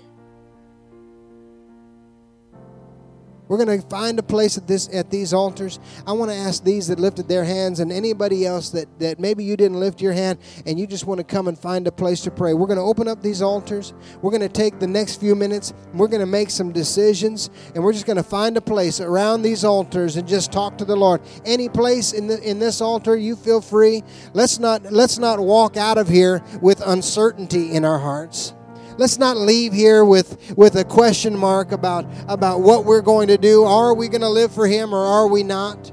We're 3.48 3.64
going 3.64 3.82
to 3.82 3.88
find 3.88 4.18
a 4.20 4.24
place 4.24 4.58
at 4.58 4.68
this 4.68 4.90
at 4.94 5.10
these 5.10 5.34
altars. 5.34 5.80
I 6.08 6.14
want 6.14 6.32
to 6.32 6.38
ask 6.38 6.64
these 6.64 6.88
that 6.88 7.00
lifted 7.00 7.28
their 7.28 7.44
hands 7.44 7.80
and 7.80 7.92
anybody 7.92 8.46
else 8.46 8.70
that, 8.70 8.88
that 9.00 9.20
maybe 9.20 9.44
you 9.44 9.58
didn't 9.58 9.80
lift 9.80 10.02
your 10.02 10.14
hand 10.14 10.40
and 10.66 10.80
you 10.80 10.88
just 10.88 11.06
want 11.06 11.20
to 11.20 11.24
come 11.24 11.48
and 11.48 11.58
find 11.58 11.86
a 11.88 11.92
place 11.92 12.22
to 12.22 12.32
pray. 12.32 12.54
We're 12.54 12.68
going 12.68 12.78
to 12.78 12.84
open 12.84 13.08
up 13.08 13.22
these 13.22 13.42
altars. 13.42 13.94
We're 14.22 14.32
going 14.32 14.42
to 14.42 14.50
take 14.50 14.80
the 14.80 14.88
next 14.88 15.20
few 15.20 15.36
minutes. 15.36 15.74
we're 15.94 16.08
going 16.08 16.22
to 16.22 16.26
make 16.26 16.50
some 16.50 16.72
decisions 16.72 17.50
and 17.76 17.84
we're 17.84 17.94
just 17.94 18.06
going 18.06 18.18
to 18.18 18.24
find 18.24 18.56
a 18.56 18.62
place 18.62 19.00
around 19.00 19.42
these 19.42 19.64
altars 19.64 20.16
and 20.16 20.28
just 20.28 20.52
talk 20.52 20.78
to 20.78 20.86
the 20.86 20.96
Lord. 20.96 21.22
Any 21.46 21.68
place 21.70 22.14
in 22.14 22.28
the 22.28 22.42
in 22.42 22.60
this 22.60 22.82
altar, 22.82 23.16
you 23.16 23.36
feel 23.36 23.62
free. 23.62 24.04
Let's 24.34 24.60
not 24.60 24.92
let's 24.92 25.18
not 25.18 25.40
walk 25.40 25.78
out 25.78 25.98
of 25.98 26.08
here 26.08 26.42
with 26.62 26.82
uncertainty 26.86 27.72
in 27.72 27.86
our 27.86 28.00
hearts. 28.00 28.54
Let's 28.98 29.18
not 29.18 29.38
leave 29.38 29.74
here 29.74 30.06
with, 30.06 30.56
with 30.58 30.76
a 30.76 30.84
question 30.84 31.38
mark 31.38 31.72
about, 31.72 32.06
about 32.28 32.62
what 32.62 32.86
we're 32.86 33.02
going 33.02 33.28
to 33.30 33.38
do. 33.38 33.64
Are 33.64 33.94
we 33.94 34.08
going 34.08 34.22
to 34.22 34.30
live 34.30 34.54
for 34.54 34.68
Him 34.68 34.94
or 34.94 35.04
are 35.04 35.28
we 35.28 35.44
not? 35.44 35.92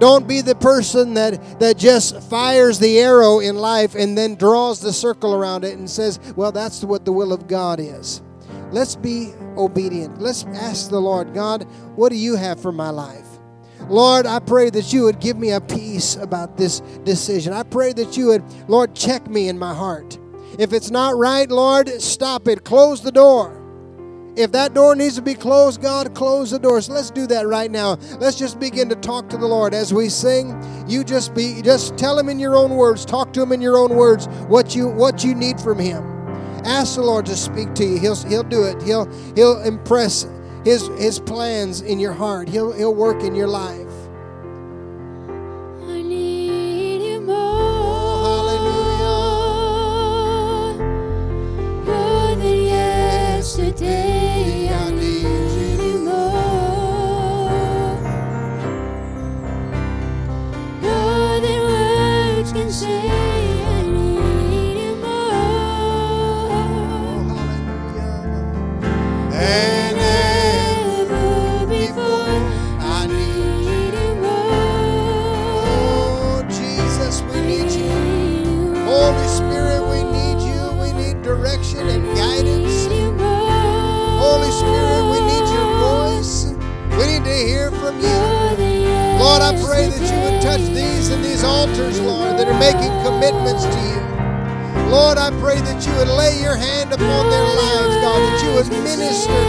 Don't 0.00 0.26
be 0.26 0.40
the 0.40 0.54
person 0.54 1.14
that, 1.14 1.60
that 1.60 1.76
just 1.76 2.22
fires 2.22 2.78
the 2.78 2.98
arrow 2.98 3.40
in 3.40 3.56
life 3.56 3.94
and 3.94 4.16
then 4.16 4.34
draws 4.34 4.80
the 4.80 4.94
circle 4.94 5.34
around 5.34 5.62
it 5.62 5.76
and 5.76 5.88
says, 5.88 6.18
well, 6.36 6.50
that's 6.50 6.82
what 6.82 7.04
the 7.04 7.12
will 7.12 7.34
of 7.34 7.46
God 7.46 7.78
is. 7.78 8.22
Let's 8.70 8.96
be 8.96 9.32
obedient. 9.58 10.18
Let's 10.18 10.44
ask 10.44 10.88
the 10.88 11.00
Lord, 11.00 11.34
God, 11.34 11.64
what 11.96 12.08
do 12.08 12.16
you 12.16 12.34
have 12.36 12.60
for 12.60 12.72
my 12.72 12.88
life? 12.88 13.26
Lord, 13.88 14.24
I 14.24 14.38
pray 14.38 14.70
that 14.70 14.92
you 14.92 15.02
would 15.02 15.20
give 15.20 15.36
me 15.36 15.50
a 15.50 15.60
peace 15.60 16.16
about 16.16 16.56
this 16.56 16.80
decision. 17.04 17.52
I 17.52 17.62
pray 17.62 17.92
that 17.92 18.16
you 18.16 18.28
would, 18.28 18.44
Lord, 18.68 18.94
check 18.94 19.28
me 19.28 19.48
in 19.48 19.58
my 19.58 19.74
heart. 19.74 20.18
If 20.60 20.74
it's 20.74 20.90
not 20.90 21.16
right, 21.16 21.50
Lord, 21.50 21.88
stop 22.02 22.46
it. 22.46 22.64
Close 22.64 23.00
the 23.00 23.10
door. 23.10 23.56
If 24.36 24.52
that 24.52 24.74
door 24.74 24.94
needs 24.94 25.16
to 25.16 25.22
be 25.22 25.32
closed, 25.32 25.80
God, 25.80 26.14
close 26.14 26.50
the 26.50 26.58
doors. 26.58 26.84
So 26.84 26.92
let's 26.92 27.10
do 27.10 27.26
that 27.28 27.46
right 27.46 27.70
now. 27.70 27.94
Let's 28.18 28.36
just 28.38 28.60
begin 28.60 28.90
to 28.90 28.94
talk 28.96 29.30
to 29.30 29.38
the 29.38 29.46
Lord 29.46 29.72
as 29.72 29.94
we 29.94 30.10
sing. 30.10 30.54
You 30.86 31.02
just 31.02 31.34
be 31.34 31.62
just 31.62 31.96
tell 31.96 32.18
him 32.18 32.28
in 32.28 32.38
your 32.38 32.56
own 32.56 32.76
words, 32.76 33.06
talk 33.06 33.32
to 33.32 33.42
him 33.42 33.52
in 33.52 33.62
your 33.62 33.78
own 33.78 33.96
words 33.96 34.26
what 34.48 34.76
you 34.76 34.88
what 34.88 35.24
you 35.24 35.34
need 35.34 35.58
from 35.58 35.78
him. 35.78 36.04
Ask 36.66 36.96
the 36.96 37.02
Lord 37.04 37.24
to 37.26 37.36
speak 37.36 37.74
to 37.76 37.84
you. 37.84 37.98
He'll 37.98 38.16
he'll 38.26 38.42
do 38.42 38.64
it. 38.64 38.82
He'll 38.82 39.10
he'll 39.34 39.62
impress 39.62 40.26
his 40.62 40.88
his 40.98 41.18
plans 41.18 41.80
in 41.80 41.98
your 41.98 42.12
heart. 42.12 42.50
He'll 42.50 42.72
he'll 42.72 42.94
work 42.94 43.22
in 43.22 43.34
your 43.34 43.48
life. 43.48 43.89
today 53.56 54.68
I 54.68 54.90
need 54.90 55.82
you 55.82 55.98
more. 56.04 57.50
More 60.80 61.40
than 61.40 61.60
words 61.66 62.52
can 62.52 62.70
say. 62.70 63.19
Altars, 91.60 92.00
Lord, 92.00 92.38
that 92.38 92.48
are 92.48 92.58
making 92.58 92.88
commitments 93.04 93.64
to 93.64 93.80
you. 93.92 94.00
Lord, 94.88 95.18
I 95.18 95.28
pray 95.44 95.60
that 95.60 95.84
you 95.86 95.92
would 96.00 96.08
lay 96.08 96.40
your 96.40 96.56
hand 96.56 96.90
upon 96.90 97.28
their 97.28 97.44
lives, 97.44 97.94
God, 98.00 98.16
that 98.16 98.40
you 98.42 98.50
would 98.56 98.82
minister. 98.82 99.40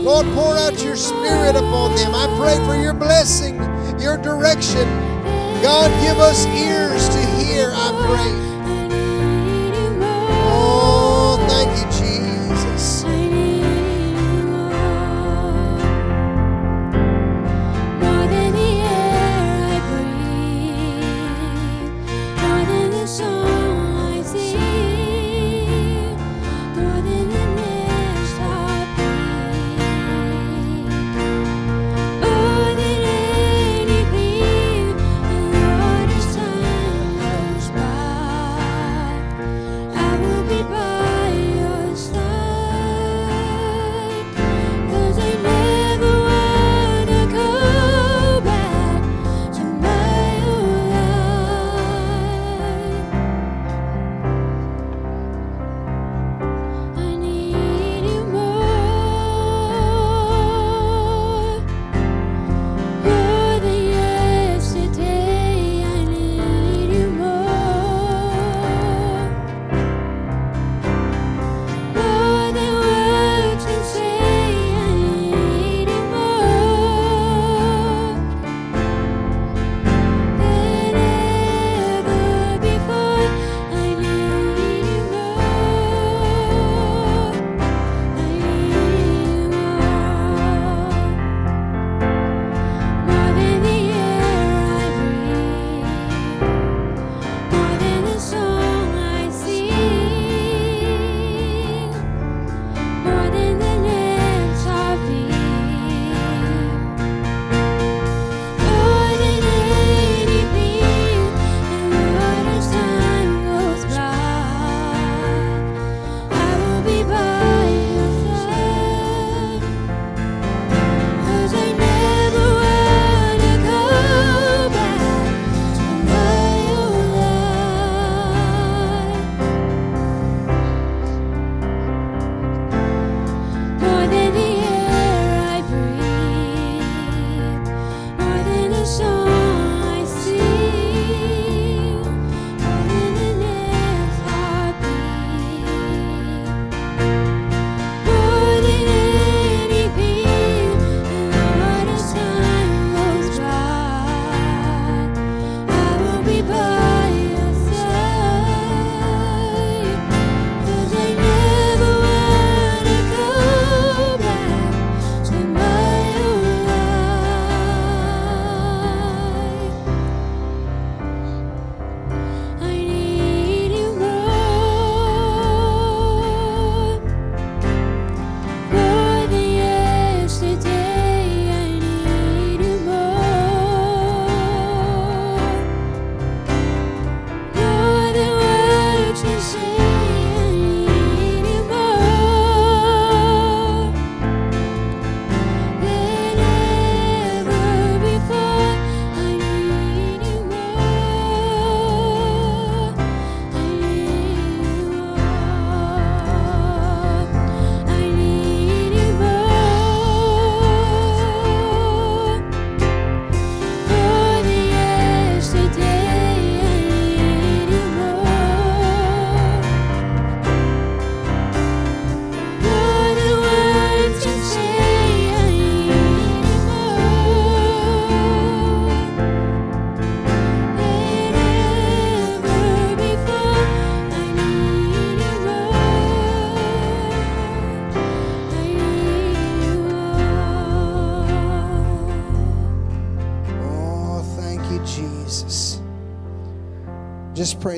Lord, 0.00 0.24
pour 0.32 0.56
out 0.56 0.82
your 0.82 0.96
spirit 0.96 1.54
upon 1.54 1.94
them. 1.94 2.14
I 2.14 2.24
pray 2.40 2.56
for 2.64 2.74
your 2.74 2.94
blessing, 2.94 3.56
your 4.00 4.16
direction, 4.16 4.88
God, 5.60 5.92
give 6.00 6.16
us 6.18 6.46
ears 6.46 7.06
to 7.10 7.20
hear, 7.36 7.70
I 7.74 7.92
pray. 8.08 8.55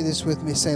This 0.09 0.25
with 0.25 0.43
me. 0.43 0.55
Say, 0.55 0.75